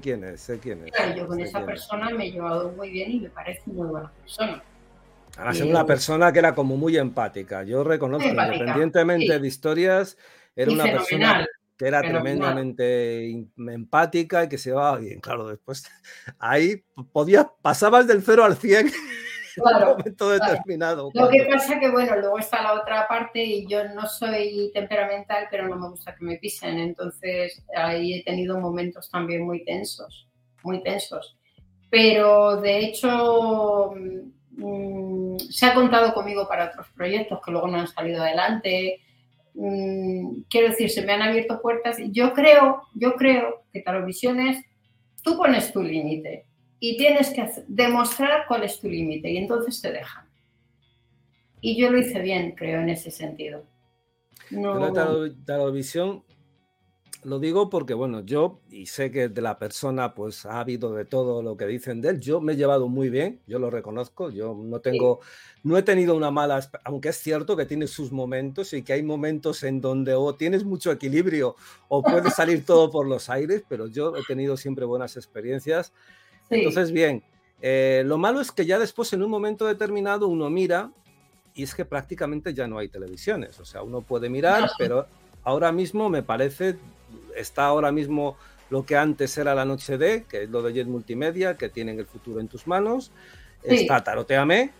quién 0.00 0.24
es, 0.24 0.40
sé 0.40 0.58
quién 0.58 0.84
es. 0.84 0.92
Claro, 0.92 1.16
yo 1.16 1.26
con 1.26 1.40
esa 1.40 1.64
persona 1.64 2.10
me 2.10 2.26
he 2.26 2.32
llevado 2.32 2.70
muy 2.72 2.90
bien 2.90 3.12
y 3.12 3.20
me 3.20 3.30
parece 3.30 3.62
muy 3.66 3.86
buena 3.86 4.10
persona. 4.10 4.62
Ahora 5.36 5.54
ser 5.54 5.66
una 5.66 5.84
persona 5.84 6.32
que 6.32 6.38
era 6.38 6.54
como 6.54 6.76
muy 6.76 6.96
empática. 6.96 7.62
Yo 7.62 7.84
reconozco, 7.84 8.28
independientemente 8.28 9.38
de 9.38 9.46
historias, 9.46 10.16
era 10.54 10.72
una 10.72 10.84
persona 10.84 11.46
que 11.76 11.86
era 11.86 12.00
tremendamente 12.00 13.30
empática 13.56 14.44
y 14.44 14.48
que 14.48 14.58
se 14.58 14.70
llevaba 14.70 14.98
bien. 14.98 15.20
Claro, 15.20 15.48
después 15.48 15.84
ahí 16.38 16.82
podías, 17.12 17.46
pasabas 17.60 18.06
del 18.06 18.22
0 18.22 18.44
al 18.44 18.56
100 18.56 18.90
claro, 19.56 19.76
en 19.76 19.82
un 19.82 19.96
momento 19.98 20.30
determinado. 20.30 21.10
Lo 21.12 21.28
que 21.28 21.46
pasa 21.50 21.78
que, 21.78 21.90
bueno, 21.90 22.16
luego 22.16 22.38
está 22.38 22.62
la 22.62 22.80
otra 22.80 23.06
parte 23.06 23.44
y 23.44 23.66
yo 23.66 23.88
no 23.90 24.06
soy 24.06 24.70
temperamental, 24.72 25.48
pero 25.50 25.68
no 25.68 25.76
me 25.76 25.90
gusta 25.90 26.14
que 26.14 26.24
me 26.24 26.36
pisen. 26.36 26.78
Entonces, 26.78 27.62
ahí 27.76 28.14
he 28.14 28.24
tenido 28.24 28.58
momentos 28.58 29.10
también 29.10 29.44
muy 29.44 29.64
tensos, 29.64 30.28
muy 30.62 30.82
tensos. 30.82 31.36
Pero, 31.90 32.60
de 32.60 32.78
hecho, 32.78 33.94
mm, 34.56 35.38
se 35.38 35.66
ha 35.66 35.74
contado 35.74 36.12
conmigo 36.12 36.48
para 36.48 36.66
otros 36.66 36.88
proyectos 36.94 37.40
que 37.44 37.50
luego 37.50 37.68
no 37.68 37.78
han 37.78 37.88
salido 37.88 38.22
adelante. 38.22 39.00
Mm, 39.54 40.42
quiero 40.50 40.68
decir, 40.68 40.90
se 40.90 41.02
me 41.02 41.12
han 41.12 41.22
abierto 41.22 41.60
puertas. 41.62 41.96
Yo 42.10 42.32
creo, 42.32 42.82
yo 42.94 43.14
creo 43.14 43.62
que 43.72 43.80
Tarovisiones, 43.80 44.64
tú 45.22 45.36
pones 45.36 45.72
tu 45.72 45.82
límite 45.82 46.46
y 46.80 46.96
tienes 46.96 47.30
que 47.30 47.48
demostrar 47.66 48.46
cuál 48.46 48.64
es 48.64 48.80
tu 48.80 48.88
límite 48.88 49.30
y 49.30 49.38
entonces 49.38 49.80
te 49.80 49.92
dejan. 49.92 50.26
Y 51.60 51.76
yo 51.76 51.90
lo 51.90 51.98
hice 51.98 52.20
bien, 52.20 52.52
creo, 52.52 52.80
en 52.80 52.90
ese 52.90 53.10
sentido. 53.10 53.64
No... 54.50 54.92
Tarovisión, 55.44 56.22
lo 57.26 57.40
digo 57.40 57.68
porque, 57.68 57.92
bueno, 57.92 58.20
yo, 58.20 58.60
y 58.70 58.86
sé 58.86 59.10
que 59.10 59.28
de 59.28 59.42
la 59.42 59.58
persona, 59.58 60.14
pues 60.14 60.46
ha 60.46 60.60
habido 60.60 60.94
de 60.94 61.04
todo 61.04 61.42
lo 61.42 61.56
que 61.56 61.66
dicen 61.66 62.00
de 62.00 62.10
él, 62.10 62.20
yo 62.20 62.40
me 62.40 62.52
he 62.52 62.56
llevado 62.56 62.86
muy 62.86 63.10
bien, 63.10 63.40
yo 63.48 63.58
lo 63.58 63.68
reconozco, 63.68 64.30
yo 64.30 64.54
no 64.54 64.78
tengo, 64.78 65.18
no 65.64 65.76
he 65.76 65.82
tenido 65.82 66.14
una 66.14 66.30
mala, 66.30 66.70
aunque 66.84 67.08
es 67.08 67.16
cierto 67.16 67.56
que 67.56 67.66
tiene 67.66 67.88
sus 67.88 68.12
momentos 68.12 68.72
y 68.72 68.82
que 68.82 68.92
hay 68.92 69.02
momentos 69.02 69.64
en 69.64 69.80
donde 69.80 70.14
o 70.14 70.36
tienes 70.36 70.62
mucho 70.62 70.92
equilibrio 70.92 71.56
o 71.88 72.00
puede 72.00 72.30
salir 72.30 72.64
todo 72.64 72.92
por 72.92 73.08
los 73.08 73.28
aires, 73.28 73.64
pero 73.68 73.88
yo 73.88 74.16
he 74.16 74.22
tenido 74.22 74.56
siempre 74.56 74.84
buenas 74.84 75.16
experiencias. 75.16 75.92
Entonces, 76.48 76.92
bien, 76.92 77.24
eh, 77.60 78.04
lo 78.06 78.18
malo 78.18 78.40
es 78.40 78.52
que 78.52 78.66
ya 78.66 78.78
después, 78.78 79.12
en 79.12 79.24
un 79.24 79.30
momento 79.32 79.66
determinado, 79.66 80.28
uno 80.28 80.48
mira 80.48 80.92
y 81.54 81.64
es 81.64 81.74
que 81.74 81.84
prácticamente 81.84 82.54
ya 82.54 82.68
no 82.68 82.78
hay 82.78 82.88
televisiones. 82.88 83.58
O 83.58 83.64
sea, 83.64 83.82
uno 83.82 84.02
puede 84.02 84.28
mirar, 84.28 84.70
pero 84.78 85.06
ahora 85.42 85.72
mismo 85.72 86.08
me 86.10 86.22
parece, 86.22 86.76
está 87.36 87.66
ahora 87.66 87.92
mismo 87.92 88.36
lo 88.70 88.84
que 88.84 88.96
antes 88.96 89.36
era 89.38 89.54
la 89.54 89.64
noche 89.64 89.96
de, 89.98 90.24
que 90.24 90.44
es 90.44 90.50
lo 90.50 90.62
de 90.62 90.72
Jet 90.72 90.88
Multimedia, 90.88 91.56
que 91.56 91.68
tienen 91.68 91.98
el 91.98 92.06
futuro 92.06 92.40
en 92.40 92.48
tus 92.48 92.66
manos. 92.66 93.12
Está 93.62 94.02
Taroteame 94.02 94.72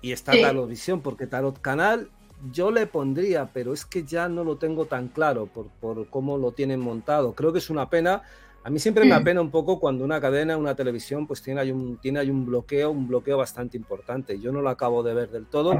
y 0.00 0.12
está 0.12 0.32
sí. 0.32 0.42
Visión, 0.66 1.00
porque 1.00 1.26
Tarot 1.26 1.60
Canal 1.60 2.10
yo 2.52 2.70
le 2.70 2.86
pondría, 2.86 3.50
pero 3.52 3.72
es 3.72 3.84
que 3.84 4.04
ya 4.04 4.28
no 4.28 4.44
lo 4.44 4.56
tengo 4.56 4.86
tan 4.86 5.08
claro 5.08 5.46
por, 5.46 5.66
por 5.80 6.08
cómo 6.08 6.38
lo 6.38 6.52
tienen 6.52 6.80
montado. 6.80 7.34
Creo 7.34 7.52
que 7.52 7.58
es 7.58 7.70
una 7.70 7.90
pena 7.90 8.22
a 8.68 8.70
mí 8.70 8.78
siempre 8.78 9.04
me 9.04 9.14
mm. 9.14 9.22
apena 9.22 9.40
un 9.40 9.50
poco 9.50 9.80
cuando 9.80 10.04
una 10.04 10.20
cadena, 10.20 10.56
una 10.56 10.74
televisión, 10.74 11.26
pues 11.26 11.40
tiene 11.40 11.60
ahí 11.60 11.70
un, 11.70 11.96
tiene 11.96 12.20
un 12.30 12.44
bloqueo, 12.44 12.90
un 12.90 13.08
bloqueo 13.08 13.38
bastante 13.38 13.78
importante. 13.78 14.38
Yo 14.40 14.52
no 14.52 14.60
lo 14.60 14.68
acabo 14.68 15.02
de 15.02 15.14
ver 15.14 15.30
del 15.30 15.46
todo. 15.46 15.74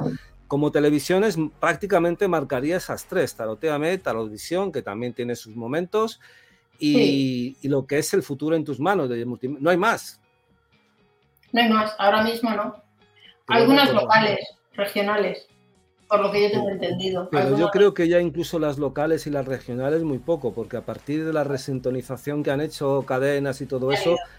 Como 0.49 0.72
televisiones, 0.72 1.36
prácticamente 1.61 2.26
marcaría 2.26 2.78
esas 2.78 3.07
tres, 3.07 3.34
Taroteame, 3.36 3.99
Tarotvisión, 3.99 4.72
que 4.72 4.82
también 4.82 5.12
tiene 5.12 5.36
sus 5.36 5.55
momentos, 5.55 6.20
y, 6.80 7.57
lo 7.68 7.86
que 7.86 7.99
es 7.99 8.12
el 8.14 8.22
futuro 8.22 8.57
en 8.57 8.64
tus 8.64 8.80
manos. 8.80 9.09
De 9.09 9.24
no 9.24 9.70
hay 9.70 9.76
más. 9.76 10.20
No 11.53 11.61
hay 11.61 11.68
más, 11.68 11.94
ahora 11.99 12.24
mismo 12.24 12.51
no. 12.51 12.82
Algunas 13.46 13.92
locales, 13.92 14.40
regionales 14.74 15.46
por 16.09 16.20
lo 16.20 16.32
que 16.32 16.42
yo 16.42 16.51
tengo 16.51 16.70
entendido. 16.70 17.28
Pero 17.30 17.57
yo 17.57 17.68
creo 17.70 17.94
que 17.94 18.09
ya 18.09 18.20
incluso 18.20 18.59
las 18.59 18.78
locales 18.78 19.26
y 19.26 19.30
las 19.30 19.46
regionales 19.46 20.03
muy 20.03 20.18
poco, 20.18 20.53
porque 20.55 20.78
a 20.78 20.80
partir 20.80 21.24
de 21.24 21.32
la 21.32 21.44
resintonización 21.44 22.42
que 22.42 22.51
han 22.51 22.61
hecho 22.61 23.05
cadenas 23.07 23.61
y 23.61 23.66
todo 23.66 23.92
eso, 23.92 24.16
claro, 24.16 24.32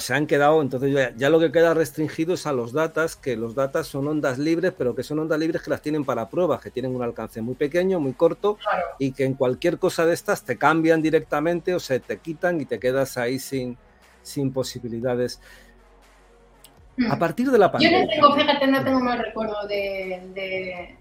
se 0.00 0.14
han 0.14 0.26
quedado, 0.26 0.60
entonces 0.60 1.14
ya, 1.16 1.30
lo 1.30 1.40
que 1.40 1.50
queda 1.50 1.72
restringido 1.72 2.34
es 2.34 2.46
a 2.46 2.52
los 2.52 2.72
datas, 2.72 3.16
que 3.16 3.36
los 3.36 3.54
datas 3.54 3.86
son 3.86 4.08
ondas 4.08 4.38
libres, 4.38 4.74
pero 4.76 4.94
que 4.94 5.02
son 5.02 5.18
ondas 5.20 5.38
libres 5.38 5.62
que 5.62 5.70
las 5.70 5.80
tienen 5.80 6.04
para 6.04 6.28
pruebas, 6.28 6.60
que 6.60 6.70
tienen 6.70 6.94
un 6.94 7.02
alcance 7.02 7.40
muy 7.40 7.54
pequeño, 7.54 7.98
muy 7.98 8.12
corto, 8.12 8.58
y 8.98 9.12
que 9.12 9.24
en 9.24 9.34
cualquier 9.34 9.78
cosa 9.78 10.04
de 10.04 10.14
estas 10.14 10.44
te 10.44 10.58
cambian 10.58 11.00
directamente 11.00 11.74
o 11.74 11.80
se 11.80 11.98
te 12.00 12.18
quitan 12.18 12.60
y 12.60 12.66
te 12.66 12.78
quedas 12.78 13.16
ahí 13.16 13.38
sin, 13.38 13.78
sin 14.22 14.52
posibilidades. 14.52 15.40
A 17.08 17.16
hmm. 17.16 17.18
partir 17.18 17.50
de 17.50 17.58
la 17.58 17.72
pandemia. 17.72 18.00
Yo 18.00 18.04
no 18.04 18.10
tengo, 18.10 18.36
fíjate, 18.36 18.66
no 18.66 18.84
tengo 18.84 19.00
más 19.00 19.18
recuerdo 19.18 19.66
de, 19.66 20.96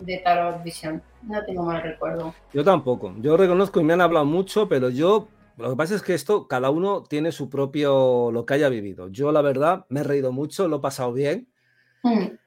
de 0.00 0.18
Tarot 0.18 0.62
Vision. 0.62 1.02
No 1.22 1.44
tengo 1.44 1.62
mal 1.64 1.82
recuerdo. 1.82 2.34
Yo 2.52 2.64
tampoco. 2.64 3.14
Yo 3.20 3.36
reconozco 3.36 3.80
y 3.80 3.84
me 3.84 3.94
han 3.94 4.00
hablado 4.00 4.24
mucho, 4.24 4.68
pero 4.68 4.90
yo 4.90 5.28
lo 5.58 5.70
que 5.70 5.76
pasa 5.76 5.94
es 5.94 6.02
que 6.02 6.14
esto, 6.14 6.46
cada 6.46 6.70
uno 6.70 7.02
tiene 7.02 7.32
su 7.32 7.50
propio, 7.50 8.30
lo 8.32 8.46
que 8.46 8.54
haya 8.54 8.68
vivido. 8.68 9.08
Yo, 9.08 9.32
la 9.32 9.42
verdad, 9.42 9.86
me 9.88 10.00
he 10.00 10.04
reído 10.04 10.32
mucho, 10.32 10.68
lo 10.68 10.76
he 10.76 10.80
pasado 10.80 11.12
bien. 11.12 11.48
Mm. 12.02 12.38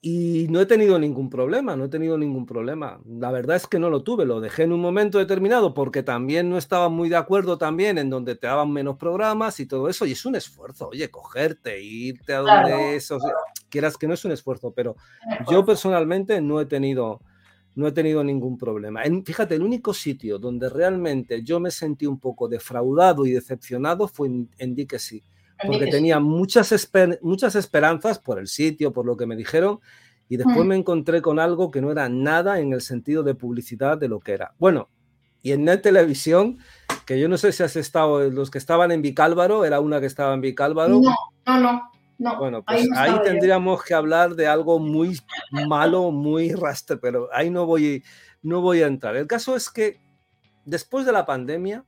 Y 0.00 0.46
no 0.48 0.60
he 0.60 0.66
tenido 0.66 0.96
ningún 0.98 1.28
problema, 1.28 1.74
no 1.74 1.84
he 1.84 1.88
tenido 1.88 2.16
ningún 2.16 2.46
problema. 2.46 3.00
La 3.04 3.32
verdad 3.32 3.56
es 3.56 3.66
que 3.66 3.80
no 3.80 3.90
lo 3.90 4.04
tuve, 4.04 4.24
lo 4.24 4.40
dejé 4.40 4.62
en 4.62 4.72
un 4.72 4.80
momento 4.80 5.18
determinado 5.18 5.74
porque 5.74 6.04
también 6.04 6.48
no 6.48 6.56
estaba 6.56 6.88
muy 6.88 7.08
de 7.08 7.16
acuerdo 7.16 7.58
también 7.58 7.98
en 7.98 8.08
donde 8.08 8.36
te 8.36 8.46
daban 8.46 8.72
menos 8.72 8.96
programas 8.96 9.58
y 9.58 9.66
todo 9.66 9.88
eso. 9.88 10.06
Y 10.06 10.12
es 10.12 10.24
un 10.24 10.36
esfuerzo, 10.36 10.88
oye, 10.88 11.10
cogerte, 11.10 11.82
irte 11.82 12.32
a 12.32 12.38
donde 12.38 12.94
eso, 12.94 13.18
quieras 13.68 13.96
que 13.96 14.06
no 14.06 14.14
es 14.14 14.24
un 14.24 14.30
esfuerzo, 14.30 14.72
pero 14.72 14.94
yo 15.50 15.64
personalmente 15.64 16.40
no 16.40 16.60
he 16.60 16.66
tenido, 16.66 17.20
no 17.78 17.86
he 17.86 17.92
tenido 17.92 18.24
ningún 18.24 18.58
problema. 18.58 19.02
fíjate, 19.24 19.54
el 19.54 19.62
único 19.62 19.94
sitio 19.94 20.36
donde 20.40 20.68
realmente 20.68 21.44
yo 21.44 21.60
me 21.60 21.70
sentí 21.70 22.06
un 22.06 22.18
poco 22.18 22.48
defraudado 22.48 23.24
y 23.24 23.30
decepcionado 23.30 24.08
fue 24.08 24.26
en, 24.26 24.50
en 24.58 24.74
porque 25.64 25.86
tenía 25.86 26.18
muchas, 26.18 26.90
muchas 27.22 27.54
esperanzas 27.54 28.18
por 28.18 28.40
el 28.40 28.48
sitio, 28.48 28.92
por 28.92 29.06
lo 29.06 29.16
que 29.16 29.26
me 29.26 29.36
dijeron, 29.36 29.78
y 30.28 30.36
después 30.36 30.64
mm. 30.64 30.68
me 30.68 30.74
encontré 30.74 31.22
con 31.22 31.38
algo 31.38 31.70
que 31.70 31.80
no 31.80 31.92
era 31.92 32.08
nada 32.08 32.58
en 32.58 32.72
el 32.72 32.80
sentido 32.80 33.22
de 33.22 33.36
publicidad 33.36 33.96
de 33.96 34.08
lo 34.08 34.18
que 34.18 34.32
era. 34.32 34.54
Bueno, 34.58 34.88
y 35.40 35.52
en 35.52 35.64
Net 35.64 35.82
Televisión, 35.82 36.58
que 37.06 37.20
yo 37.20 37.28
no 37.28 37.38
sé 37.38 37.52
si 37.52 37.62
has 37.62 37.76
estado, 37.76 38.28
los 38.28 38.50
que 38.50 38.58
estaban 38.58 38.90
en 38.90 39.02
Vicálvaro, 39.02 39.64
era 39.64 39.78
una 39.78 40.00
que 40.00 40.06
estaba 40.06 40.34
en 40.34 40.40
Vicálvaro. 40.40 41.00
No, 41.00 41.14
no, 41.46 41.60
no. 41.60 41.82
Bueno, 42.18 42.64
pues 42.64 42.88
ahí, 42.96 43.14
tendríamos 43.22 43.82
que 43.84 43.94
hablar 43.94 44.34
de 44.34 44.46
algo 44.46 44.78
muy 44.78 45.18
malo, 45.50 46.10
muy 46.10 46.52
rastre, 46.52 46.96
pero 46.96 47.28
ahí 47.32 47.48
no 47.48 47.64
voy, 47.64 48.02
no 48.42 48.60
voy 48.60 48.82
a 48.82 48.86
entrar. 48.86 49.16
El 49.16 49.26
caso 49.26 49.54
es 49.54 49.70
que 49.70 50.00
después 50.64 51.06
de 51.06 51.12
la 51.12 51.24
pandemia, 51.24 51.84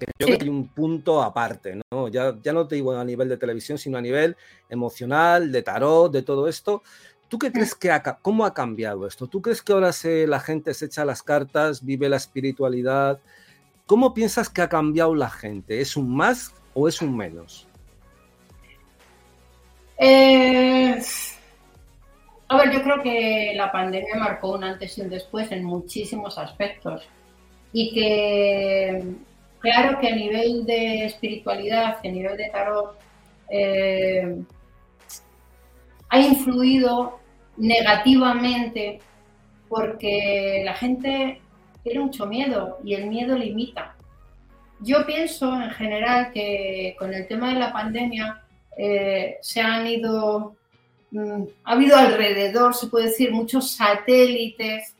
yo 0.00 0.26
creo 0.26 0.38
que 0.38 0.44
hay 0.44 0.48
un 0.48 0.68
punto 0.68 1.22
aparte, 1.22 1.78
¿no? 1.92 2.08
Ya, 2.08 2.34
ya 2.42 2.52
no 2.54 2.66
te 2.66 2.76
digo 2.76 2.92
a 2.92 3.04
nivel 3.04 3.28
de 3.28 3.36
televisión, 3.36 3.76
sino 3.76 3.98
a 3.98 4.00
nivel 4.00 4.36
emocional, 4.70 5.52
de 5.52 5.62
tarot, 5.62 6.10
de 6.10 6.22
todo 6.22 6.48
esto. 6.48 6.82
¿Tú 7.28 7.38
qué 7.38 7.52
crees 7.52 7.74
que 7.74 7.90
ha, 7.90 8.02
cómo 8.02 8.44
ha 8.44 8.54
cambiado 8.54 9.06
esto? 9.06 9.28
¿Tú 9.28 9.42
crees 9.42 9.62
que 9.62 9.72
ahora 9.72 9.92
se, 9.92 10.26
la 10.26 10.40
gente 10.40 10.74
se 10.74 10.86
echa 10.86 11.04
las 11.04 11.22
cartas, 11.22 11.84
vive 11.84 12.08
la 12.08 12.16
espiritualidad? 12.16 13.20
¿Cómo 13.86 14.14
piensas 14.14 14.48
que 14.48 14.62
ha 14.62 14.68
cambiado 14.68 15.14
la 15.14 15.30
gente? 15.30 15.80
¿Es 15.80 15.96
un 15.96 16.14
más 16.14 16.54
o 16.74 16.88
es 16.88 17.02
un 17.02 17.16
menos? 17.16 17.68
Eh, 20.02 20.98
a 22.48 22.56
ver, 22.56 22.72
yo 22.72 22.82
creo 22.82 23.02
que 23.02 23.52
la 23.54 23.70
pandemia 23.70 24.16
marcó 24.16 24.52
un 24.52 24.64
antes 24.64 24.96
y 24.96 25.02
un 25.02 25.10
después 25.10 25.52
en 25.52 25.62
muchísimos 25.62 26.38
aspectos 26.38 27.06
y 27.72 27.92
que 27.92 29.04
Claro 29.60 30.00
que 30.00 30.08
a 30.08 30.16
nivel 30.16 30.64
de 30.64 31.04
espiritualidad, 31.04 31.98
a 32.02 32.08
nivel 32.08 32.36
de 32.36 32.48
tarot, 32.48 32.98
eh, 33.50 34.42
ha 36.08 36.18
influido 36.18 37.20
negativamente 37.58 39.00
porque 39.68 40.62
la 40.64 40.74
gente 40.74 41.42
tiene 41.84 42.00
mucho 42.00 42.26
miedo 42.26 42.78
y 42.82 42.94
el 42.94 43.06
miedo 43.06 43.36
limita. 43.36 43.94
Yo 44.80 45.04
pienso 45.04 45.54
en 45.54 45.70
general 45.70 46.32
que 46.32 46.96
con 46.98 47.12
el 47.12 47.28
tema 47.28 47.50
de 47.52 47.60
la 47.60 47.72
pandemia 47.72 48.39
eh, 48.76 49.38
se 49.42 49.60
han 49.60 49.86
ido, 49.86 50.56
mm, 51.10 51.42
ha 51.64 51.72
habido 51.72 51.96
alrededor, 51.96 52.74
se 52.74 52.86
puede 52.86 53.06
decir, 53.06 53.32
muchos 53.32 53.72
satélites 53.72 54.94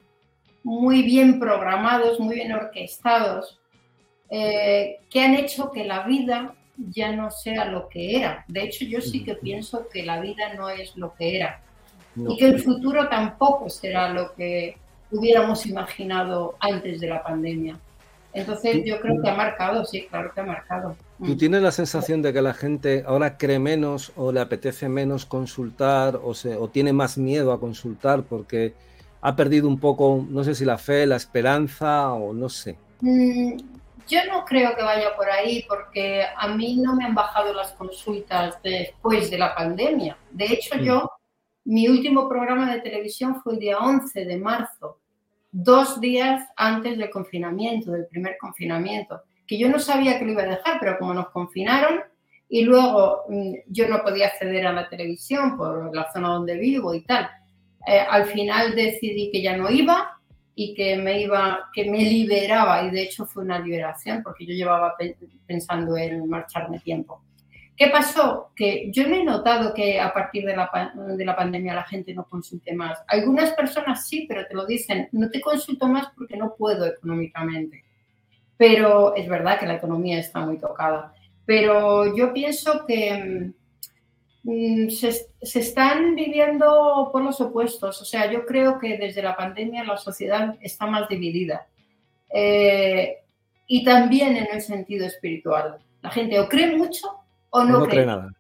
muy 0.63 1.03
bien 1.03 1.39
programados, 1.39 2.21
muy 2.21 2.35
bien 2.35 2.53
orquestados, 2.53 3.59
eh, 4.29 4.99
que 5.11 5.23
han 5.23 5.35
hecho 5.35 5.71
que 5.71 5.85
la 5.85 6.05
vida 6.05 6.55
ya 6.77 7.13
no 7.13 7.31
sea 7.31 7.65
lo 7.65 7.89
que 7.89 8.17
era. 8.17 8.45
De 8.49 8.63
hecho, 8.63 8.85
yo 8.85 9.01
sí 9.01 9.25
que 9.25 9.35
pienso 9.35 9.89
que 9.89 10.03
la 10.05 10.21
vida 10.21 10.55
no 10.55 10.69
es 10.69 10.97
lo 10.97 11.15
que 11.15 11.37
era 11.37 11.63
y 12.17 12.37
que 12.37 12.47
el 12.47 12.61
futuro 12.61 13.09
tampoco 13.09 13.69
será 13.71 14.13
lo 14.13 14.35
que 14.35 14.77
hubiéramos 15.11 15.67
imaginado 15.67 16.57
antes 16.61 17.01
de 17.01 17.09
la 17.09 17.23
pandemia. 17.23 17.79
Entonces 18.33 18.83
yo 18.85 19.01
creo 19.01 19.21
que 19.21 19.29
ha 19.29 19.35
marcado, 19.35 19.85
sí, 19.85 20.07
claro 20.09 20.33
que 20.33 20.41
ha 20.41 20.45
marcado. 20.45 20.97
¿Tú 21.19 21.37
tienes 21.37 21.63
la 21.63 21.73
sensación 21.73 22.23
de 22.23 22.33
que 22.33 22.41
la 22.41 22.55
gente 22.55 23.05
ahora 23.07 23.37
cree 23.37 23.59
menos 23.59 24.13
o 24.17 24.33
le 24.33 24.41
apetece 24.41 24.89
menos 24.89 25.27
consultar 25.27 26.21
o, 26.23 26.35
se, 26.35 26.57
o 26.57 26.69
tiene 26.69 26.93
más 26.93 27.19
miedo 27.19 27.53
a 27.53 27.61
consultar 27.61 28.23
porque 28.23 28.75
ha 29.21 29.37
perdido 29.37 29.69
un 29.69 29.79
poco, 29.79 30.25
no 30.29 30.45
sé 30.45 30.55
si 30.55 30.65
la 30.65 30.79
fe, 30.79 31.07
la 31.07 31.17
esperanza 31.17 32.13
o 32.13 32.33
no 32.33 32.49
sé. 32.49 32.79
Mm, 33.01 33.57
yo 34.09 34.19
no 34.29 34.45
creo 34.45 34.75
que 34.77 34.83
vaya 34.83 35.15
por 35.17 35.29
ahí 35.29 35.65
porque 35.69 36.25
a 36.37 36.49
mí 36.49 36.77
no 36.77 36.95
me 36.95 37.05
han 37.05 37.15
bajado 37.15 37.53
las 37.53 37.73
consultas 37.73 38.57
después 38.63 39.31
de 39.31 39.39
la 39.39 39.55
pandemia. 39.55 40.17
De 40.31 40.47
hecho, 40.47 40.77
mm. 40.77 40.81
yo, 40.81 41.11
mi 41.65 41.89
último 41.89 42.29
programa 42.29 42.73
de 42.73 42.81
televisión 42.81 43.43
fue 43.43 43.55
el 43.55 43.59
día 43.59 43.79
11 43.79 44.25
de 44.25 44.37
marzo, 44.37 45.00
dos 45.53 46.01
días 46.01 46.47
antes 46.57 46.99
del 46.99 47.11
confinamiento, 47.11 47.91
del 47.93 48.07
primer 48.07 48.37
confinamiento, 48.39 49.23
que 49.47 49.59
yo 49.59 49.69
no 49.69 49.79
sabía 49.79 50.19
que 50.19 50.25
lo 50.25 50.33
iba 50.33 50.43
a 50.43 50.47
dejar, 50.47 50.79
pero 50.79 50.99
como 50.99 51.15
nos 51.15 51.31
confinaron 51.31 52.01
y 52.49 52.63
luego 52.63 53.25
mm, 53.29 53.55
yo 53.67 53.89
no 53.89 54.03
podía 54.03 54.29
acceder 54.29 54.67
a 54.67 54.73
la 54.73 54.89
televisión 54.89 55.57
por 55.57 55.95
la 55.95 56.11
zona 56.13 56.29
donde 56.29 56.57
vivo 56.57 56.95
y 56.95 57.03
tal, 57.03 57.29
eh, 57.87 58.01
al 58.01 58.27
final 58.27 58.75
decidí 58.75 59.31
que 59.31 59.43
ya 59.43 59.57
no 59.57 59.71
iba 59.71 60.19
y 60.55 60.75
que 60.75 60.97
me 60.97 61.23
iba, 61.23 61.71
que 61.73 61.91
me 61.91 61.99
liberaba 61.99 62.83
y 62.85 62.91
de 62.91 63.03
hecho 63.03 63.25
fue 63.27 63.43
una 63.45 63.59
liberación 63.59 64.23
porque 64.23 64.45
yo 64.45 64.53
llevaba 64.53 64.95
pensando 65.47 65.97
en 65.97 66.29
marcharme 66.29 66.81
tiempo. 66.81 67.23
¿Qué 67.81 67.89
pasó? 67.89 68.51
Que 68.55 68.91
yo 68.93 69.09
no 69.09 69.17
he 69.17 69.25
notado 69.25 69.73
que 69.73 69.99
a 69.99 70.13
partir 70.13 70.45
de 70.45 70.55
la, 70.55 70.93
de 71.17 71.25
la 71.25 71.35
pandemia 71.35 71.75
la 71.75 71.85
gente 71.85 72.13
no 72.13 72.29
consulte 72.29 72.75
más. 72.75 73.03
Algunas 73.07 73.53
personas 73.53 74.07
sí, 74.07 74.27
pero 74.29 74.47
te 74.47 74.55
lo 74.55 74.67
dicen, 74.67 75.09
no 75.13 75.31
te 75.31 75.41
consulto 75.41 75.89
más 75.89 76.09
porque 76.15 76.37
no 76.37 76.55
puedo 76.57 76.85
económicamente. 76.85 77.85
Pero 78.59 79.15
es 79.17 79.27
verdad 79.29 79.59
que 79.59 79.67
la 79.67 79.77
economía 79.77 80.19
está 80.19 80.41
muy 80.41 80.59
tocada. 80.59 81.15
Pero 81.47 82.15
yo 82.15 82.35
pienso 82.35 82.85
que 82.87 83.55
Mm, 84.43 84.89
se, 84.89 85.29
están 85.43 86.15
viviendo 86.15 87.11
por 87.13 87.23
los 87.23 87.41
opuestos. 87.41 88.01
O 88.01 88.05
sea, 88.05 88.31
yo 88.31 88.47
creo 88.47 88.79
que 88.79 88.97
desde 88.97 89.23
la 89.23 89.37
pandemia 89.37 89.85
la 89.85 89.97
sociedad 89.97 90.57
está 90.61 90.87
más 90.87 91.09
dividida. 91.09 91.67
Eh, 92.33 93.19
y 93.67 93.85
también 93.85 94.37
en 94.37 94.49
el 94.53 94.63
sentido 94.63 95.07
espiritual. 95.07 95.79
La 96.03 96.11
gente 96.11 96.41
o 96.41 96.49
cree 96.49 96.77
mucho 96.77 97.09
o 97.51 97.65
no, 97.65 97.87
cree. 97.87 98.07
nada. 98.07 98.33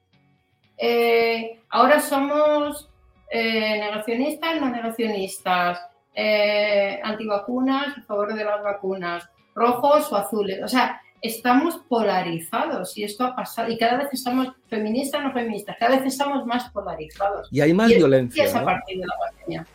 Eh, 0.79 1.61
ahora 1.69 2.01
somos 2.01 2.89
eh, 3.31 3.79
negacionistas, 3.79 4.61
no 4.61 4.71
negacionistas, 4.71 5.81
antivacunas, 7.03 7.99
a 7.99 8.03
favor 8.03 8.35
de 8.35 8.45
las 8.45 8.63
vacunas, 8.63 9.29
rojos 9.55 10.13
o 10.13 10.17
azules. 10.17 10.63
O 10.63 10.69
sea, 10.69 11.01
estamos 11.23 11.77
polarizados 11.89 12.97
y 12.97 13.05
esto 13.05 13.25
ha 13.25 13.37
pasado. 13.37 13.71
Y 13.71 13.79
cada 13.79 13.99
vez 13.99 14.09
estamos 14.13 14.49
feministas 14.69 15.23
no 15.23 15.33
feministas. 15.33 15.77
Cada 15.79 15.97
vez 15.97 16.07
estamos 16.07 16.47
más 16.47 16.71
polarizados. 16.71 17.49
Y 17.51 17.61
hay 17.61 17.73
más 17.73 17.89
violencia 17.89 18.45
a 18.59 18.65
partir 18.65 19.01
de 19.01 19.07
la 19.07 19.15
pandemia 19.19 19.67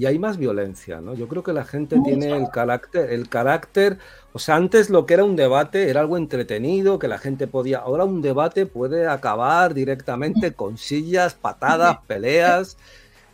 y 0.00 0.06
hay 0.06 0.18
más 0.18 0.38
violencia 0.38 1.02
no 1.02 1.12
yo 1.12 1.28
creo 1.28 1.42
que 1.42 1.52
la 1.52 1.66
gente 1.66 2.00
tiene 2.02 2.34
el 2.34 2.48
carácter 2.48 3.12
el 3.12 3.28
carácter 3.28 3.98
o 4.32 4.38
sea 4.38 4.56
antes 4.56 4.88
lo 4.88 5.04
que 5.04 5.12
era 5.12 5.24
un 5.24 5.36
debate 5.36 5.90
era 5.90 6.00
algo 6.00 6.16
entretenido 6.16 6.98
que 6.98 7.06
la 7.06 7.18
gente 7.18 7.46
podía 7.46 7.80
ahora 7.80 8.06
un 8.06 8.22
debate 8.22 8.64
puede 8.64 9.06
acabar 9.06 9.74
directamente 9.74 10.52
con 10.52 10.78
sillas 10.78 11.34
patadas 11.34 11.98
peleas 12.06 12.78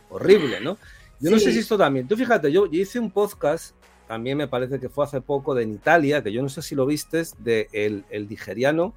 horrible 0.09 0.59
no 0.59 0.77
yo 1.21 1.31
no 1.31 1.39
sé 1.39 1.53
si 1.53 1.59
esto 1.59 1.77
también 1.77 2.05
tú 2.05 2.17
fíjate 2.17 2.51
yo, 2.51 2.65
yo 2.65 2.81
hice 2.81 2.99
un 2.99 3.11
podcast 3.11 3.73
también 4.09 4.37
me 4.37 4.49
parece 4.49 4.77
que 4.77 4.89
fue 4.89 5.05
hace 5.05 5.21
poco 5.21 5.53
de 5.53 5.63
en 5.63 5.73
Italia, 5.73 6.23
que 6.23 6.31
yo 6.31 6.41
no 6.41 6.47
sé 6.47 6.61
si 6.61 6.75
lo 6.75 6.85
vistes, 6.85 7.35
de 7.39 7.67
el, 7.73 8.05
el 8.09 8.29
nigeriano, 8.29 8.93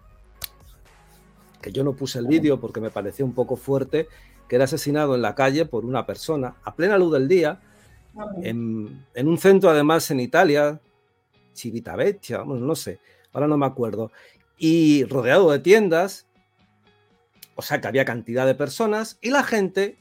que 1.60 1.72
yo 1.72 1.82
no 1.82 1.94
puse 1.94 2.20
el 2.20 2.28
vídeo 2.28 2.60
porque 2.60 2.80
me 2.80 2.90
pareció 2.90 3.24
un 3.24 3.34
poco 3.34 3.56
fuerte, 3.56 4.06
que 4.50 4.56
era 4.56 4.64
asesinado 4.64 5.14
en 5.14 5.22
la 5.22 5.36
calle 5.36 5.64
por 5.64 5.84
una 5.84 6.06
persona 6.06 6.56
a 6.64 6.74
plena 6.74 6.98
luz 6.98 7.12
del 7.12 7.28
día, 7.28 7.60
en, 8.42 9.06
en 9.14 9.28
un 9.28 9.38
centro 9.38 9.70
además 9.70 10.10
en 10.10 10.18
Italia, 10.18 10.80
Civitavecchia, 11.54 12.42
no 12.44 12.74
sé, 12.74 12.98
ahora 13.32 13.46
no 13.46 13.56
me 13.56 13.66
acuerdo, 13.66 14.10
y 14.58 15.04
rodeado 15.04 15.52
de 15.52 15.60
tiendas, 15.60 16.26
o 17.54 17.62
sea 17.62 17.80
que 17.80 17.86
había 17.86 18.04
cantidad 18.04 18.44
de 18.44 18.56
personas 18.56 19.18
y 19.20 19.30
la 19.30 19.44
gente 19.44 19.98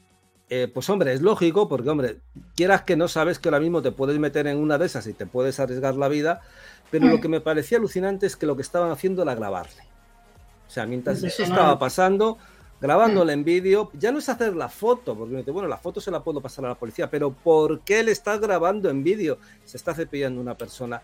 eh, 0.48 0.66
pues 0.66 0.90
hombre, 0.90 1.12
es 1.12 1.22
lógico, 1.22 1.68
porque 1.68 1.90
hombre, 1.90 2.18
quieras 2.56 2.82
que 2.82 2.96
no 2.96 3.06
sabes 3.06 3.38
que 3.38 3.48
ahora 3.48 3.60
mismo 3.60 3.82
te 3.82 3.92
puedes 3.92 4.18
meter 4.18 4.48
en 4.48 4.58
una 4.58 4.78
de 4.78 4.86
esas 4.86 5.06
y 5.06 5.12
te 5.12 5.26
puedes 5.26 5.60
arriesgar 5.60 5.94
la 5.94 6.08
vida, 6.08 6.40
pero 6.90 7.06
lo 7.06 7.18
mm. 7.18 7.20
que 7.20 7.28
me 7.28 7.40
parecía 7.40 7.78
alucinante 7.78 8.26
es 8.26 8.34
que 8.34 8.46
lo 8.46 8.56
que 8.56 8.62
estaban 8.62 8.90
haciendo 8.90 9.22
era 9.22 9.36
grabarle. 9.36 9.84
O 10.66 10.70
sea, 10.70 10.86
mientras 10.86 11.22
eso 11.22 11.44
estaba 11.44 11.78
pasando, 11.78 12.36
grabándole 12.80 13.32
en 13.32 13.44
vídeo, 13.44 13.90
ya 13.92 14.10
no 14.10 14.18
es 14.18 14.28
hacer 14.28 14.56
la 14.56 14.68
foto, 14.68 15.16
porque 15.16 15.50
bueno, 15.50 15.68
la 15.68 15.76
foto 15.76 16.00
se 16.00 16.10
la 16.10 16.22
puedo 16.22 16.40
pasar 16.40 16.64
a 16.64 16.68
la 16.68 16.74
policía, 16.74 17.10
pero 17.10 17.30
¿por 17.30 17.80
qué 17.80 18.02
le 18.02 18.12
estás 18.12 18.40
grabando 18.40 18.88
en 18.88 19.04
vídeo? 19.04 19.38
Se 19.64 19.76
está 19.76 19.94
cepillando 19.94 20.40
una 20.40 20.56
persona. 20.56 21.02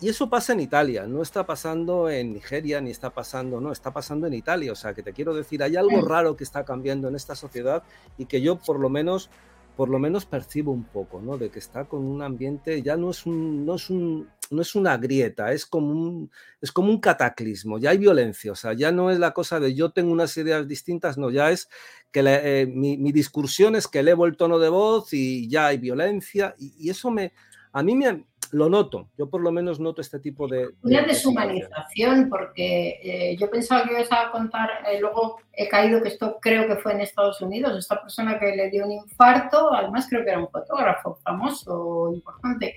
Y 0.00 0.10
eso 0.10 0.28
pasa 0.28 0.52
en 0.52 0.60
Italia, 0.60 1.06
no 1.06 1.22
está 1.22 1.46
pasando 1.46 2.10
en 2.10 2.34
Nigeria, 2.34 2.82
ni 2.82 2.90
está 2.90 3.10
pasando, 3.10 3.60
no, 3.60 3.72
está 3.72 3.92
pasando 3.92 4.26
en 4.26 4.34
Italia. 4.34 4.72
O 4.72 4.74
sea, 4.74 4.92
que 4.92 5.02
te 5.02 5.14
quiero 5.14 5.32
decir, 5.34 5.62
hay 5.62 5.74
algo 5.76 6.02
raro 6.02 6.36
que 6.36 6.44
está 6.44 6.64
cambiando 6.64 7.08
en 7.08 7.16
esta 7.16 7.34
sociedad 7.34 7.82
y 8.18 8.26
que 8.26 8.42
yo 8.42 8.56
por 8.56 8.78
lo 8.78 8.90
menos, 8.90 9.30
por 9.74 9.88
lo 9.88 9.98
menos 9.98 10.26
percibo 10.26 10.70
un 10.70 10.84
poco, 10.84 11.22
¿no? 11.22 11.38
De 11.38 11.48
que 11.48 11.58
está 11.58 11.86
con 11.86 12.04
un 12.04 12.22
ambiente, 12.22 12.82
ya 12.82 12.98
no 12.98 13.10
es 13.10 13.24
un, 13.24 13.64
no 13.64 13.76
es 13.76 13.88
un, 13.88 14.28
no 14.50 14.62
es 14.62 14.74
una 14.74 14.96
grieta, 14.96 15.52
es 15.52 15.66
como 15.66 15.92
un, 15.92 16.30
es 16.60 16.72
como 16.72 16.90
un 16.90 17.00
cataclismo, 17.00 17.78
ya 17.78 17.90
hay 17.90 17.98
violencia, 17.98 18.52
o 18.52 18.54
sea, 18.54 18.72
ya 18.72 18.92
no 18.92 19.10
es 19.10 19.18
la 19.18 19.32
cosa 19.32 19.60
de 19.60 19.74
yo 19.74 19.90
tengo 19.90 20.12
unas 20.12 20.36
ideas 20.36 20.66
distintas, 20.66 21.18
no, 21.18 21.30
ya 21.30 21.50
es 21.50 21.68
que 22.12 22.22
eh, 22.24 22.66
mi, 22.66 22.96
mi, 22.96 23.12
discursión 23.12 23.76
es 23.76 23.88
que 23.88 24.00
elevo 24.00 24.26
el 24.26 24.36
tono 24.36 24.58
de 24.58 24.68
voz 24.68 25.12
y 25.12 25.48
ya 25.48 25.66
hay 25.66 25.78
violencia 25.78 26.54
y, 26.58 26.74
y 26.78 26.90
eso 26.90 27.10
me, 27.10 27.32
a 27.72 27.82
mí 27.82 27.94
me, 27.94 28.24
lo 28.52 28.68
noto, 28.68 29.08
yo 29.16 29.28
por 29.28 29.40
lo 29.40 29.50
menos 29.50 29.80
noto 29.80 30.00
este 30.00 30.18
tipo 30.18 30.46
de... 30.46 30.70
Una 30.82 31.02
deshumanización, 31.02 32.28
porque 32.28 33.00
eh, 33.02 33.36
yo 33.38 33.50
pensaba 33.50 33.84
que 33.84 33.92
ibas 33.92 34.08
a 34.10 34.30
contar, 34.30 34.70
eh, 34.90 35.00
luego 35.00 35.38
he 35.52 35.68
caído 35.68 36.02
que 36.02 36.08
esto 36.08 36.38
creo 36.40 36.66
que 36.66 36.76
fue 36.76 36.92
en 36.92 37.00
Estados 37.00 37.40
Unidos, 37.40 37.76
esta 37.76 38.00
persona 38.00 38.38
que 38.38 38.54
le 38.54 38.70
dio 38.70 38.84
un 38.84 38.92
infarto, 38.92 39.72
además 39.72 40.06
creo 40.08 40.24
que 40.24 40.30
era 40.30 40.40
un 40.40 40.48
fotógrafo 40.48 41.18
famoso, 41.22 42.12
importante, 42.12 42.76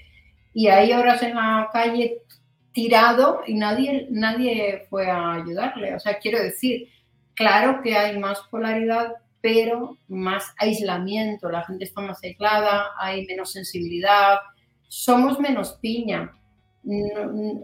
y 0.53 0.67
ahí 0.67 0.93
horas 0.93 1.21
en 1.23 1.35
la 1.35 1.69
calle 1.71 2.21
tirado 2.71 3.41
y 3.45 3.55
nadie, 3.55 4.07
nadie 4.09 4.85
fue 4.89 5.09
a 5.09 5.33
ayudarle. 5.33 5.95
O 5.95 5.99
sea, 5.99 6.19
quiero 6.19 6.41
decir, 6.41 6.87
claro 7.33 7.81
que 7.81 7.95
hay 7.95 8.17
más 8.17 8.39
polaridad, 8.49 9.13
pero 9.41 9.97
más 10.07 10.53
aislamiento, 10.57 11.49
la 11.49 11.63
gente 11.63 11.85
está 11.85 12.01
más 12.01 12.23
aislada, 12.23 12.87
hay 12.97 13.25
menos 13.25 13.51
sensibilidad, 13.51 14.37
somos 14.87 15.39
menos 15.39 15.77
piña. 15.81 16.33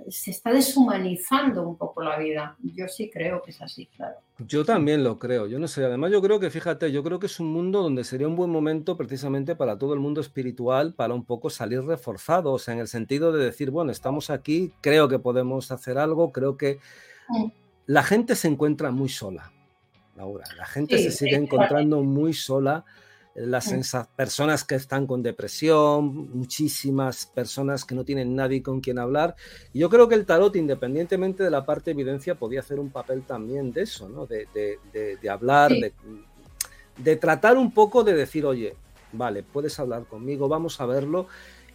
Se 0.10 0.32
está 0.32 0.52
deshumanizando 0.52 1.68
un 1.68 1.78
poco 1.78 2.04
la 2.04 2.18
vida. 2.18 2.58
Yo 2.62 2.88
sí 2.88 3.10
creo 3.10 3.42
que 3.42 3.52
es 3.52 3.62
así, 3.62 3.88
claro. 3.88 4.18
Yo 4.40 4.66
también 4.66 5.04
lo 5.04 5.18
creo, 5.18 5.48
yo 5.48 5.58
no 5.58 5.68
sé. 5.68 5.86
Además, 5.86 6.12
yo 6.12 6.22
creo 6.22 6.40
que, 6.40 6.50
fíjate, 6.50 6.92
yo 6.92 7.04
creo 7.04 7.20
que 7.20 7.28
es 7.28 7.40
un 7.40 7.52
mundo 7.52 7.82
donde 7.82 8.04
sería 8.04 8.28
un 8.28 8.36
buen 8.36 8.52
momento 8.52 8.98
precisamente 8.98 9.56
para 9.56 9.78
todo 9.78 9.94
el 9.94 10.00
mundo 10.00 10.20
espiritual, 10.22 10.94
para 10.94 11.14
un 11.14 11.26
poco 11.26 11.50
salir 11.50 11.82
reforzados, 11.82 12.68
en 12.68 12.80
el 12.80 12.88
sentido 12.88 13.32
de 13.32 13.46
decir, 13.46 13.72
bueno, 13.72 13.92
estamos 13.92 14.30
aquí, 14.30 14.74
creo 14.82 15.08
que 15.08 15.20
podemos 15.20 15.72
hacer 15.72 15.98
algo, 15.98 16.32
creo 16.32 16.58
que 16.58 16.80
mm. 17.30 17.46
la 17.88 18.04
gente 18.04 18.36
se 18.36 18.50
encuentra 18.50 18.92
muy 18.92 19.10
sola, 19.10 19.54
Laura. 20.16 20.46
La 20.58 20.66
gente 20.66 20.98
se 20.98 21.12
sigue 21.12 21.38
encontrando 21.38 22.04
muy 22.04 22.34
sola 22.34 22.86
las 23.36 23.70
personas 24.16 24.64
que 24.64 24.76
están 24.76 25.06
con 25.06 25.22
depresión, 25.22 26.30
muchísimas 26.34 27.26
personas 27.26 27.84
que 27.84 27.94
no 27.94 28.06
tienen 28.06 28.34
nadie 28.34 28.64
con 28.64 28.80
quien 28.80 28.98
hablar. 28.98 29.36
Y 29.74 29.80
yo 29.80 29.90
creo 29.90 30.08
que 30.08 30.16
el 30.16 30.26
tarot, 30.26 30.56
independientemente 30.56 31.44
de 31.44 31.50
la 31.50 31.66
parte 31.66 31.86
de 31.86 32.02
evidencia, 32.02 32.36
podía 32.36 32.62
hacer 32.62 32.80
un 32.80 32.92
papel 32.92 33.24
también 33.24 33.74
de 33.74 33.82
eso, 33.82 34.08
¿no? 34.08 34.26
De, 34.26 34.48
hablar, 35.30 35.74
de, 36.98 37.16
tratar 37.18 37.58
un 37.58 37.74
poco 37.74 38.06
de 38.06 38.14
decir, 38.14 38.46
oye, 38.46 38.74
vale, 39.12 39.44
puedes 39.44 39.78
hablar 39.80 40.06
conmigo, 40.06 40.48
vamos 40.48 40.80
a 40.80 40.86
verlo. 40.86 41.28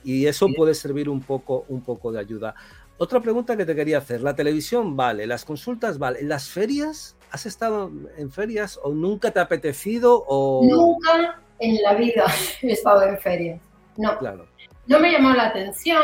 Y 0.03 0.25
eso 0.25 0.49
puede 0.57 0.73
servir 0.73 1.11
un 1.11 1.21
poco, 1.21 1.67
un 1.69 1.83
poco 1.83 2.11
de 2.11 2.21
ayuda. 2.21 2.55
Otra 2.97 3.21
pregunta 3.21 3.55
que 3.55 3.67
te 3.67 3.75
quería 3.75 3.99
hacer, 3.99 4.23
la 4.23 4.35
televisión 4.35 4.97
vale, 4.97 5.27
las 5.27 5.45
consultas 5.45 5.99
vale, 5.99 6.23
las 6.23 6.49
ferias, 6.49 7.17
¿has 7.31 7.45
estado 7.45 7.91
en 8.17 8.31
ferias 8.31 8.79
o 8.83 8.93
nunca 8.93 9.31
te 9.31 9.41
ha 9.41 9.43
apetecido 9.43 10.25
o 10.27 10.63
nunca 10.63 11.41
en 11.61 11.83
la 11.83 11.95
vida 11.95 12.25
he 12.63 12.73
estado 12.73 13.05
en 13.05 13.19
feria. 13.19 13.59
No. 13.97 14.19
No 14.87 14.99
me 14.99 15.13
llamó 15.13 15.33
la 15.33 15.47
atención, 15.47 16.03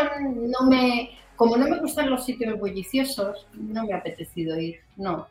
no 0.49 0.69
me, 0.69 1.19
como 1.35 1.57
no 1.57 1.67
me 1.67 1.81
gustan 1.81 2.09
los 2.09 2.25
sitios 2.25 2.57
bulliciosos, 2.59 3.49
no 3.55 3.85
me 3.85 3.93
ha 3.93 3.97
apetecido 3.97 4.59
ir. 4.61 4.81
No, 4.97 5.27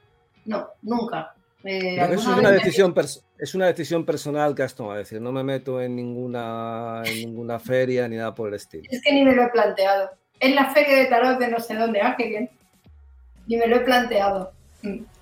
no, 0.45 0.67
nunca. 0.82 1.34
Eh, 1.63 1.97
es 2.11 2.28
una 2.28 2.51
decisión 2.51 2.93
es 3.39 3.55
una 3.55 3.65
decisión 3.67 4.05
personal 4.05 4.53
que 4.53 4.63
has 4.63 4.76
tomado, 4.76 4.99
es 4.99 5.09
decir, 5.09 5.21
no 5.21 5.32
me 5.32 5.43
meto 5.43 5.82
en 5.82 5.95
ninguna 5.95 7.01
en 7.05 7.15
ninguna 7.15 7.59
feria 7.59 8.07
ni 8.07 8.17
nada 8.17 8.36
por 8.36 8.49
el 8.49 8.55
estilo. 8.55 8.84
Es 8.89 9.01
que 9.01 9.13
ni 9.13 9.23
me 9.23 9.34
lo 9.34 9.43
he 9.43 9.49
planteado. 9.49 10.11
En 10.39 10.53
la 10.53 10.65
feria 10.71 10.97
de 10.97 11.05
tarot 11.05 11.39
de 11.39 11.47
no 11.47 11.59
sé 11.59 11.76
dónde, 11.76 12.01
ah, 12.01 12.15
qué 12.17 12.28
bien. 12.28 12.49
Ni 13.47 13.57
me 13.57 13.67
lo 13.67 13.78
he 13.78 13.80
planteado. 13.82 14.51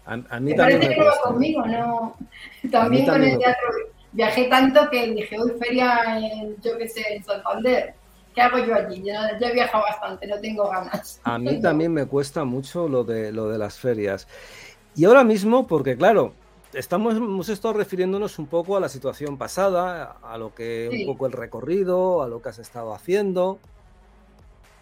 A, 0.05 0.17
mí 0.17 0.23
también 0.25 0.57
parece 0.57 0.89
que 0.89 0.97
no 0.97 1.05
va 1.05 1.21
conmigo, 1.23 1.65
no. 1.65 2.17
También, 2.71 3.05
con 3.05 3.23
el 3.23 3.37
teatro 3.37 3.69
viajé 4.13 4.45
tanto 4.45 4.89
que 4.89 5.11
dije, 5.11 5.37
hoy 5.39 5.51
feria 5.59 6.17
en, 6.17 6.55
yo 6.61 6.77
qué 6.77 6.87
sé, 6.87 7.03
en 7.15 7.23
Santander. 7.23 7.95
¿Qué 8.33 8.41
hago 8.41 8.57
yo 8.59 8.73
allí? 8.73 9.03
Ya, 9.03 9.37
ya 9.39 9.49
he 9.49 9.53
viajado 9.53 9.83
bastante, 9.83 10.25
no 10.25 10.39
tengo 10.39 10.69
ganas. 10.69 11.19
A 11.23 11.37
mí 11.37 11.59
también 11.61 11.93
me 11.93 12.05
cuesta 12.05 12.43
mucho 12.45 12.87
lo 12.87 13.03
de, 13.03 13.31
lo 13.31 13.49
de 13.49 13.57
las 13.57 13.77
ferias. 13.77 14.27
Y 14.95 15.05
ahora 15.05 15.23
mismo, 15.23 15.67
porque 15.67 15.97
claro, 15.97 16.33
estamos, 16.73 17.15
hemos 17.15 17.49
estado 17.49 17.75
refiriéndonos 17.75 18.39
un 18.39 18.47
poco 18.47 18.77
a 18.77 18.79
la 18.79 18.89
situación 18.89 19.37
pasada, 19.37 20.17
a 20.23 20.37
lo 20.37 20.53
que 20.55 20.89
un 20.91 21.05
poco 21.05 21.25
el 21.25 21.31
recorrido, 21.31 22.23
a 22.23 22.27
lo 22.27 22.41
que 22.41 22.49
has 22.49 22.59
estado 22.59 22.93
haciendo, 22.93 23.59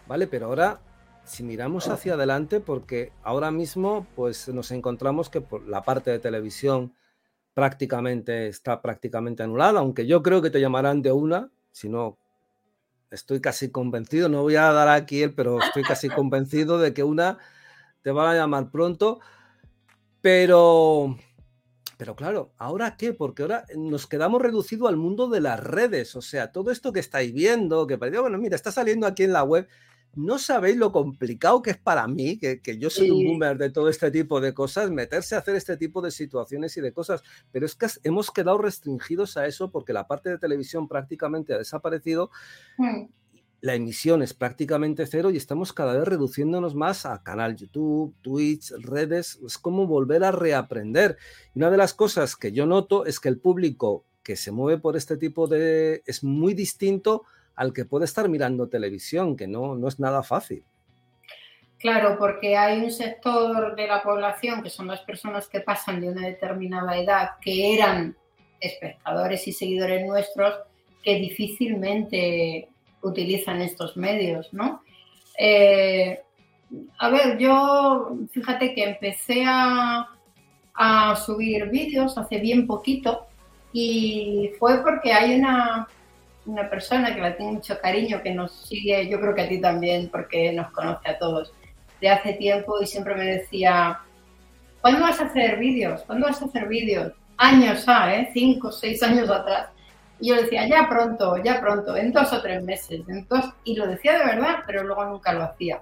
¿vale? 0.06 0.26
Pero 0.26 0.46
ahora, 0.46 0.80
si 1.24 1.42
miramos 1.42 1.88
hacia 1.88 2.14
adelante, 2.14 2.60
porque 2.60 3.12
ahora 3.22 3.50
mismo, 3.50 4.06
pues 4.16 4.48
nos 4.48 4.70
encontramos 4.70 5.28
que 5.28 5.40
por 5.40 5.66
la 5.66 5.82
parte 5.82 6.10
de 6.10 6.18
televisión 6.18 6.94
prácticamente 7.54 8.48
está 8.48 8.80
prácticamente 8.80 9.42
anulada, 9.42 9.80
aunque 9.80 10.06
yo 10.06 10.22
creo 10.22 10.42
que 10.42 10.50
te 10.50 10.60
llamarán 10.60 11.02
de 11.02 11.12
una, 11.12 11.50
si 11.70 11.88
no, 11.88 12.18
estoy 13.10 13.40
casi 13.40 13.70
convencido, 13.70 14.28
no 14.28 14.42
voy 14.42 14.56
a 14.56 14.72
dar 14.72 14.88
aquí 14.88 15.22
el, 15.22 15.34
pero 15.34 15.60
estoy 15.60 15.82
casi 15.82 16.08
convencido 16.08 16.78
de 16.78 16.94
que 16.94 17.04
una 17.04 17.38
te 18.02 18.10
van 18.10 18.28
a 18.28 18.34
llamar 18.34 18.70
pronto, 18.70 19.20
pero 20.20 21.16
pero 22.02 22.16
claro, 22.16 22.52
¿ahora 22.58 22.96
qué? 22.96 23.12
Porque 23.12 23.42
ahora 23.42 23.64
nos 23.76 24.08
quedamos 24.08 24.42
reducidos 24.42 24.88
al 24.88 24.96
mundo 24.96 25.28
de 25.28 25.40
las 25.40 25.60
redes. 25.60 26.16
O 26.16 26.20
sea, 26.20 26.50
todo 26.50 26.72
esto 26.72 26.92
que 26.92 26.98
estáis 26.98 27.32
viendo, 27.32 27.86
que 27.86 27.94
bueno, 27.94 28.38
mira, 28.38 28.56
está 28.56 28.72
saliendo 28.72 29.06
aquí 29.06 29.22
en 29.22 29.32
la 29.32 29.44
web. 29.44 29.68
No 30.14 30.38
sabéis 30.38 30.76
lo 30.76 30.92
complicado 30.92 31.62
que 31.62 31.70
es 31.70 31.78
para 31.78 32.06
mí, 32.06 32.38
que, 32.38 32.60
yo 32.78 32.90
soy 32.90 33.10
un 33.10 33.24
boomer 33.24 33.56
de 33.56 33.70
todo 33.70 33.88
este 33.88 34.10
tipo 34.10 34.40
de 34.40 34.52
cosas, 34.52 34.90
meterse 34.90 35.34
a 35.34 35.38
hacer 35.38 35.56
este 35.56 35.76
tipo 35.76 36.02
de 36.02 36.10
situaciones 36.10 36.76
y 36.76 36.80
de 36.80 36.92
cosas. 36.92 37.22
Pero 37.50 37.66
es 37.66 37.74
que 37.74 37.86
hemos 38.04 38.30
quedado 38.30 38.58
restringidos 38.58 39.36
a 39.36 39.46
eso 39.46 39.70
porque 39.70 39.92
la 39.92 40.06
parte 40.06 40.30
de 40.30 40.38
televisión 40.38 40.88
prácticamente 40.88 41.54
ha 41.54 41.58
desaparecido. 41.58 42.30
Mm 42.78 43.06
la 43.62 43.76
emisión 43.76 44.22
es 44.22 44.34
prácticamente 44.34 45.06
cero 45.06 45.30
y 45.30 45.36
estamos 45.36 45.72
cada 45.72 45.96
vez 45.96 46.06
reduciéndonos 46.06 46.74
más 46.74 47.06
a 47.06 47.22
canal 47.22 47.54
YouTube, 47.54 48.12
Twitch, 48.20 48.72
redes. 48.80 49.38
Es 49.46 49.56
como 49.56 49.86
volver 49.86 50.24
a 50.24 50.32
reaprender. 50.32 51.16
Y 51.54 51.60
una 51.60 51.70
de 51.70 51.76
las 51.76 51.94
cosas 51.94 52.34
que 52.34 52.50
yo 52.50 52.66
noto 52.66 53.06
es 53.06 53.20
que 53.20 53.28
el 53.28 53.38
público 53.38 54.04
que 54.24 54.34
se 54.34 54.50
mueve 54.50 54.80
por 54.80 54.96
este 54.96 55.16
tipo 55.16 55.46
de... 55.46 56.02
es 56.06 56.24
muy 56.24 56.54
distinto 56.54 57.22
al 57.56 57.72
que 57.72 57.84
puede 57.84 58.04
estar 58.04 58.28
mirando 58.28 58.68
televisión, 58.68 59.36
que 59.36 59.46
no, 59.46 59.74
no 59.74 59.88
es 59.88 59.98
nada 60.00 60.22
fácil. 60.22 60.64
Claro, 61.78 62.16
porque 62.18 62.56
hay 62.56 62.80
un 62.80 62.92
sector 62.92 63.74
de 63.74 63.88
la 63.88 64.02
población 64.02 64.62
que 64.62 64.70
son 64.70 64.86
las 64.86 65.00
personas 65.00 65.48
que 65.48 65.60
pasan 65.60 66.00
de 66.00 66.10
una 66.10 66.26
determinada 66.26 66.96
edad, 66.96 67.30
que 67.40 67.74
eran 67.74 68.16
espectadores 68.60 69.48
y 69.48 69.52
seguidores 69.52 70.06
nuestros, 70.06 70.54
que 71.02 71.16
difícilmente 71.16 72.68
utilizan 73.02 73.60
estos 73.60 73.96
medios, 73.96 74.52
¿no? 74.52 74.82
Eh, 75.36 76.20
a 76.98 77.10
ver, 77.10 77.38
yo 77.38 78.16
fíjate 78.30 78.74
que 78.74 78.84
empecé 78.84 79.44
a, 79.46 80.08
subir 81.26 81.68
vídeos 81.68 82.16
hace 82.18 82.38
bien 82.38 82.66
poquito 82.66 83.26
y 83.72 84.50
fue 84.58 84.82
porque 84.82 85.12
hay 85.12 85.38
una, 85.38 85.86
una 86.46 86.68
persona 86.68 87.14
que 87.14 87.20
la 87.20 87.36
tiene 87.36 87.52
mucho 87.52 87.78
cariño, 87.80 88.22
que 88.22 88.34
nos 88.34 88.52
sigue, 88.52 89.08
yo 89.08 89.20
creo 89.20 89.34
que 89.34 89.42
a 89.42 89.48
ti 89.48 89.60
también, 89.60 90.08
porque 90.08 90.52
nos 90.52 90.70
conoce 90.72 91.08
a 91.08 91.18
todos 91.18 91.52
de 92.00 92.08
hace 92.08 92.32
tiempo 92.34 92.80
y 92.80 92.86
siempre 92.86 93.14
me 93.14 93.24
decía, 93.24 94.00
¿cuándo 94.80 95.00
vas 95.00 95.20
a 95.20 95.26
hacer 95.26 95.58
vídeos? 95.58 96.02
¿Cuándo 96.02 96.26
vas 96.26 96.42
a 96.42 96.46
hacer 96.46 96.66
vídeos? 96.66 97.12
Años, 97.36 97.84
¿ah? 97.86 98.14
¿eh? 98.14 98.30
Cinco, 98.32 98.72
seis 98.72 99.02
años 99.02 99.30
atrás. 99.30 99.68
Y 100.20 100.28
yo 100.28 100.36
decía, 100.36 100.66
ya 100.68 100.88
pronto, 100.88 101.36
ya 101.42 101.60
pronto, 101.60 101.96
en 101.96 102.12
dos 102.12 102.32
o 102.32 102.42
tres 102.42 102.62
meses, 102.62 103.02
en 103.08 103.26
dos, 103.28 103.44
y 103.64 103.76
lo 103.76 103.86
decía 103.86 104.18
de 104.18 104.24
verdad, 104.24 104.58
pero 104.66 104.84
luego 104.84 105.04
nunca 105.04 105.32
lo 105.32 105.44
hacía. 105.44 105.80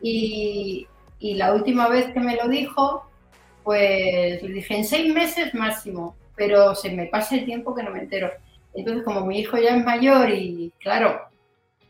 Y, 0.00 0.86
y 1.18 1.34
la 1.34 1.52
última 1.54 1.88
vez 1.88 2.12
que 2.12 2.20
me 2.20 2.36
lo 2.36 2.48
dijo, 2.48 3.08
pues 3.64 4.42
le 4.42 4.52
dije, 4.52 4.76
en 4.76 4.84
seis 4.84 5.12
meses 5.12 5.54
máximo, 5.54 6.14
pero 6.36 6.74
se 6.74 6.90
me 6.90 7.06
pasa 7.06 7.34
el 7.34 7.44
tiempo 7.44 7.74
que 7.74 7.82
no 7.82 7.90
me 7.90 8.00
entero. 8.00 8.30
Entonces, 8.76 9.04
como 9.04 9.24
mi 9.24 9.40
hijo 9.40 9.56
ya 9.56 9.76
es 9.76 9.84
mayor 9.84 10.30
y 10.30 10.72
claro, 10.78 11.28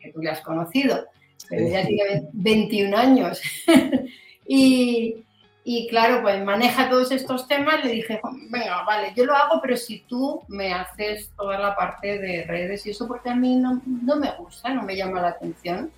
que 0.01 0.13
tú 0.13 0.21
le 0.21 0.31
has 0.31 0.41
conocido, 0.41 1.07
pero 1.49 1.69
ya 1.69 1.87
tiene 1.87 2.29
21 2.33 2.97
años, 2.97 3.41
y, 4.47 5.25
y 5.69 5.89
claro, 5.89 6.23
pues 6.23 6.45
maneja 6.45 6.89
todos 6.89 7.11
estos 7.11 7.49
temas. 7.49 7.85
Le 7.85 7.91
dije, 7.91 8.21
venga, 8.51 8.85
vale, 8.85 9.13
yo 9.17 9.25
lo 9.25 9.35
hago, 9.35 9.61
pero 9.61 9.77
si 9.77 9.99
tú 10.03 10.45
me 10.47 10.73
haces 10.73 11.33
toda 11.37 11.59
la 11.59 11.75
parte 11.75 12.21
de 12.21 12.45
redes 12.45 12.87
y 12.87 12.91
eso, 12.91 13.09
porque 13.09 13.31
a 13.31 13.35
mí 13.35 13.57
no, 13.57 13.83
me 13.85 14.31
gusta, 14.39 14.73
no 14.73 14.83
me 14.83 14.95
llama 14.95 15.21
la 15.21 15.31
atención. 15.31 15.91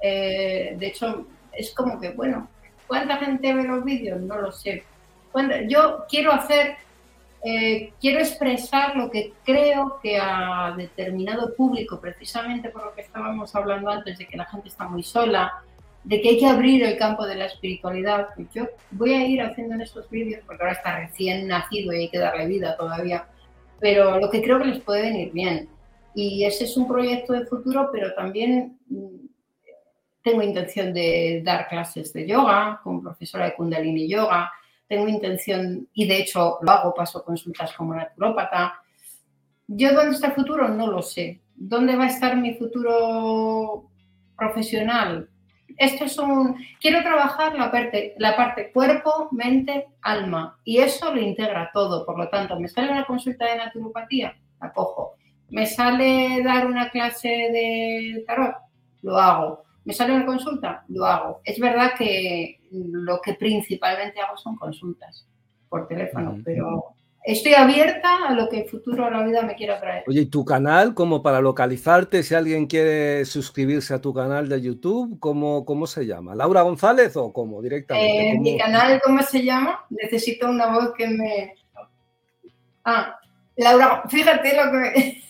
Eh, 0.00 0.76
de 0.78 0.86
hecho, 0.86 1.26
es 1.52 1.74
como 1.74 1.98
que, 1.98 2.10
bueno, 2.10 2.48
¿cuánta 2.86 3.16
gente 3.16 3.52
ve 3.52 3.64
los 3.64 3.84
vídeos? 3.84 4.20
No 4.20 4.40
lo 4.40 4.52
sé. 4.52 4.84
yo 5.66 6.04
quiero 6.08 6.32
hacer, 6.32 6.76
eh, 7.44 7.92
quiero 8.00 8.20
expresar 8.20 8.96
lo 8.96 9.10
que 9.10 9.32
creo 9.44 9.98
que 10.00 10.16
a 10.16 10.74
determinado 10.76 11.54
público, 11.54 12.00
precisamente 12.00 12.68
por 12.68 12.84
lo 12.84 12.94
que 12.94 13.00
estábamos 13.00 13.54
hablando 13.56 13.90
antes, 13.90 14.18
de 14.18 14.26
que 14.26 14.36
la 14.36 14.46
gente 14.46 14.68
está 14.68 14.86
muy 14.86 15.02
sola, 15.02 15.52
de 16.04 16.20
que 16.20 16.30
hay 16.30 16.38
que 16.38 16.46
abrir 16.46 16.84
el 16.84 16.96
campo 16.96 17.26
de 17.26 17.34
la 17.34 17.46
espiritualidad, 17.46 18.28
pues 18.36 18.48
yo 18.54 18.66
voy 18.92 19.14
a 19.14 19.26
ir 19.26 19.42
haciendo 19.42 19.74
en 19.74 19.82
estos 19.82 20.08
vídeos, 20.08 20.42
porque 20.46 20.62
ahora 20.62 20.74
está 20.74 20.98
recién 20.98 21.48
nacido 21.48 21.92
y 21.92 22.02
hay 22.02 22.10
que 22.10 22.18
darle 22.18 22.46
vida 22.46 22.76
todavía, 22.76 23.26
pero 23.80 24.20
lo 24.20 24.30
que 24.30 24.42
creo 24.42 24.58
que 24.58 24.66
les 24.66 24.80
puede 24.80 25.02
venir 25.02 25.32
bien. 25.32 25.68
Y 26.14 26.44
ese 26.44 26.64
es 26.64 26.76
un 26.76 26.86
proyecto 26.86 27.32
de 27.32 27.46
futuro, 27.46 27.88
pero 27.90 28.14
también 28.14 28.78
mm, 28.88 29.26
tengo 30.22 30.42
intención 30.42 30.92
de 30.92 31.42
dar 31.44 31.68
clases 31.68 32.12
de 32.12 32.26
yoga 32.26 32.80
como 32.84 33.02
profesora 33.02 33.46
de 33.46 33.54
Kundalini 33.54 34.08
Yoga, 34.08 34.52
tengo 34.92 35.08
intención, 35.08 35.88
y 35.94 36.06
de 36.06 36.18
hecho 36.18 36.58
lo 36.60 36.70
hago, 36.70 36.92
paso 36.92 37.24
consultas 37.24 37.72
como 37.72 37.94
naturópata. 37.94 38.74
Yo 39.66 39.94
dónde 39.94 40.14
está 40.14 40.26
el 40.26 40.34
futuro 40.34 40.68
no 40.68 40.86
lo 40.86 41.00
sé. 41.00 41.40
¿Dónde 41.54 41.96
va 41.96 42.04
a 42.04 42.08
estar 42.08 42.36
mi 42.36 42.54
futuro 42.56 43.88
profesional? 44.36 45.30
esto 45.78 46.04
es 46.04 46.18
un, 46.18 46.56
quiero 46.78 47.02
trabajar 47.02 47.54
la 47.54 47.70
parte, 47.70 48.14
la 48.18 48.36
parte 48.36 48.70
cuerpo, 48.70 49.28
mente, 49.32 49.86
alma 50.02 50.58
y 50.64 50.78
eso 50.78 51.14
lo 51.14 51.18
integra 51.18 51.70
todo. 51.72 52.04
Por 52.04 52.18
lo 52.18 52.28
tanto, 52.28 52.60
me 52.60 52.68
sale 52.68 52.92
una 52.92 53.06
consulta 53.06 53.46
de 53.46 53.56
naturopatía, 53.56 54.36
la 54.60 54.72
cojo. 54.74 55.14
Me 55.48 55.64
sale 55.64 56.42
dar 56.42 56.66
una 56.66 56.90
clase 56.90 57.28
de 57.28 58.24
tarot, 58.26 58.56
lo 59.00 59.16
hago. 59.16 59.62
Me 59.84 59.92
sale 59.92 60.14
una 60.14 60.26
consulta, 60.26 60.84
lo 60.88 61.04
hago. 61.04 61.40
Es 61.44 61.58
verdad 61.58 61.92
que 61.98 62.60
lo 62.70 63.20
que 63.20 63.34
principalmente 63.34 64.20
hago 64.20 64.36
son 64.36 64.56
consultas 64.56 65.26
por 65.68 65.88
teléfono, 65.88 66.38
pero 66.44 66.94
estoy 67.24 67.54
abierta 67.54 68.28
a 68.28 68.32
lo 68.32 68.48
que 68.48 68.60
el 68.60 68.68
futuro 68.68 69.04
de 69.04 69.10
la 69.10 69.24
vida 69.24 69.42
me 69.42 69.54
quiera 69.54 69.80
traer. 69.80 70.04
Oye, 70.06 70.22
¿y 70.22 70.26
tu 70.26 70.44
canal, 70.44 70.94
como 70.94 71.22
para 71.22 71.40
localizarte, 71.40 72.22
si 72.22 72.34
alguien 72.34 72.66
quiere 72.66 73.24
suscribirse 73.24 73.94
a 73.94 74.00
tu 74.00 74.12
canal 74.12 74.48
de 74.48 74.60
YouTube, 74.60 75.18
cómo, 75.18 75.64
cómo 75.64 75.86
se 75.86 76.06
llama? 76.06 76.34
¿Laura 76.34 76.62
González 76.62 77.16
o 77.16 77.32
cómo 77.32 77.62
directamente? 77.62 78.30
Eh, 78.30 78.38
mi 78.38 78.58
canal, 78.58 79.00
¿cómo 79.04 79.22
se 79.22 79.42
llama? 79.42 79.84
Necesito 79.90 80.48
una 80.48 80.72
voz 80.72 80.92
que 80.96 81.08
me... 81.08 81.54
Ah, 82.84 83.16
Laura, 83.56 84.02
fíjate 84.08 84.56
lo 84.56 84.72
que, 84.72 85.22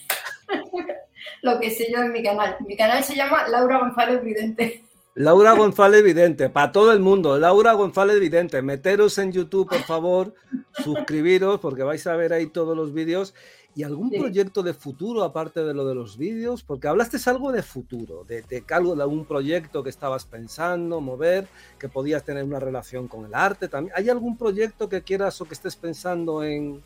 lo 1.43 1.59
que 1.61 1.71
se 1.71 1.91
llama 1.91 2.07
en 2.07 2.13
mi 2.13 2.23
canal. 2.23 2.57
Mi 2.67 2.77
canal 2.77 3.05
se 3.05 3.15
llama 3.15 3.47
Laura 3.49 3.81
González 3.81 4.25
Vidente. 4.25 4.85
Laura 5.15 5.53
González 5.53 6.03
Vidente, 6.03 6.49
para 6.49 6.73
todo 6.73 6.91
el 6.91 7.01
mundo, 7.01 7.39
Laura 7.39 7.75
González 7.75 8.19
Vidente, 8.19 8.63
meteros 8.63 9.19
en 9.19 9.31
YouTube, 9.31 9.69
por 9.69 9.83
favor, 9.83 10.35
suscribiros 10.83 11.61
porque 11.61 11.83
vais 11.83 12.07
a 12.07 12.17
ver 12.17 12.33
ahí 12.33 12.47
todos 12.47 12.75
los 12.75 12.95
vídeos. 12.95 13.35
¿Y 13.75 13.85
algún 13.85 14.11
proyecto 14.11 14.63
de 14.63 14.75
futuro 14.75 15.23
aparte 15.23 15.65
de 15.65 15.73
lo 15.73 15.87
de 15.87 15.95
los 15.95 16.19
vídeos? 16.19 16.63
Porque 16.63 16.89
hablaste 16.89 17.19
algo 17.29 17.53
de 17.53 17.63
futuro, 17.63 18.23
de, 18.25 18.43
de 18.43 18.63
algo 18.71 18.95
de 18.95 19.03
algún 19.03 19.25
proyecto 19.25 19.83
que 19.83 19.89
estabas 19.89 20.27
pensando, 20.27 21.01
mover, 21.01 21.47
que 21.79 21.89
podías 21.89 22.23
tener 22.23 22.45
una 22.45 22.61
relación 22.61 23.09
con 23.09 23.25
el 23.25 23.35
arte 23.35 23.69
también. 23.69 23.95
¿Hay 23.97 24.11
algún 24.11 24.37
proyecto 24.37 24.91
que 24.91 25.03
quieras 25.03 25.41
o 25.41 25.47
que 25.47 25.55
estés 25.55 25.77
pensando 25.77 26.45
en, 26.45 26.83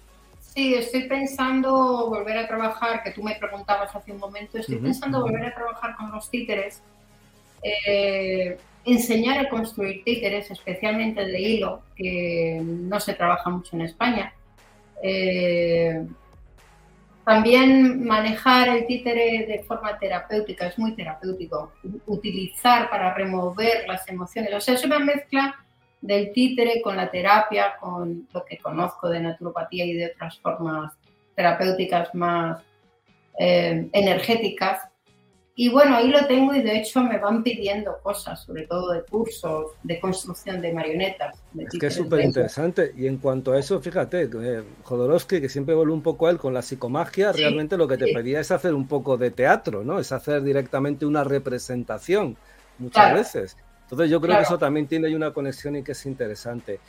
Sí, 0.56 0.74
estoy 0.74 1.02
pensando 1.06 2.08
volver 2.08 2.38
a 2.38 2.48
trabajar, 2.48 3.02
que 3.02 3.10
tú 3.10 3.22
me 3.22 3.34
preguntabas 3.34 3.94
hace 3.94 4.10
un 4.10 4.18
momento, 4.18 4.56
estoy 4.56 4.76
pensando 4.76 5.20
volver 5.20 5.44
a 5.44 5.54
trabajar 5.54 5.94
con 5.96 6.10
los 6.10 6.30
títeres 6.30 6.82
eh, 7.62 8.56
enseñar 8.86 9.38
a 9.38 9.48
construir 9.50 10.02
títeres, 10.04 10.50
especialmente 10.50 11.26
de 11.26 11.40
hilo, 11.40 11.82
que 11.94 12.60
no 12.62 13.00
se 13.00 13.12
trabaja 13.12 13.50
mucho 13.50 13.76
en 13.76 13.82
España. 13.82 14.32
Eh, 15.02 16.06
también 17.24 18.06
manejar 18.06 18.68
el 18.68 18.86
títere 18.86 19.44
de 19.46 19.62
forma 19.64 19.98
terapéutica, 19.98 20.68
es 20.68 20.78
muy 20.78 20.94
terapéutico. 20.94 21.72
Utilizar 22.06 22.88
para 22.88 23.12
remover 23.12 23.86
las 23.88 24.08
emociones. 24.08 24.54
O 24.54 24.60
sea, 24.60 24.74
es 24.74 24.84
una 24.84 25.00
mezcla 25.00 25.65
del 26.00 26.32
títere 26.32 26.80
con 26.82 26.96
la 26.96 27.10
terapia, 27.10 27.76
con 27.80 28.28
lo 28.32 28.44
que 28.44 28.58
conozco 28.58 29.08
de 29.08 29.20
naturopatía 29.20 29.84
y 29.84 29.94
de 29.94 30.12
otras 30.14 30.38
formas 30.38 30.92
terapéuticas 31.34 32.14
más 32.14 32.62
eh, 33.38 33.88
energéticas. 33.92 34.80
Y 35.58 35.70
bueno, 35.70 35.96
ahí 35.96 36.08
lo 36.08 36.26
tengo 36.26 36.54
y 36.54 36.62
de 36.62 36.78
hecho 36.78 37.02
me 37.02 37.18
van 37.18 37.42
pidiendo 37.42 37.98
cosas, 38.02 38.44
sobre 38.44 38.66
todo 38.66 38.92
de 38.92 39.02
cursos, 39.04 39.72
de 39.82 39.98
construcción 39.98 40.60
de 40.60 40.70
marionetas. 40.70 41.42
es 41.56 41.78
que 41.80 41.86
es 41.86 41.94
súper 41.94 42.20
interesante. 42.20 42.92
Y 42.94 43.06
en 43.06 43.16
cuanto 43.16 43.52
a 43.52 43.58
eso, 43.58 43.80
fíjate, 43.80 44.24
eh, 44.24 44.62
Jodorowsky, 44.82 45.40
que 45.40 45.48
siempre 45.48 45.74
vuelve 45.74 45.94
un 45.94 46.02
poco 46.02 46.26
a 46.26 46.30
él 46.30 46.36
con 46.36 46.52
la 46.52 46.60
psicomagia, 46.60 47.32
realmente 47.32 47.78
lo 47.78 47.88
que 47.88 47.96
te 47.96 48.12
pedía 48.12 48.40
es 48.40 48.50
hacer 48.50 48.74
un 48.74 48.86
poco 48.86 49.16
de 49.16 49.30
teatro, 49.30 49.82
¿no? 49.82 49.98
Es 49.98 50.12
hacer 50.12 50.42
directamente 50.42 51.06
una 51.06 51.24
representación 51.24 52.36
muchas 52.78 53.14
veces. 53.14 53.56
Entonces 53.86 54.10
yo 54.10 54.20
creo 54.20 54.36
que 54.36 54.42
eso 54.42 54.58
también 54.58 54.88
tiene 54.88 55.14
una 55.14 55.32
conexión 55.32 55.76
y 55.76 55.82
que 55.84 55.92
es 55.92 56.06
interesante. 56.06 56.80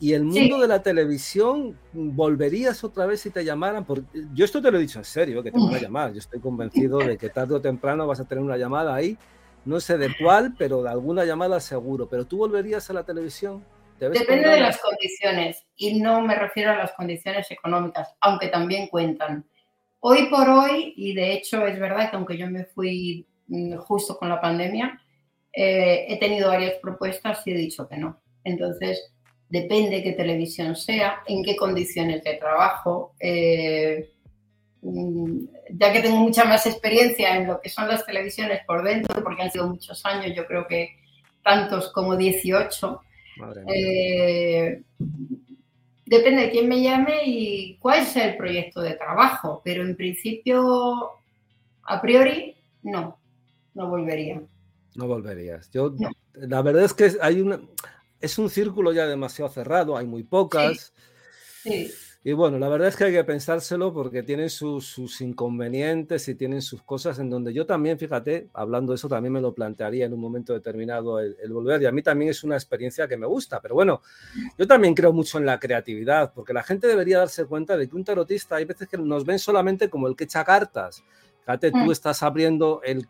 Y 0.00 0.14
el 0.14 0.24
mundo 0.24 0.60
de 0.60 0.68
la 0.68 0.82
televisión, 0.82 1.76
¿volverías 1.92 2.82
otra 2.84 3.04
vez 3.04 3.20
si 3.20 3.30
te 3.30 3.44
llamaran? 3.44 3.84
Porque 3.84 4.06
yo 4.32 4.44
esto 4.44 4.62
te 4.62 4.70
lo 4.70 4.78
he 4.78 4.80
dicho 4.80 4.98
en 4.98 5.04
serio, 5.04 5.42
que 5.42 5.50
te 5.50 5.58
van 5.58 5.74
a 5.74 5.78
llamar. 5.78 6.12
Yo 6.12 6.20
estoy 6.20 6.40
convencido 6.40 6.98
de 6.98 7.18
que 7.18 7.28
tarde 7.28 7.54
o 7.54 7.60
temprano 7.60 8.06
vas 8.06 8.20
a 8.20 8.24
tener 8.24 8.42
una 8.42 8.56
llamada 8.56 8.94
ahí. 8.94 9.18
No 9.64 9.80
sé 9.80 9.98
de 9.98 10.14
cuál, 10.18 10.54
pero 10.56 10.82
de 10.82 10.88
alguna 10.88 11.24
llamada 11.24 11.60
seguro. 11.60 12.08
¿Pero 12.08 12.26
tú 12.26 12.38
volverías 12.38 12.88
a 12.88 12.92
la 12.92 13.02
televisión? 13.02 13.64
Depende 13.98 14.48
de 14.48 14.60
las 14.60 14.80
condiciones. 14.80 15.66
Y 15.76 16.00
no 16.00 16.22
me 16.22 16.36
refiero 16.36 16.70
a 16.70 16.76
las 16.76 16.92
condiciones 16.92 17.50
económicas, 17.50 18.14
aunque 18.20 18.48
también 18.48 18.86
cuentan. 18.86 19.44
Hoy 20.00 20.30
por 20.30 20.48
hoy, 20.48 20.94
y 20.96 21.12
de 21.14 21.32
hecho 21.32 21.66
es 21.66 21.78
verdad 21.78 22.08
que 22.08 22.16
aunque 22.16 22.38
yo 22.38 22.48
me 22.48 22.64
fui 22.64 23.26
mm, 23.48 23.76
justo 23.78 24.16
con 24.16 24.28
la 24.28 24.40
pandemia, 24.40 25.00
eh, 25.60 26.06
he 26.08 26.20
tenido 26.20 26.50
varias 26.50 26.74
propuestas 26.74 27.44
y 27.44 27.50
he 27.50 27.56
dicho 27.56 27.88
que 27.88 27.96
no. 27.96 28.20
Entonces, 28.44 29.10
depende 29.48 30.04
qué 30.04 30.12
televisión 30.12 30.76
sea, 30.76 31.24
en 31.26 31.42
qué 31.42 31.56
condiciones 31.56 32.22
de 32.22 32.34
trabajo. 32.34 33.16
Eh, 33.18 34.08
mm, 34.82 35.38
ya 35.70 35.92
que 35.92 36.00
tengo 36.00 36.18
mucha 36.18 36.44
más 36.44 36.64
experiencia 36.64 37.36
en 37.36 37.48
lo 37.48 37.60
que 37.60 37.70
son 37.70 37.88
las 37.88 38.06
televisiones 38.06 38.60
por 38.68 38.84
dentro, 38.84 39.20
porque 39.24 39.42
han 39.42 39.50
sido 39.50 39.66
muchos 39.66 40.06
años, 40.06 40.32
yo 40.36 40.46
creo 40.46 40.64
que 40.68 40.90
tantos 41.42 41.90
como 41.92 42.16
18. 42.16 43.00
Eh, 43.74 44.80
depende 46.06 46.42
de 46.42 46.50
quién 46.50 46.68
me 46.68 46.82
llame 46.82 47.22
y 47.24 47.78
cuál 47.78 48.06
sea 48.06 48.26
el 48.26 48.36
proyecto 48.36 48.80
de 48.80 48.94
trabajo, 48.94 49.60
pero 49.64 49.82
en 49.82 49.96
principio, 49.96 51.14
a 51.82 52.00
priori, 52.00 52.54
no, 52.84 53.18
no 53.74 53.88
volvería. 53.88 54.40
No 54.98 55.06
volverías. 55.06 55.70
Yo, 55.70 55.94
la 56.34 56.60
verdad 56.60 56.82
es 56.82 56.92
que 56.92 57.12
hay 57.20 57.40
una, 57.40 57.60
es 58.20 58.36
un 58.36 58.50
círculo 58.50 58.92
ya 58.92 59.06
demasiado 59.06 59.48
cerrado, 59.48 59.96
hay 59.96 60.06
muy 60.06 60.24
pocas. 60.24 60.92
Y 62.24 62.32
bueno, 62.32 62.58
la 62.58 62.68
verdad 62.68 62.88
es 62.88 62.96
que 62.96 63.04
hay 63.04 63.12
que 63.12 63.22
pensárselo 63.22 63.94
porque 63.94 64.24
tienen 64.24 64.50
sus, 64.50 65.20
inconvenientes 65.20 66.26
y 66.26 66.34
tienen 66.34 66.62
sus 66.62 66.82
cosas 66.82 67.20
en 67.20 67.30
donde 67.30 67.54
yo 67.54 67.64
también, 67.64 67.96
fíjate, 67.96 68.48
hablando 68.52 68.90
de 68.90 68.96
eso, 68.96 69.08
también 69.08 69.34
me 69.34 69.40
lo 69.40 69.54
plantearía 69.54 70.06
en 70.06 70.14
un 70.14 70.20
momento 70.20 70.52
determinado 70.52 71.20
el, 71.20 71.36
volver. 71.52 71.80
Y 71.80 71.86
a 71.86 71.92
mí 71.92 72.02
también 72.02 72.32
es 72.32 72.42
una 72.42 72.56
experiencia 72.56 73.06
que 73.06 73.16
me 73.16 73.26
gusta. 73.26 73.60
Pero 73.60 73.76
bueno, 73.76 74.02
yo 74.58 74.66
también 74.66 74.96
creo 74.96 75.12
mucho 75.12 75.38
en 75.38 75.46
la 75.46 75.60
creatividad 75.60 76.32
porque 76.34 76.52
la 76.52 76.64
gente 76.64 76.88
debería 76.88 77.18
darse 77.18 77.44
cuenta 77.44 77.76
de 77.76 77.88
que 77.88 77.94
un 77.94 78.02
tarotista 78.02 78.56
hay 78.56 78.64
veces 78.64 78.88
que 78.88 78.98
nos 78.98 79.24
ven 79.24 79.38
solamente 79.38 79.88
como 79.88 80.08
el 80.08 80.16
que 80.16 80.24
echa 80.24 80.44
cartas. 80.44 81.04
Fíjate, 81.48 81.70
tú 81.70 81.78
mm. 81.78 81.92
estás 81.92 82.22
abriendo 82.22 82.82
el, 82.84 83.08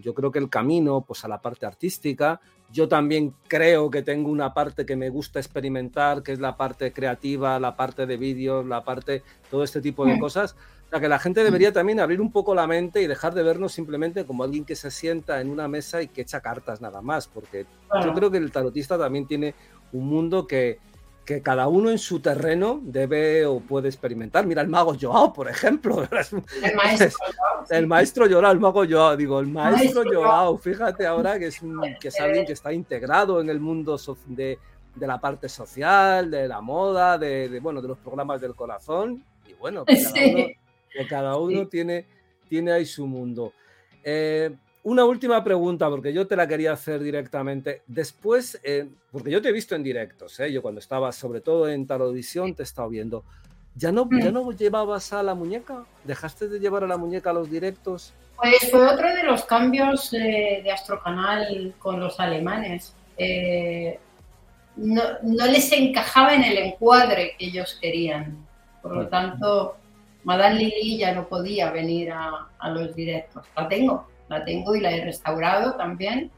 yo 0.00 0.14
creo 0.14 0.32
que 0.32 0.38
el 0.38 0.48
camino 0.48 1.02
pues, 1.02 1.22
a 1.26 1.28
la 1.28 1.42
parte 1.42 1.66
artística. 1.66 2.40
Yo 2.72 2.88
también 2.88 3.34
creo 3.46 3.90
que 3.90 4.00
tengo 4.00 4.30
una 4.30 4.54
parte 4.54 4.86
que 4.86 4.96
me 4.96 5.10
gusta 5.10 5.38
experimentar, 5.38 6.22
que 6.22 6.32
es 6.32 6.40
la 6.40 6.56
parte 6.56 6.94
creativa, 6.94 7.60
la 7.60 7.76
parte 7.76 8.06
de 8.06 8.16
vídeos, 8.16 8.64
la 8.64 8.82
parte, 8.84 9.22
todo 9.50 9.64
este 9.64 9.82
tipo 9.82 10.06
de 10.06 10.14
mm. 10.14 10.18
cosas. 10.18 10.56
O 10.86 10.88
sea, 10.88 10.98
que 10.98 11.08
la 11.08 11.18
gente 11.18 11.44
debería 11.44 11.70
también 11.70 12.00
abrir 12.00 12.22
un 12.22 12.32
poco 12.32 12.54
la 12.54 12.66
mente 12.66 13.02
y 13.02 13.06
dejar 13.06 13.34
de 13.34 13.42
vernos 13.42 13.72
simplemente 13.72 14.24
como 14.24 14.44
alguien 14.44 14.64
que 14.64 14.74
se 14.74 14.90
sienta 14.90 15.42
en 15.42 15.50
una 15.50 15.68
mesa 15.68 16.00
y 16.00 16.08
que 16.08 16.22
echa 16.22 16.40
cartas 16.40 16.80
nada 16.80 17.02
más, 17.02 17.28
porque 17.28 17.66
yo 18.02 18.14
creo 18.14 18.30
que 18.30 18.38
el 18.38 18.50
tarotista 18.50 18.96
también 18.96 19.26
tiene 19.26 19.54
un 19.92 20.08
mundo 20.08 20.46
que, 20.46 20.78
que 21.28 21.42
cada 21.42 21.68
uno 21.68 21.90
en 21.90 21.98
su 21.98 22.20
terreno 22.20 22.80
debe 22.82 23.44
o 23.44 23.60
puede 23.60 23.88
experimentar. 23.88 24.46
Mira, 24.46 24.62
el 24.62 24.68
mago 24.68 24.96
Joao, 24.98 25.30
por 25.30 25.46
ejemplo. 25.46 26.02
El 26.62 26.74
maestro, 26.74 27.10
el 27.68 27.86
maestro 27.86 28.26
Joao, 28.30 28.50
el 28.50 28.58
mago 28.58 28.84
Joao, 28.88 29.14
digo, 29.14 29.38
el 29.38 29.48
maestro, 29.48 30.04
Joao, 30.10 30.56
fíjate 30.56 31.06
ahora 31.06 31.38
que 31.38 31.48
es, 31.48 31.60
que 32.00 32.08
es 32.08 32.18
alguien 32.18 32.46
que 32.46 32.54
está 32.54 32.72
integrado 32.72 33.42
en 33.42 33.50
el 33.50 33.60
mundo 33.60 34.00
de, 34.24 34.58
de 34.94 35.06
la 35.06 35.20
parte 35.20 35.50
social, 35.50 36.30
de 36.30 36.48
la 36.48 36.62
moda, 36.62 37.18
de, 37.18 37.60
bueno, 37.60 37.82
de 37.82 37.88
los 37.88 37.98
programas 37.98 38.40
del 38.40 38.54
corazón. 38.54 39.22
Y 39.46 39.52
bueno, 39.52 39.84
que 39.84 39.96
cada 40.02 40.16
uno, 40.24 40.46
que 40.90 41.06
cada 41.06 41.36
uno 41.36 41.68
tiene, 41.68 42.06
tiene 42.48 42.72
ahí 42.72 42.86
su 42.86 43.06
mundo. 43.06 43.52
Eh, 44.02 44.56
una 44.88 45.04
última 45.04 45.44
pregunta, 45.44 45.90
porque 45.90 46.14
yo 46.14 46.26
te 46.26 46.34
la 46.34 46.48
quería 46.48 46.72
hacer 46.72 47.02
directamente. 47.02 47.82
Después, 47.86 48.58
eh, 48.64 48.88
porque 49.12 49.30
yo 49.30 49.42
te 49.42 49.50
he 49.50 49.52
visto 49.52 49.74
en 49.74 49.82
directos, 49.82 50.40
¿eh? 50.40 50.50
yo 50.50 50.62
cuando 50.62 50.80
estaba 50.80 51.12
sobre 51.12 51.42
todo 51.42 51.68
en 51.68 51.86
Tarodisión 51.86 52.54
te 52.54 52.62
he 52.62 52.64
estado 52.64 52.88
viendo. 52.88 53.22
¿Ya 53.74 53.92
no, 53.92 54.08
¿Ya 54.10 54.32
no 54.32 54.50
llevabas 54.50 55.12
a 55.12 55.22
la 55.22 55.34
muñeca? 55.34 55.84
¿Dejaste 56.04 56.48
de 56.48 56.58
llevar 56.58 56.84
a 56.84 56.86
la 56.86 56.96
muñeca 56.96 57.30
a 57.30 57.32
los 57.34 57.50
directos? 57.50 58.14
Pues 58.36 58.70
fue 58.70 58.86
otro 58.88 59.14
de 59.14 59.22
los 59.24 59.44
cambios 59.44 60.10
de, 60.10 60.62
de 60.64 60.72
Astrocanal 60.72 61.74
con 61.78 62.00
los 62.00 62.18
alemanes. 62.18 62.94
Eh, 63.18 63.98
no, 64.76 65.02
no, 65.22 65.46
les 65.46 65.70
encajaba 65.70 66.34
en 66.34 66.44
el 66.44 66.56
encuadre 66.56 67.36
que 67.38 67.46
ellos 67.46 67.78
querían. 67.80 68.46
Por 68.80 68.96
lo 68.96 69.08
tanto, 69.08 69.76
Madame 70.24 70.60
Lili 70.60 70.96
ya 70.96 71.12
no 71.12 71.28
podía 71.28 71.70
venir 71.70 72.10
a, 72.10 72.48
a 72.58 72.70
los 72.70 72.96
directos. 72.96 73.44
La 73.54 73.68
tengo, 73.68 74.08
la 74.28 74.44
tengo 74.44 74.74
y 74.74 74.80
la 74.80 74.92
he 74.92 75.04
restaurado 75.04 75.74
también. 75.74 76.30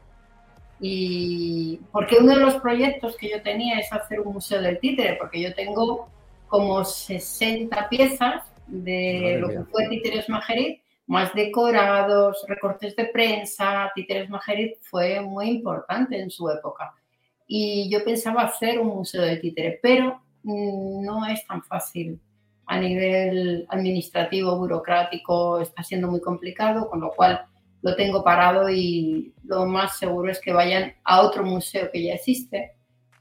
Y 0.79 1.79
porque 1.91 2.17
uno 2.17 2.35
de 2.35 2.41
los 2.41 2.55
proyectos 2.55 3.15
que 3.15 3.29
yo 3.29 3.41
tenía 3.41 3.77
es 3.79 3.91
hacer 3.93 4.19
un 4.19 4.33
museo 4.33 4.61
del 4.61 4.79
títere, 4.79 5.15
porque 5.19 5.41
yo 5.41 5.53
tengo 5.53 6.09
como 6.47 6.83
60 6.83 7.87
piezas 7.89 8.43
de 8.67 9.37
lo 9.39 9.49
que 9.49 9.63
fue 9.65 9.87
Títeres 9.89 10.27
Majerit, 10.27 10.81
más 11.07 11.33
decorados, 11.33 12.43
recortes 12.47 12.95
de 12.95 13.05
prensa. 13.05 13.91
Títeres 13.93 14.29
Majerit 14.29 14.77
fue 14.81 15.21
muy 15.21 15.49
importante 15.49 16.19
en 16.19 16.31
su 16.31 16.49
época. 16.49 16.93
Y 17.47 17.89
yo 17.89 18.03
pensaba 18.03 18.43
hacer 18.43 18.79
un 18.79 18.87
museo 18.87 19.21
del 19.21 19.41
títere, 19.41 19.79
pero 19.81 20.21
mm, 20.43 21.05
no 21.05 21.25
es 21.27 21.45
tan 21.45 21.61
fácil 21.63 22.19
a 22.65 22.79
nivel 22.79 23.65
administrativo, 23.69 24.57
burocrático, 24.57 25.59
está 25.59 25.83
siendo 25.83 26.07
muy 26.07 26.21
complicado, 26.21 26.89
con 26.89 27.01
lo 27.01 27.11
cual 27.11 27.45
lo 27.81 27.95
tengo 27.95 28.23
parado 28.23 28.69
y 28.69 29.33
lo 29.43 29.65
más 29.65 29.97
seguro 29.97 30.31
es 30.31 30.39
que 30.39 30.53
vayan 30.53 30.93
a 31.03 31.21
otro 31.21 31.43
museo 31.43 31.89
que 31.91 32.03
ya 32.03 32.13
existe, 32.13 32.73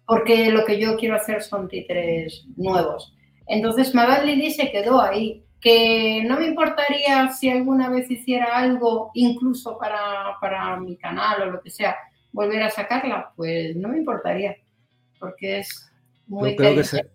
porque 0.07 0.51
lo 0.51 0.65
que 0.65 0.79
yo 0.79 0.97
quiero 0.97 1.17
hacer 1.17 1.43
son 1.43 1.69
títeres 1.69 2.45
nuevos. 2.57 3.15
Entonces 3.47 3.95
Madame 3.95 4.27
Lili 4.27 4.51
se 4.51 4.71
quedó 4.71 5.01
ahí, 5.01 5.45
que 5.61 6.23
no 6.27 6.39
me 6.39 6.47
importaría 6.47 7.31
si 7.33 7.51
alguna 7.51 7.91
vez 7.91 8.11
hiciera 8.11 8.57
algo, 8.57 9.11
incluso 9.15 9.79
para, 9.79 10.37
para 10.41 10.79
mi 10.79 10.97
canal 10.97 11.43
o 11.43 11.47
lo 11.47 11.61
que 11.61 11.71
sea, 11.71 11.97
volver 12.33 12.63
a 12.63 12.71
sacarla, 12.71 13.33
pues 13.37 13.77
no 13.77 13.89
me 13.89 13.99
importaría, 13.99 14.57
porque 15.19 15.59
es 15.59 15.91
muy... 16.27 16.51
Yo 16.51 16.57
creo, 16.57 16.75
que, 16.77 17.07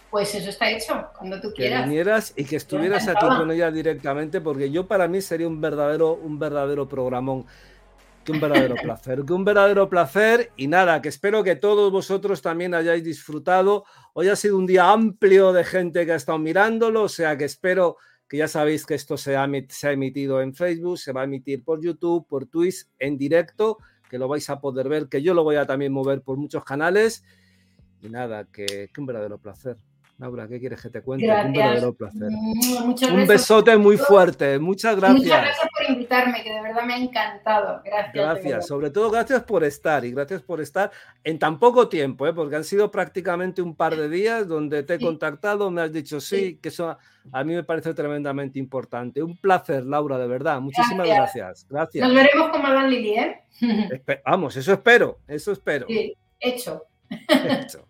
Pues 0.10 0.34
eso 0.36 0.50
está 0.50 0.70
hecho, 0.70 1.10
cuando 1.18 1.40
tú 1.42 1.52
quieras. 1.54 1.82
Que 1.82 1.90
vinieras 1.90 2.34
y 2.36 2.46
que 2.46 2.56
estuvieras 2.56 3.08
aquí 3.08 3.26
con 3.26 3.52
ella 3.52 3.70
directamente, 3.72 4.40
porque 4.40 4.72
yo 4.72 4.88
para 4.88 5.08
mí 5.08 5.22
sería 5.22 5.48
un 5.48 5.60
verdadero, 5.60 6.14
un 6.14 6.40
verdadero 6.40 6.88
programón. 6.88 7.46
Que 8.24 8.32
un 8.32 8.40
verdadero 8.40 8.76
placer, 8.82 9.24
que 9.26 9.34
un 9.34 9.46
verdadero 9.46 9.90
placer 9.90 10.52
y 10.58 10.68
nada, 10.68 11.02
que 11.02 11.10
espero 11.10 11.44
que 11.44 11.56
todos 11.56 11.92
vosotros 11.92 12.42
también 12.42 12.74
hayáis 12.74 13.04
disfrutado. 13.04 13.86
Hoy 14.14 14.30
ha 14.30 14.36
sido 14.36 14.58
un 14.58 14.66
día 14.66 14.92
amplio 14.92 15.54
de 15.54 15.64
gente 15.64 16.06
que 16.06 16.14
ha 16.14 16.16
estado 16.16 16.38
mirándolo, 16.38 17.04
o 17.04 17.10
sea 17.10 17.38
que 17.38 17.46
espero 17.46 17.98
que 18.28 18.38
ya 18.38 18.48
sabéis 18.48 18.86
que 18.86 18.96
esto 18.96 19.18
se 19.18 19.36
ha, 19.36 19.48
se 19.70 19.88
ha 19.88 19.92
emitido 19.92 20.42
en 20.42 20.54
Facebook, 20.54 20.98
se 20.98 21.14
va 21.14 21.22
a 21.22 21.24
emitir 21.24 21.64
por 21.64 21.82
YouTube, 21.82 22.28
por 22.28 22.48
Twitch, 22.48 22.86
en 23.00 23.18
directo, 23.18 23.78
que 24.10 24.18
lo 24.18 24.28
vais 24.28 24.50
a 24.50 24.60
poder 24.60 24.90
ver, 24.90 25.08
que 25.08 25.22
yo 25.22 25.34
lo 25.34 25.44
voy 25.44 25.56
a 25.56 25.66
también 25.66 25.94
mover 25.94 26.22
por 26.22 26.38
muchos 26.38 26.64
canales. 26.64 27.24
Y 28.02 28.10
nada, 28.10 28.46
que, 28.46 28.90
que 28.94 29.02
un 29.02 29.08
verdadero 29.08 29.38
placer. 29.38 29.78
Laura, 30.20 30.48
¿qué 30.48 30.60
quieres 30.60 30.82
que 30.82 30.90
te 30.90 31.04
cuente? 31.04 31.30
Un 31.30 31.54
verdadero 31.54 31.94
placer. 31.94 32.30
Un 32.30 33.28
besote 33.28 33.78
muy 33.78 33.98
fuerte. 33.98 34.58
Muchas 34.58 34.96
gracias. 34.96 35.22
Muchas 35.22 35.42
gracias 35.42 35.68
por 35.78 35.90
invitarme, 35.92 36.44
que 36.44 36.54
de 36.54 36.62
verdad 36.62 36.84
me 36.84 36.94
ha 36.96 36.98
encantado. 36.98 37.82
Gracias. 37.86 38.14
Gracias. 38.14 38.68
Sobre 38.68 38.90
todo, 38.90 39.12
gracias 39.12 39.44
por 39.44 39.64
estar 39.64 40.04
y 40.06 40.12
gracias 40.12 40.42
por 40.42 40.60
estar 40.60 40.90
en 41.24 41.38
tan 41.38 41.60
poco 41.60 41.88
tiempo, 41.88 42.26
¿eh? 42.26 42.34
porque 42.34 42.56
han 42.56 42.64
sido 42.64 42.90
prácticamente 42.90 43.62
un 43.62 43.76
par 43.76 43.96
de 43.96 44.10
días 44.10 44.48
donde 44.48 44.82
te 44.82 44.96
he 44.96 45.00
contactado, 45.00 45.70
me 45.70 45.82
has 45.82 45.94
dicho 45.94 46.20
sí, 46.20 46.58
que 46.64 46.70
eso 46.70 46.98
a 47.32 47.44
mí 47.44 47.54
me 47.54 47.64
parece 47.64 47.94
tremendamente 47.94 48.58
importante. 48.58 49.22
Un 49.22 49.38
placer, 49.38 49.86
Laura, 49.86 50.18
de 50.18 50.28
verdad. 50.28 50.60
Muchísimas 50.62 51.08
gracias. 51.08 51.68
Gracias. 51.70 52.08
Nos 52.08 52.16
veremos 52.16 52.50
con 52.50 52.64
Madame 52.64 52.90
Lili, 52.90 53.20
¿eh? 53.20 53.44
Vamos, 54.26 54.58
eso 54.58 54.74
espero, 54.74 55.20
eso 55.28 55.52
espero. 55.52 55.86
Sí, 55.88 56.16
hecho. 56.40 56.86
hecho. 57.10 57.87